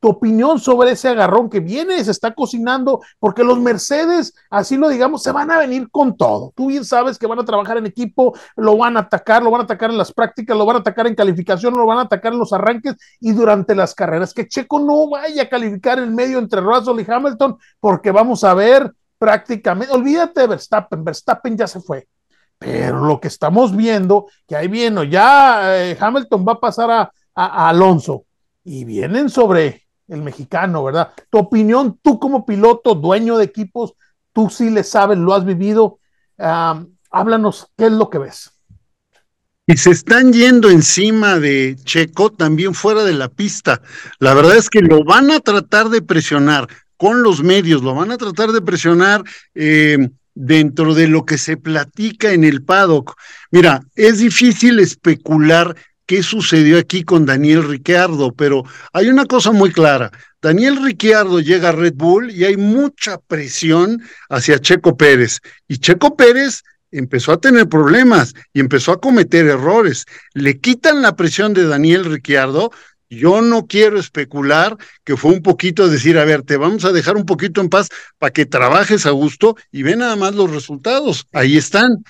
tu 0.00 0.08
opinión 0.08 0.60
sobre 0.60 0.92
ese 0.92 1.08
agarrón 1.08 1.50
que 1.50 1.60
viene, 1.60 2.02
se 2.04 2.10
está 2.10 2.34
cocinando, 2.34 3.00
porque 3.18 3.42
los 3.42 3.58
Mercedes, 3.58 4.34
así 4.50 4.76
lo 4.76 4.88
digamos, 4.88 5.22
se 5.22 5.32
van 5.32 5.50
a 5.50 5.58
venir 5.58 5.90
con 5.90 6.16
todo. 6.16 6.52
Tú 6.54 6.68
bien 6.68 6.84
sabes 6.84 7.18
que 7.18 7.26
van 7.26 7.40
a 7.40 7.44
trabajar 7.44 7.78
en 7.78 7.86
equipo, 7.86 8.36
lo 8.56 8.76
van 8.76 8.96
a 8.96 9.00
atacar, 9.00 9.42
lo 9.42 9.50
van 9.50 9.62
a 9.62 9.64
atacar 9.64 9.90
en 9.90 9.98
las 9.98 10.12
prácticas, 10.12 10.56
lo 10.56 10.64
van 10.66 10.76
a 10.76 10.80
atacar 10.80 11.06
en 11.06 11.14
calificación, 11.14 11.74
lo 11.74 11.86
van 11.86 11.98
a 11.98 12.02
atacar 12.02 12.32
en 12.32 12.38
los 12.38 12.52
arranques 12.52 12.94
y 13.20 13.32
durante 13.32 13.74
las 13.74 13.94
carreras. 13.94 14.32
Que 14.32 14.46
Checo 14.46 14.78
no 14.78 15.10
vaya 15.10 15.42
a 15.42 15.48
calificar 15.48 15.98
en 15.98 16.14
medio 16.14 16.38
entre 16.38 16.60
Russell 16.60 17.00
y 17.00 17.10
Hamilton, 17.10 17.58
porque 17.80 18.12
vamos 18.12 18.44
a 18.44 18.54
ver 18.54 18.92
prácticamente, 19.18 19.92
olvídate 19.92 20.42
de 20.42 20.46
Verstappen, 20.46 21.02
Verstappen 21.02 21.56
ya 21.56 21.66
se 21.66 21.80
fue. 21.80 22.06
Pero 22.56 23.04
lo 23.04 23.20
que 23.20 23.28
estamos 23.28 23.74
viendo, 23.74 24.26
que 24.46 24.56
ahí 24.56 24.68
viene, 24.68 25.08
ya 25.08 25.76
eh, 25.76 25.96
Hamilton 25.98 26.44
va 26.46 26.52
a 26.52 26.60
pasar 26.60 26.90
a, 26.90 27.12
a 27.34 27.68
Alonso 27.68 28.24
y 28.64 28.84
vienen 28.84 29.28
sobre 29.30 29.87
el 30.08 30.22
mexicano, 30.22 30.82
¿verdad? 30.82 31.12
Tu 31.30 31.38
opinión, 31.38 31.98
tú 32.02 32.18
como 32.18 32.44
piloto, 32.44 32.94
dueño 32.94 33.38
de 33.38 33.44
equipos, 33.44 33.94
tú 34.32 34.50
sí 34.50 34.70
le 34.70 34.82
sabes, 34.84 35.18
lo 35.18 35.34
has 35.34 35.44
vivido. 35.44 36.00
háblanos, 37.10 37.68
¿qué 37.76 37.86
es 37.86 37.92
lo 37.92 38.10
que 38.10 38.18
ves? 38.18 38.52
Y 39.66 39.76
se 39.76 39.90
están 39.90 40.32
yendo 40.32 40.70
encima 40.70 41.38
de 41.38 41.76
Checo 41.84 42.32
también 42.32 42.72
fuera 42.72 43.04
de 43.04 43.12
la 43.12 43.28
pista. 43.28 43.82
La 44.18 44.32
verdad 44.32 44.56
es 44.56 44.70
que 44.70 44.80
lo 44.80 45.04
van 45.04 45.30
a 45.30 45.40
tratar 45.40 45.90
de 45.90 46.00
presionar 46.00 46.68
con 46.96 47.22
los 47.22 47.42
medios, 47.42 47.82
lo 47.82 47.94
van 47.94 48.10
a 48.10 48.16
tratar 48.16 48.52
de 48.52 48.62
presionar 48.62 49.22
eh, 49.54 50.08
dentro 50.34 50.94
de 50.94 51.08
lo 51.08 51.26
que 51.26 51.36
se 51.36 51.58
platica 51.58 52.32
en 52.32 52.44
el 52.44 52.64
paddock. 52.64 53.14
Mira, 53.50 53.82
es 53.94 54.20
difícil 54.20 54.78
especular 54.78 55.76
qué 56.08 56.22
sucedió 56.22 56.78
aquí 56.78 57.04
con 57.04 57.26
Daniel 57.26 57.68
Ricciardo, 57.68 58.32
pero 58.32 58.64
hay 58.94 59.10
una 59.10 59.26
cosa 59.26 59.52
muy 59.52 59.70
clara. 59.70 60.10
Daniel 60.40 60.82
Ricciardo 60.82 61.38
llega 61.38 61.68
a 61.68 61.72
Red 61.72 61.94
Bull 61.96 62.30
y 62.30 62.44
hay 62.44 62.56
mucha 62.56 63.18
presión 63.18 64.02
hacia 64.30 64.58
Checo 64.58 64.96
Pérez. 64.96 65.40
Y 65.68 65.76
Checo 65.76 66.16
Pérez 66.16 66.62
empezó 66.90 67.32
a 67.32 67.40
tener 67.40 67.68
problemas 67.68 68.32
y 68.54 68.60
empezó 68.60 68.92
a 68.92 69.00
cometer 69.00 69.46
errores. 69.46 70.06
Le 70.32 70.58
quitan 70.58 71.02
la 71.02 71.14
presión 71.14 71.52
de 71.52 71.66
Daniel 71.66 72.06
Ricciardo. 72.06 72.72
Yo 73.10 73.42
no 73.42 73.66
quiero 73.66 74.00
especular 74.00 74.78
que 75.04 75.18
fue 75.18 75.32
un 75.32 75.42
poquito 75.42 75.88
decir, 75.88 76.16
a 76.16 76.24
ver, 76.24 76.42
te 76.42 76.56
vamos 76.56 76.86
a 76.86 76.92
dejar 76.92 77.18
un 77.18 77.26
poquito 77.26 77.60
en 77.60 77.68
paz 77.68 77.90
para 78.16 78.32
que 78.32 78.46
trabajes 78.46 79.04
a 79.04 79.10
gusto 79.10 79.56
y 79.70 79.82
ve 79.82 79.94
nada 79.94 80.16
más 80.16 80.34
los 80.34 80.50
resultados. 80.50 81.26
Ahí 81.32 81.58
están. 81.58 82.02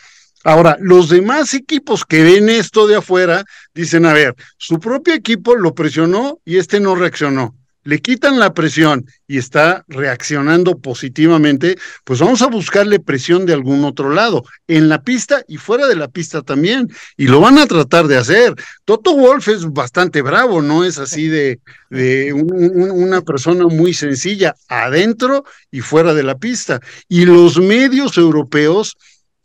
Ahora, 0.48 0.78
los 0.80 1.10
demás 1.10 1.52
equipos 1.52 2.06
que 2.06 2.22
ven 2.22 2.48
esto 2.48 2.86
de 2.86 2.96
afuera 2.96 3.44
dicen, 3.74 4.06
a 4.06 4.14
ver, 4.14 4.34
su 4.56 4.80
propio 4.80 5.12
equipo 5.12 5.54
lo 5.54 5.74
presionó 5.74 6.40
y 6.42 6.56
este 6.56 6.80
no 6.80 6.94
reaccionó. 6.94 7.54
Le 7.84 7.98
quitan 7.98 8.38
la 8.38 8.54
presión 8.54 9.04
y 9.26 9.36
está 9.36 9.84
reaccionando 9.88 10.78
positivamente, 10.78 11.76
pues 12.02 12.20
vamos 12.20 12.40
a 12.40 12.46
buscarle 12.46 12.98
presión 12.98 13.44
de 13.44 13.52
algún 13.52 13.84
otro 13.84 14.08
lado, 14.08 14.42
en 14.66 14.88
la 14.88 15.02
pista 15.02 15.42
y 15.46 15.58
fuera 15.58 15.86
de 15.86 15.96
la 15.96 16.08
pista 16.08 16.40
también. 16.40 16.90
Y 17.18 17.28
lo 17.28 17.40
van 17.40 17.58
a 17.58 17.66
tratar 17.66 18.06
de 18.06 18.16
hacer. 18.16 18.54
Toto 18.86 19.14
Wolf 19.14 19.48
es 19.48 19.70
bastante 19.70 20.22
bravo, 20.22 20.62
no 20.62 20.82
es 20.82 20.96
así 20.96 21.28
de, 21.28 21.60
de 21.90 22.32
una 22.32 23.20
persona 23.20 23.66
muy 23.66 23.92
sencilla, 23.92 24.54
adentro 24.66 25.44
y 25.70 25.82
fuera 25.82 26.14
de 26.14 26.22
la 26.22 26.38
pista. 26.38 26.80
Y 27.06 27.26
los 27.26 27.58
medios 27.58 28.16
europeos 28.16 28.96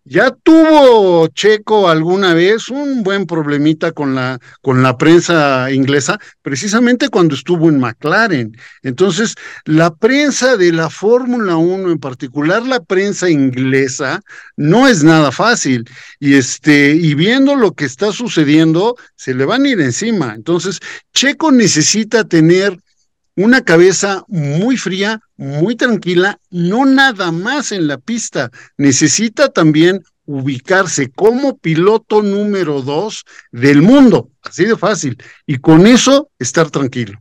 ya 0.05 0.31
tuvo 0.31 1.27
Checo 1.27 1.89
alguna 1.89 2.33
vez 2.33 2.69
un 2.69 3.03
buen 3.03 3.25
problemita 3.25 3.91
con 3.91 4.15
la, 4.15 4.39
con 4.61 4.83
la 4.83 4.97
prensa 4.97 5.71
inglesa, 5.71 6.19
precisamente 6.41 7.09
cuando 7.09 7.35
estuvo 7.35 7.69
en 7.69 7.79
McLaren. 7.79 8.57
Entonces, 8.81 9.35
la 9.65 9.95
prensa 9.95 10.57
de 10.57 10.73
la 10.73 10.89
Fórmula 10.89 11.55
1, 11.55 11.91
en 11.91 11.99
particular 11.99 12.63
la 12.63 12.81
prensa 12.81 13.29
inglesa, 13.29 14.21
no 14.57 14.87
es 14.87 15.03
nada 15.03 15.31
fácil. 15.31 15.85
Y 16.19 16.35
este, 16.35 16.95
y 16.95 17.15
viendo 17.15 17.55
lo 17.55 17.71
que 17.71 17.85
está 17.85 18.11
sucediendo, 18.11 18.95
se 19.15 19.33
le 19.33 19.45
van 19.45 19.63
a 19.63 19.69
ir 19.69 19.79
encima. 19.79 20.33
Entonces, 20.35 20.79
Checo 21.13 21.51
necesita 21.51 22.25
tener 22.25 22.77
una 23.35 23.61
cabeza 23.61 24.23
muy 24.27 24.77
fría, 24.77 25.19
muy 25.43 25.75
tranquila, 25.75 26.39
no 26.49 26.85
nada 26.85 27.31
más 27.31 27.71
en 27.71 27.87
la 27.87 27.97
pista, 27.97 28.49
necesita 28.77 29.49
también 29.49 30.03
ubicarse 30.25 31.11
como 31.11 31.57
piloto 31.57 32.21
número 32.21 32.81
dos 32.81 33.25
del 33.51 33.81
mundo, 33.81 34.29
así 34.41 34.65
de 34.65 34.77
fácil, 34.77 35.17
y 35.45 35.57
con 35.57 35.85
eso 35.85 36.29
estar 36.39 36.69
tranquilo. 36.69 37.19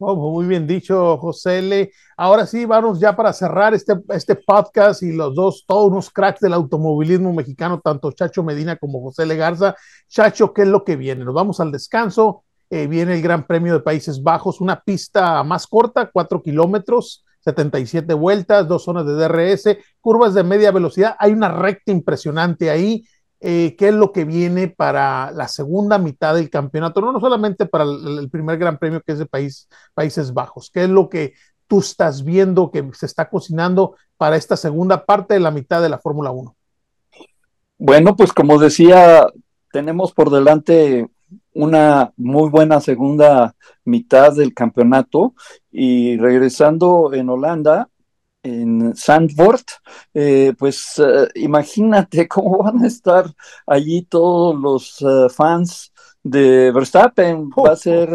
Oh, 0.00 0.14
muy 0.14 0.46
bien 0.46 0.64
dicho, 0.64 1.16
José 1.18 1.58
L. 1.58 1.90
Ahora 2.16 2.46
sí, 2.46 2.64
vamos 2.64 3.00
ya 3.00 3.16
para 3.16 3.32
cerrar 3.32 3.74
este, 3.74 3.94
este 4.10 4.36
podcast 4.36 5.02
y 5.02 5.10
los 5.10 5.34
dos, 5.34 5.64
todos 5.66 5.90
unos 5.90 6.10
cracks 6.10 6.38
del 6.38 6.52
automovilismo 6.52 7.32
mexicano, 7.32 7.80
tanto 7.82 8.12
Chacho 8.12 8.44
Medina 8.44 8.76
como 8.76 9.02
José 9.02 9.24
L. 9.24 9.34
Garza. 9.34 9.74
Chacho, 10.06 10.54
¿qué 10.54 10.62
es 10.62 10.68
lo 10.68 10.84
que 10.84 10.94
viene? 10.94 11.24
Nos 11.24 11.34
vamos 11.34 11.58
al 11.58 11.72
descanso 11.72 12.44
eh, 12.70 12.86
viene 12.86 13.14
el 13.14 13.22
Gran 13.22 13.46
Premio 13.46 13.72
de 13.72 13.80
Países 13.80 14.22
Bajos, 14.22 14.60
una 14.60 14.80
pista 14.80 15.42
más 15.42 15.66
corta, 15.66 16.10
4 16.12 16.42
kilómetros, 16.42 17.24
77 17.40 18.14
vueltas, 18.14 18.68
dos 18.68 18.84
zonas 18.84 19.06
de 19.06 19.14
DRS, 19.14 19.78
curvas 20.00 20.34
de 20.34 20.44
media 20.44 20.70
velocidad. 20.70 21.16
Hay 21.18 21.32
una 21.32 21.48
recta 21.48 21.92
impresionante 21.92 22.70
ahí. 22.70 23.04
Eh, 23.40 23.76
¿Qué 23.78 23.88
es 23.88 23.94
lo 23.94 24.10
que 24.10 24.24
viene 24.24 24.68
para 24.68 25.30
la 25.30 25.46
segunda 25.46 25.98
mitad 25.98 26.34
del 26.34 26.50
campeonato? 26.50 27.00
No, 27.00 27.12
no 27.12 27.20
solamente 27.20 27.66
para 27.66 27.84
el, 27.84 28.28
primer 28.30 28.58
Gran 28.58 28.78
Premio 28.78 29.00
que 29.00 29.12
es 29.12 29.18
de 29.18 29.26
país, 29.26 29.68
Países 29.94 30.34
Bajos. 30.34 30.70
¿Qué 30.72 30.84
es 30.84 30.90
lo 30.90 31.08
que 31.08 31.34
tú 31.68 31.78
estás 31.78 32.24
viendo 32.24 32.70
que 32.70 32.88
se 32.94 33.06
está 33.06 33.28
cocinando 33.28 33.96
para 34.16 34.36
esta 34.36 34.56
segunda 34.56 35.04
parte 35.04 35.34
de 35.34 35.40
la 35.40 35.52
mitad 35.52 35.80
de 35.80 35.88
la 35.88 35.98
Fórmula 35.98 36.32
1? 36.32 36.56
Bueno, 37.78 38.16
pues 38.16 38.32
como 38.32 38.58
decía, 38.58 39.28
tenemos 39.70 40.12
por 40.12 40.30
delante 40.30 41.08
una 41.58 42.12
muy 42.16 42.50
buena 42.50 42.80
segunda 42.80 43.56
mitad 43.84 44.32
del 44.32 44.54
campeonato 44.54 45.34
y 45.72 46.16
regresando 46.16 47.12
en 47.12 47.28
Holanda, 47.28 47.88
en 48.44 48.94
Sandvoort, 48.94 49.66
eh, 50.14 50.54
pues 50.56 51.02
eh, 51.04 51.26
imagínate 51.34 52.28
cómo 52.28 52.58
van 52.58 52.84
a 52.84 52.86
estar 52.86 53.26
allí 53.66 54.02
todos 54.02 54.54
los 54.54 55.02
eh, 55.02 55.28
fans 55.34 55.92
de 56.22 56.70
Verstappen. 56.70 57.50
Va 57.50 57.72
a 57.72 57.76
ser 57.76 58.08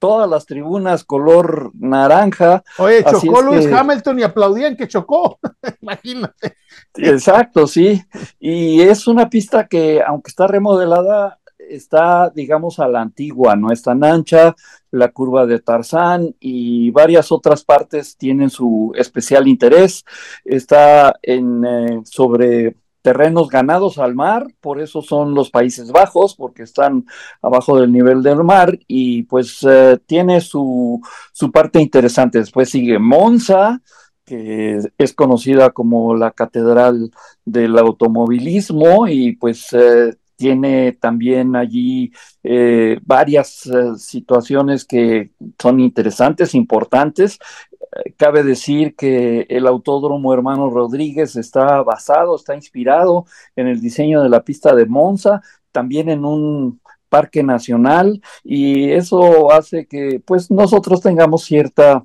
todas 0.00 0.28
las 0.28 0.44
tribunas 0.44 1.04
color 1.04 1.70
naranja. 1.74 2.64
Oye, 2.78 3.04
chocó 3.04 3.42
Luis 3.42 3.72
Hamilton 3.72 4.18
y 4.18 4.22
aplaudían 4.24 4.76
que 4.76 4.88
chocó. 4.88 5.38
Imagínate. 5.82 6.56
Exacto, 6.96 7.68
sí. 7.68 8.02
Y 8.40 8.80
es 8.80 9.06
una 9.06 9.30
pista 9.30 9.68
que, 9.68 10.02
aunque 10.04 10.30
está 10.30 10.48
remodelada, 10.48 11.38
está, 11.68 12.30
digamos, 12.30 12.78
a 12.78 12.88
la 12.88 13.00
antigua, 13.00 13.56
no 13.56 13.72
es 13.72 13.82
tan 13.82 14.04
ancha, 14.04 14.54
la 14.90 15.10
curva 15.10 15.46
de 15.46 15.60
Tarzán 15.60 16.34
y 16.40 16.90
varias 16.90 17.32
otras 17.32 17.64
partes 17.64 18.16
tienen 18.16 18.50
su 18.50 18.92
especial 18.96 19.48
interés. 19.48 20.04
Está 20.44 21.14
en, 21.22 21.64
eh, 21.64 22.00
sobre 22.04 22.76
terrenos 23.02 23.48
ganados 23.48 23.98
al 23.98 24.16
mar, 24.16 24.48
por 24.60 24.80
eso 24.80 25.00
son 25.00 25.32
los 25.32 25.50
Países 25.50 25.92
Bajos, 25.92 26.34
porque 26.34 26.64
están 26.64 27.06
abajo 27.40 27.78
del 27.78 27.92
nivel 27.92 28.20
del 28.20 28.42
mar 28.42 28.76
y 28.88 29.22
pues 29.24 29.58
eh, 29.62 29.98
tiene 30.06 30.40
su, 30.40 31.00
su 31.32 31.52
parte 31.52 31.80
interesante. 31.80 32.40
Después 32.40 32.68
sigue 32.68 32.98
Monza, 32.98 33.80
que 34.24 34.80
es 34.98 35.12
conocida 35.14 35.70
como 35.70 36.16
la 36.16 36.32
catedral 36.32 37.12
del 37.44 37.78
automovilismo 37.78 39.06
y 39.06 39.36
pues 39.36 39.72
eh, 39.72 40.16
tiene 40.36 40.92
también 40.92 41.56
allí 41.56 42.12
eh, 42.42 42.98
varias 43.02 43.68
situaciones 43.98 44.84
que 44.84 45.32
son 45.60 45.80
interesantes, 45.80 46.54
importantes. 46.54 47.38
Cabe 48.16 48.42
decir 48.42 48.94
que 48.94 49.46
el 49.48 49.66
Autódromo 49.66 50.32
Hermano 50.34 50.70
Rodríguez 50.70 51.36
está 51.36 51.82
basado, 51.82 52.36
está 52.36 52.54
inspirado 52.54 53.24
en 53.56 53.68
el 53.68 53.80
diseño 53.80 54.22
de 54.22 54.28
la 54.28 54.44
pista 54.44 54.74
de 54.74 54.86
Monza, 54.86 55.40
también 55.72 56.10
en 56.10 56.24
un 56.24 56.80
parque 57.08 57.42
nacional 57.42 58.20
y 58.44 58.90
eso 58.90 59.50
hace 59.52 59.86
que 59.86 60.20
pues 60.24 60.50
nosotros 60.50 61.00
tengamos 61.00 61.44
cierta 61.44 62.04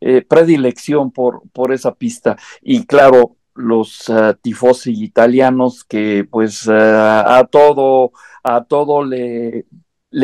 eh, 0.00 0.22
predilección 0.22 1.10
por, 1.10 1.42
por 1.52 1.72
esa 1.72 1.94
pista. 1.94 2.36
Y 2.62 2.84
claro 2.86 3.36
los 3.60 4.08
uh, 4.08 4.34
tifosi 4.40 4.92
italianos 5.04 5.84
que 5.84 6.26
pues 6.30 6.66
uh, 6.66 6.72
a 6.72 7.48
todo 7.50 8.12
a 8.42 8.64
todo 8.64 9.04
le 9.04 9.64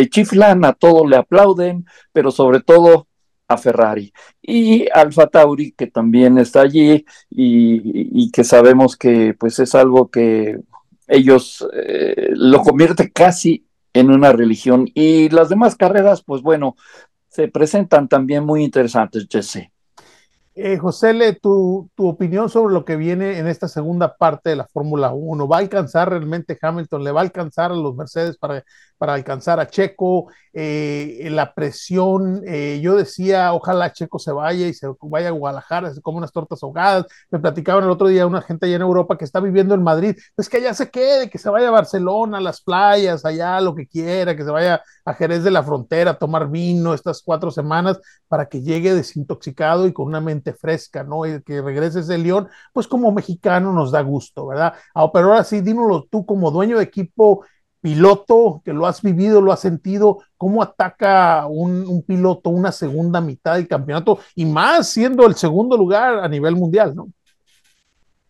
chiflan, 0.08 0.64
a 0.64 0.72
todo 0.72 1.06
le 1.06 1.16
aplauden, 1.16 1.86
pero 2.12 2.30
sobre 2.30 2.60
todo 2.60 3.08
a 3.48 3.56
Ferrari. 3.58 4.12
Y 4.42 4.86
Alfa 4.92 5.26
Tauri 5.28 5.72
que 5.72 5.86
también 5.86 6.38
está 6.38 6.62
allí 6.62 7.04
y, 7.30 8.30
que 8.32 8.44
sabemos 8.44 8.96
que 8.96 9.34
pues 9.34 9.58
es 9.58 9.74
algo 9.74 10.10
que 10.10 10.58
ellos 11.08 11.66
eh, 11.72 12.30
lo 12.34 12.62
convierte 12.62 13.12
casi 13.12 13.66
en 13.92 14.10
una 14.10 14.32
religión. 14.32 14.88
Y 14.94 15.28
las 15.30 15.48
demás 15.48 15.76
carreras 15.76 16.22
pues 16.22 16.42
bueno 16.42 16.76
se 17.28 17.48
presentan 17.48 18.08
también 18.08 18.44
muy 18.44 18.64
interesantes 18.64 19.26
Jesse 19.30 19.70
eh, 20.56 20.78
José, 20.78 21.12
Le, 21.12 21.34
tu, 21.34 21.90
tu, 21.94 22.08
opinión 22.08 22.48
sobre 22.48 22.72
lo 22.72 22.84
que 22.84 22.96
viene 22.96 23.38
en 23.38 23.46
esta 23.46 23.68
segunda 23.68 24.16
parte 24.16 24.50
de 24.50 24.56
la 24.56 24.66
Fórmula 24.66 25.12
1. 25.12 25.46
¿Va 25.46 25.56
a 25.56 25.60
alcanzar 25.60 26.08
realmente 26.08 26.58
Hamilton? 26.60 27.04
¿Le 27.04 27.12
va 27.12 27.20
a 27.20 27.24
alcanzar 27.24 27.72
a 27.72 27.74
los 27.74 27.94
Mercedes 27.94 28.38
para, 28.38 28.64
para 28.96 29.14
alcanzar 29.14 29.60
a 29.60 29.68
Checo? 29.68 30.28
Eh, 30.58 31.28
la 31.30 31.52
presión, 31.52 32.40
eh, 32.46 32.80
yo 32.82 32.96
decía, 32.96 33.52
ojalá 33.52 33.92
Checo 33.92 34.18
se 34.18 34.32
vaya 34.32 34.66
y 34.66 34.72
se 34.72 34.86
vaya 35.02 35.28
a 35.28 35.32
Guadalajara, 35.32 35.92
se 35.92 36.00
come 36.00 36.16
unas 36.16 36.32
tortas 36.32 36.62
ahogadas. 36.62 37.04
Me 37.30 37.38
platicaban 37.38 37.84
el 37.84 37.90
otro 37.90 38.08
día 38.08 38.26
una 38.26 38.40
gente 38.40 38.64
allá 38.64 38.76
en 38.76 38.82
Europa 38.82 39.18
que 39.18 39.26
está 39.26 39.38
viviendo 39.40 39.74
en 39.74 39.82
Madrid, 39.82 40.16
pues 40.34 40.48
que 40.48 40.56
allá 40.56 40.72
se 40.72 40.90
quede, 40.90 41.28
que 41.28 41.36
se 41.36 41.50
vaya 41.50 41.68
a 41.68 41.72
Barcelona, 41.72 42.38
a 42.38 42.40
las 42.40 42.62
playas, 42.62 43.26
allá, 43.26 43.60
lo 43.60 43.74
que 43.74 43.86
quiera, 43.86 44.34
que 44.34 44.44
se 44.44 44.50
vaya 44.50 44.82
a 45.04 45.12
Jerez 45.12 45.44
de 45.44 45.50
la 45.50 45.62
Frontera 45.62 46.12
a 46.12 46.18
tomar 46.18 46.48
vino 46.48 46.94
estas 46.94 47.20
cuatro 47.22 47.50
semanas 47.50 48.00
para 48.26 48.48
que 48.48 48.62
llegue 48.62 48.94
desintoxicado 48.94 49.86
y 49.86 49.92
con 49.92 50.06
una 50.06 50.22
mente 50.22 50.45
fresca, 50.52 51.04
¿no? 51.04 51.26
Y 51.26 51.42
que 51.42 51.62
regreses 51.62 52.06
de 52.06 52.18
León, 52.18 52.48
pues 52.72 52.86
como 52.86 53.12
mexicano 53.12 53.72
nos 53.72 53.90
da 53.90 54.00
gusto, 54.02 54.46
¿verdad? 54.46 54.74
Ah, 54.94 55.10
pero 55.12 55.28
ahora 55.28 55.44
sí, 55.44 55.60
dínoslo 55.60 56.06
tú 56.10 56.24
como 56.26 56.50
dueño 56.50 56.78
de 56.78 56.84
equipo, 56.84 57.44
piloto, 57.80 58.62
que 58.64 58.72
lo 58.72 58.86
has 58.86 59.00
vivido, 59.00 59.40
lo 59.40 59.52
has 59.52 59.60
sentido, 59.60 60.18
cómo 60.36 60.62
ataca 60.62 61.46
un, 61.46 61.86
un 61.86 62.02
piloto 62.02 62.50
una 62.50 62.72
segunda 62.72 63.20
mitad 63.20 63.54
del 63.54 63.68
campeonato 63.68 64.18
y 64.34 64.44
más 64.44 64.88
siendo 64.88 65.26
el 65.26 65.36
segundo 65.36 65.76
lugar 65.76 66.18
a 66.18 66.28
nivel 66.28 66.56
mundial, 66.56 66.96
¿no? 66.96 67.08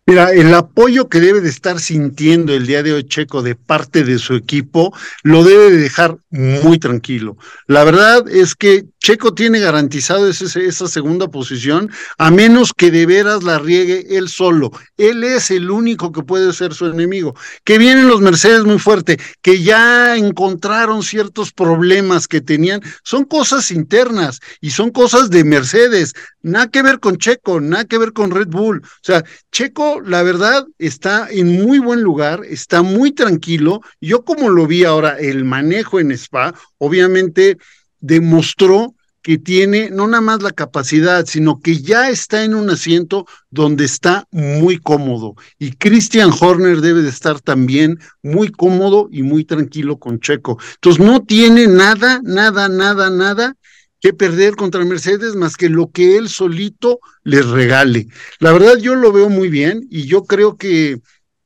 Mira, 0.09 0.31
el 0.31 0.53
apoyo 0.53 1.09
que 1.09 1.19
debe 1.19 1.41
de 1.41 1.49
estar 1.49 1.81
sintiendo 1.81 2.53
el 2.53 2.65
día 2.65 2.81
de 2.81 2.93
hoy 2.93 3.03
Checo 3.03 3.41
de 3.41 3.55
parte 3.55 4.05
de 4.05 4.19
su 4.19 4.35
equipo 4.35 4.93
lo 5.21 5.43
debe 5.43 5.69
de 5.69 5.79
dejar 5.79 6.17
muy 6.29 6.79
tranquilo. 6.79 7.35
La 7.65 7.83
verdad 7.83 8.23
es 8.29 8.55
que 8.55 8.85
Checo 9.07 9.33
tiene 9.33 9.61
garantizado 9.61 10.27
esa 10.27 10.87
segunda 10.89 11.29
posición, 11.29 11.89
a 12.17 12.29
menos 12.29 12.73
que 12.73 12.91
de 12.91 13.05
veras 13.05 13.41
la 13.41 13.57
riegue 13.57 14.05
él 14.17 14.27
solo. 14.27 14.69
Él 14.97 15.23
es 15.23 15.49
el 15.49 15.71
único 15.71 16.11
que 16.11 16.23
puede 16.23 16.51
ser 16.51 16.73
su 16.73 16.87
enemigo. 16.87 17.33
Que 17.63 17.77
vienen 17.77 18.09
los 18.09 18.19
Mercedes 18.19 18.65
muy 18.65 18.79
fuerte, 18.79 19.17
que 19.41 19.63
ya 19.63 20.17
encontraron 20.17 21.03
ciertos 21.03 21.53
problemas 21.53 22.27
que 22.27 22.41
tenían. 22.41 22.81
Son 23.01 23.23
cosas 23.23 23.71
internas 23.71 24.41
y 24.59 24.71
son 24.71 24.89
cosas 24.89 25.29
de 25.29 25.45
Mercedes. 25.45 26.11
Nada 26.41 26.69
que 26.69 26.83
ver 26.83 26.99
con 26.99 27.15
Checo, 27.15 27.61
nada 27.61 27.85
que 27.85 27.97
ver 27.97 28.11
con 28.11 28.29
Red 28.29 28.49
Bull. 28.49 28.81
O 28.83 29.03
sea, 29.03 29.23
Checo, 29.53 30.01
la 30.01 30.21
verdad, 30.21 30.65
está 30.79 31.29
en 31.31 31.63
muy 31.63 31.79
buen 31.79 32.01
lugar, 32.01 32.41
está 32.45 32.81
muy 32.81 33.13
tranquilo. 33.13 33.79
Yo 34.01 34.25
como 34.25 34.49
lo 34.49 34.67
vi 34.67 34.83
ahora, 34.83 35.17
el 35.17 35.45
manejo 35.45 35.97
en 36.01 36.11
Spa, 36.11 36.53
obviamente 36.77 37.57
demostró 38.01 38.96
que 39.27 39.37
tiene 39.37 39.89
no 39.89 40.07
nada 40.07 40.21
más 40.21 40.41
la 40.41 40.51
capacidad, 40.51 41.25
sino 41.25 41.59
que 41.59 41.81
ya 41.81 42.09
está 42.09 42.45
en 42.45 42.55
un 42.55 42.69
asiento 42.69 43.25
donde 43.49 43.83
está 43.83 44.25
muy 44.31 44.77
cómodo. 44.77 45.35
Y 45.59 45.71
Christian 45.71 46.31
Horner 46.31 46.79
debe 46.79 47.01
de 47.01 47.09
estar 47.09 47.41
también 47.41 47.99
muy 48.23 48.47
cómodo 48.47 49.09
y 49.11 49.23
muy 49.23 49.43
tranquilo 49.43 49.97
con 49.99 50.21
Checo. 50.21 50.57
Entonces 50.75 51.05
no 51.05 51.25
tiene 51.25 51.67
nada, 51.67 52.21
nada, 52.23 52.69
nada, 52.69 53.09
nada 53.09 53.53
que 53.99 54.13
perder 54.13 54.55
contra 54.55 54.85
Mercedes 54.85 55.35
más 55.35 55.57
que 55.57 55.67
lo 55.67 55.91
que 55.91 56.15
él 56.15 56.29
solito 56.29 57.01
les 57.25 57.45
regale. 57.47 58.07
La 58.39 58.53
verdad 58.53 58.77
yo 58.77 58.95
lo 58.95 59.11
veo 59.11 59.27
muy 59.27 59.49
bien 59.49 59.85
y 59.89 60.05
yo 60.05 60.23
creo 60.23 60.55
que 60.55 61.01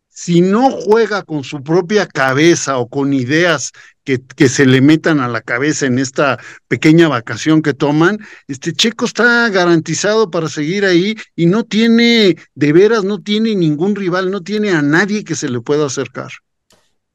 si 0.08 0.42
no 0.42 0.70
juega 0.70 1.24
con 1.24 1.44
su 1.44 1.64
propia 1.64 2.06
cabeza 2.06 2.78
o 2.78 2.88
con 2.88 3.12
ideas 3.12 3.72
que, 4.04 4.50
se 4.50 4.66
le 4.66 4.82
metan 4.82 5.20
a 5.20 5.28
la 5.28 5.42
cabeza 5.42 5.86
en 5.86 6.00
esta 6.00 6.40
pequeña 6.68 7.08
vacación 7.08 7.62
que 7.62 7.74
toman, 7.74 8.20
este 8.48 8.74
Checo 8.74 9.06
está 9.06 9.50
garantizado 9.50 10.30
para 10.32 10.50
seguir 10.50 10.86
ahí 10.86 11.16
y 11.36 11.46
no 11.46 11.64
tiene, 11.64 12.38
de 12.56 12.74
veras, 12.74 13.04
no 13.04 13.20
tiene 13.22 13.56
ningún 13.56 13.96
rival, 13.96 14.32
no 14.32 14.42
tiene 14.42 14.72
a 14.72 14.82
nadie 14.82 15.24
que 15.24 15.36
se 15.36 15.50
le 15.50 15.62
pueda 15.62 15.86
acercar. 15.86 16.32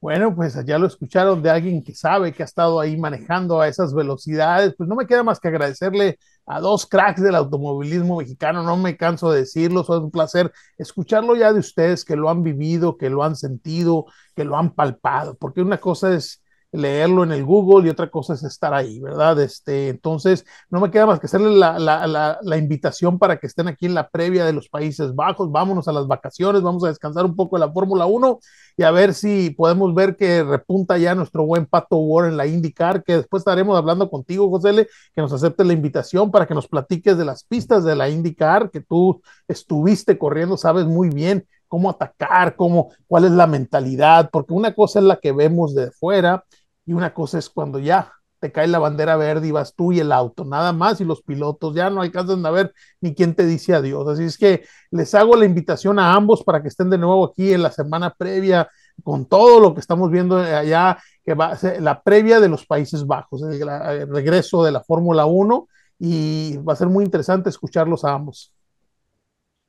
Bueno, 0.01 0.35
pues 0.37 0.57
ya 0.65 0.79
lo 0.79 0.87
escucharon 0.87 1.43
de 1.43 1.51
alguien 1.51 1.83
que 1.83 1.95
sabe 1.95 2.33
que 2.33 2.43
ha 2.43 2.47
estado 2.47 2.79
ahí 2.79 2.97
manejando 2.97 3.61
a 3.61 3.67
esas 3.67 3.93
velocidades. 3.95 4.75
Pues 4.77 4.89
no 4.89 4.95
me 4.95 5.07
queda 5.07 5.23
más 5.25 5.41
que 5.41 5.49
agradecerle 5.49 6.19
a 6.47 6.61
dos 6.61 6.87
cracks 6.87 7.21
del 7.23 7.35
automovilismo 7.35 8.19
mexicano, 8.19 8.63
no 8.63 8.77
me 8.77 8.97
canso 8.97 9.33
de 9.33 9.41
decirlo, 9.41 9.81
es 9.81 9.89
un 9.89 10.13
placer 10.13 10.53
escucharlo 10.79 11.35
ya 11.35 11.53
de 11.53 11.59
ustedes 11.59 12.05
que 12.05 12.15
lo 12.15 12.31
han 12.31 12.45
vivido, 12.45 12.97
que 12.97 13.11
lo 13.11 13.25
han 13.25 13.35
sentido, 13.35 14.07
que 14.37 14.45
lo 14.45 14.57
han 14.57 14.75
palpado, 14.75 15.35
porque 15.35 15.61
una 15.61 15.79
cosa 15.79 16.15
es 16.15 16.41
leerlo 16.77 17.25
en 17.25 17.33
el 17.33 17.45
Google 17.45 17.87
y 17.87 17.91
otra 17.91 18.11
cosa 18.11 18.35
es 18.35 18.43
estar 18.43 18.75
ahí, 18.75 19.01
¿verdad? 19.01 19.41
Este, 19.41 19.89
entonces, 19.89 20.45
no 20.71 20.81
me 20.81 20.91
queda 20.91 21.07
más 21.07 21.19
que 21.19 21.27
hacerle 21.27 21.57
la, 21.57 21.79
la, 21.79 22.07
la, 22.07 22.39
la, 22.43 22.57
invitación 22.57 23.19
para 23.19 23.39
que 23.39 23.47
estén 23.47 23.69
aquí 23.69 23.87
en 23.87 23.95
la 23.95 24.09
previa 24.09 24.45
de 24.45 24.53
los 24.53 24.69
Países 24.69 25.15
Bajos. 25.15 25.51
Vámonos 25.51 25.89
a 25.89 25.93
las 25.93 26.07
vacaciones, 26.07 26.63
vamos 26.63 26.85
a 26.85 26.89
descansar 26.89 27.25
un 27.25 27.35
poco 27.35 27.57
de 27.57 27.67
la 27.67 27.73
Fórmula 27.73 28.07
1 28.07 28.39
y 28.77 28.83
a 28.83 28.91
ver 28.91 29.15
si 29.15 29.51
podemos 29.51 29.95
ver 29.95 30.17
que 30.17 30.45
repunta 30.45 30.99
ya 30.99 31.15
nuestro 31.15 31.47
buen 31.47 31.67
Pato 31.67 31.97
War 31.97 32.29
en 32.29 32.37
la 32.37 32.47
IndyCar, 32.47 33.03
que 33.03 33.17
después 33.17 33.41
estaremos 33.41 33.77
hablando 33.77 34.11
contigo, 34.11 34.51
José, 34.51 34.87
que 35.15 35.23
nos 35.23 35.33
acepte 35.33 35.65
la 35.65 35.73
invitación 35.73 36.31
para 36.31 36.47
que 36.47 36.55
nos 36.55 36.69
platiques 36.69 37.17
de 37.17 37.25
las 37.25 37.45
pistas 37.45 37.85
de 37.85 37.97
la 37.97 38.09
IndyCar, 38.09 38.71
que 38.71 38.81
tú 38.81 39.23
estuviste 39.49 40.19
corriendo, 40.19 40.57
sabes 40.57 40.85
muy 40.85 41.09
bien 41.09 41.47
cómo 41.69 41.91
atacar, 41.91 42.57
cómo, 42.57 42.91
cuál 43.07 43.25
es 43.25 43.33
la 43.33 43.47
mentalidad, 43.47 44.31
porque 44.31 44.53
una 44.53 44.75
cosa 44.75 44.99
es 44.99 45.05
la 45.05 45.17
que 45.17 45.33
vemos 45.33 45.75
de 45.75 45.91
fuera 45.91 46.45
y 46.87 46.93
una 46.93 47.13
cosa 47.13 47.39
es 47.39 47.51
cuando 47.51 47.79
ya 47.79 48.13
te 48.39 48.53
cae 48.53 48.69
la 48.69 48.79
bandera 48.79 49.17
verde 49.17 49.49
y 49.49 49.51
vas 49.51 49.75
tú 49.75 49.93
y 49.93 50.01
el 50.01 50.13
auto, 50.13 50.45
nada 50.45 50.73
más, 50.73 51.01
y 51.01 51.05
los 51.05 51.23
pilotos 51.23 51.75
ya 51.75 51.91
no 51.91 52.03
alcanzan 52.03 52.45
a 52.47 52.51
ver 52.51 52.73
ni 53.01 53.15
quién 53.15 53.35
te 53.35 53.47
dice 53.47 53.75
adiós. 53.75 54.07
Así 54.09 54.25
es 54.25 54.37
que 54.37 54.65
les 54.91 55.15
hago 55.15 55.37
la 55.37 55.47
invitación 55.47 55.99
a 55.99 56.15
ambos 56.15 56.45
para 56.45 56.63
que 56.63 56.69
estén 56.69 56.91
de 56.91 56.99
nuevo 56.99 57.25
aquí 57.25 57.53
en 57.53 57.63
la 57.63 57.73
semana 57.73 58.15
previa 58.15 58.69
con 59.03 59.27
todo 59.27 59.61
lo 59.61 59.75
que 59.75 59.81
estamos 59.81 60.11
viendo 60.11 60.39
allá, 60.39 60.99
que 61.25 61.35
va 61.35 61.47
a 61.47 61.57
ser 61.57 61.83
la 61.83 62.03
previa 62.03 62.41
de 62.41 62.49
los 62.49 62.67
Países 62.67 63.07
Bajos, 63.07 63.43
el, 63.43 64.09
regreso 64.09 64.65
de 64.65 64.73
la 64.73 64.83
Fórmula 64.83 65.27
1, 65.27 65.69
y 65.99 66.57
va 66.59 66.75
a 66.75 66.77
ser 66.77 66.89
muy 66.89 67.05
interesante 67.05 67.51
escucharlos 67.51 68.05
a 68.05 68.13
ambos. 68.13 68.53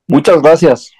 Muchas 0.08 0.42
gracias. 0.42 0.92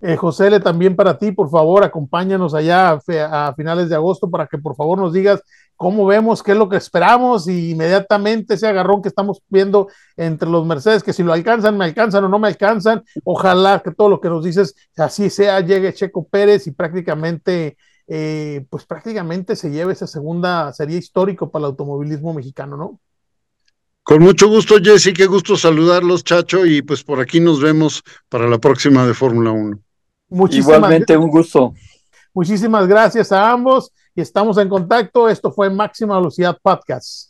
Eh, 0.00 0.16
José, 0.16 0.48
le 0.48 0.60
también 0.60 0.94
para 0.94 1.18
ti, 1.18 1.32
por 1.32 1.50
favor, 1.50 1.82
acompáñanos 1.82 2.54
allá 2.54 3.00
a, 3.30 3.54
finales 3.54 3.88
de 3.88 3.96
agosto 3.96 4.30
para 4.30 4.46
que 4.46 4.56
por 4.56 4.76
favor 4.76 4.96
nos 4.96 5.12
digas 5.12 5.42
cómo 5.74 6.06
vemos, 6.06 6.42
qué 6.42 6.52
es 6.52 6.58
lo 6.58 6.68
que 6.68 6.76
esperamos 6.76 7.48
y 7.48 7.70
inmediatamente 7.72 8.54
ese 8.54 8.68
agarrón 8.68 9.02
que 9.02 9.08
estamos 9.08 9.42
viendo 9.48 9.88
entre 10.16 10.48
los 10.48 10.64
Mercedes, 10.64 11.02
que 11.02 11.12
si 11.12 11.24
lo 11.24 11.32
alcanzan, 11.32 11.76
me 11.76 11.84
alcanzan 11.84 12.24
o 12.24 12.28
no 12.28 12.38
me 12.38 12.46
alcanzan, 12.46 13.02
ojalá 13.24 13.80
que 13.84 13.90
todo 13.90 14.08
lo 14.08 14.20
que 14.20 14.28
nos 14.28 14.44
dices 14.44 14.76
así 14.96 15.30
sea, 15.30 15.60
llegue 15.60 15.92
Checo 15.92 16.28
Pérez 16.28 16.68
y 16.68 16.70
prácticamente 16.70 17.76
eh, 18.06 18.66
pues 18.70 18.86
prácticamente 18.86 19.56
se 19.56 19.70
lleve 19.70 19.94
esa 19.94 20.06
segunda, 20.06 20.72
sería 20.72 20.96
histórico 20.96 21.50
para 21.50 21.64
el 21.64 21.70
automovilismo 21.72 22.32
mexicano, 22.34 22.76
¿no? 22.76 23.00
Con 24.04 24.22
mucho 24.22 24.48
gusto, 24.48 24.76
Jesse, 24.82 25.12
qué 25.12 25.26
gusto 25.26 25.56
saludarlos, 25.56 26.24
Chacho, 26.24 26.64
y 26.64 26.82
pues 26.82 27.02
por 27.02 27.20
aquí 27.20 27.40
nos 27.40 27.60
vemos 27.60 28.02
para 28.28 28.48
la 28.48 28.58
próxima 28.58 29.06
de 29.06 29.12
Fórmula 29.12 29.50
1. 29.50 29.78
Muchísimas, 30.28 30.76
Igualmente, 30.76 31.16
un 31.16 31.30
gusto. 31.30 31.72
muchísimas 32.34 32.86
gracias 32.86 33.32
a 33.32 33.50
ambos 33.50 33.92
y 34.14 34.20
estamos 34.20 34.58
en 34.58 34.68
contacto. 34.68 35.28
Esto 35.28 35.50
fue 35.50 35.70
Máxima 35.70 36.16
Velocidad 36.16 36.56
Podcast. 36.62 37.27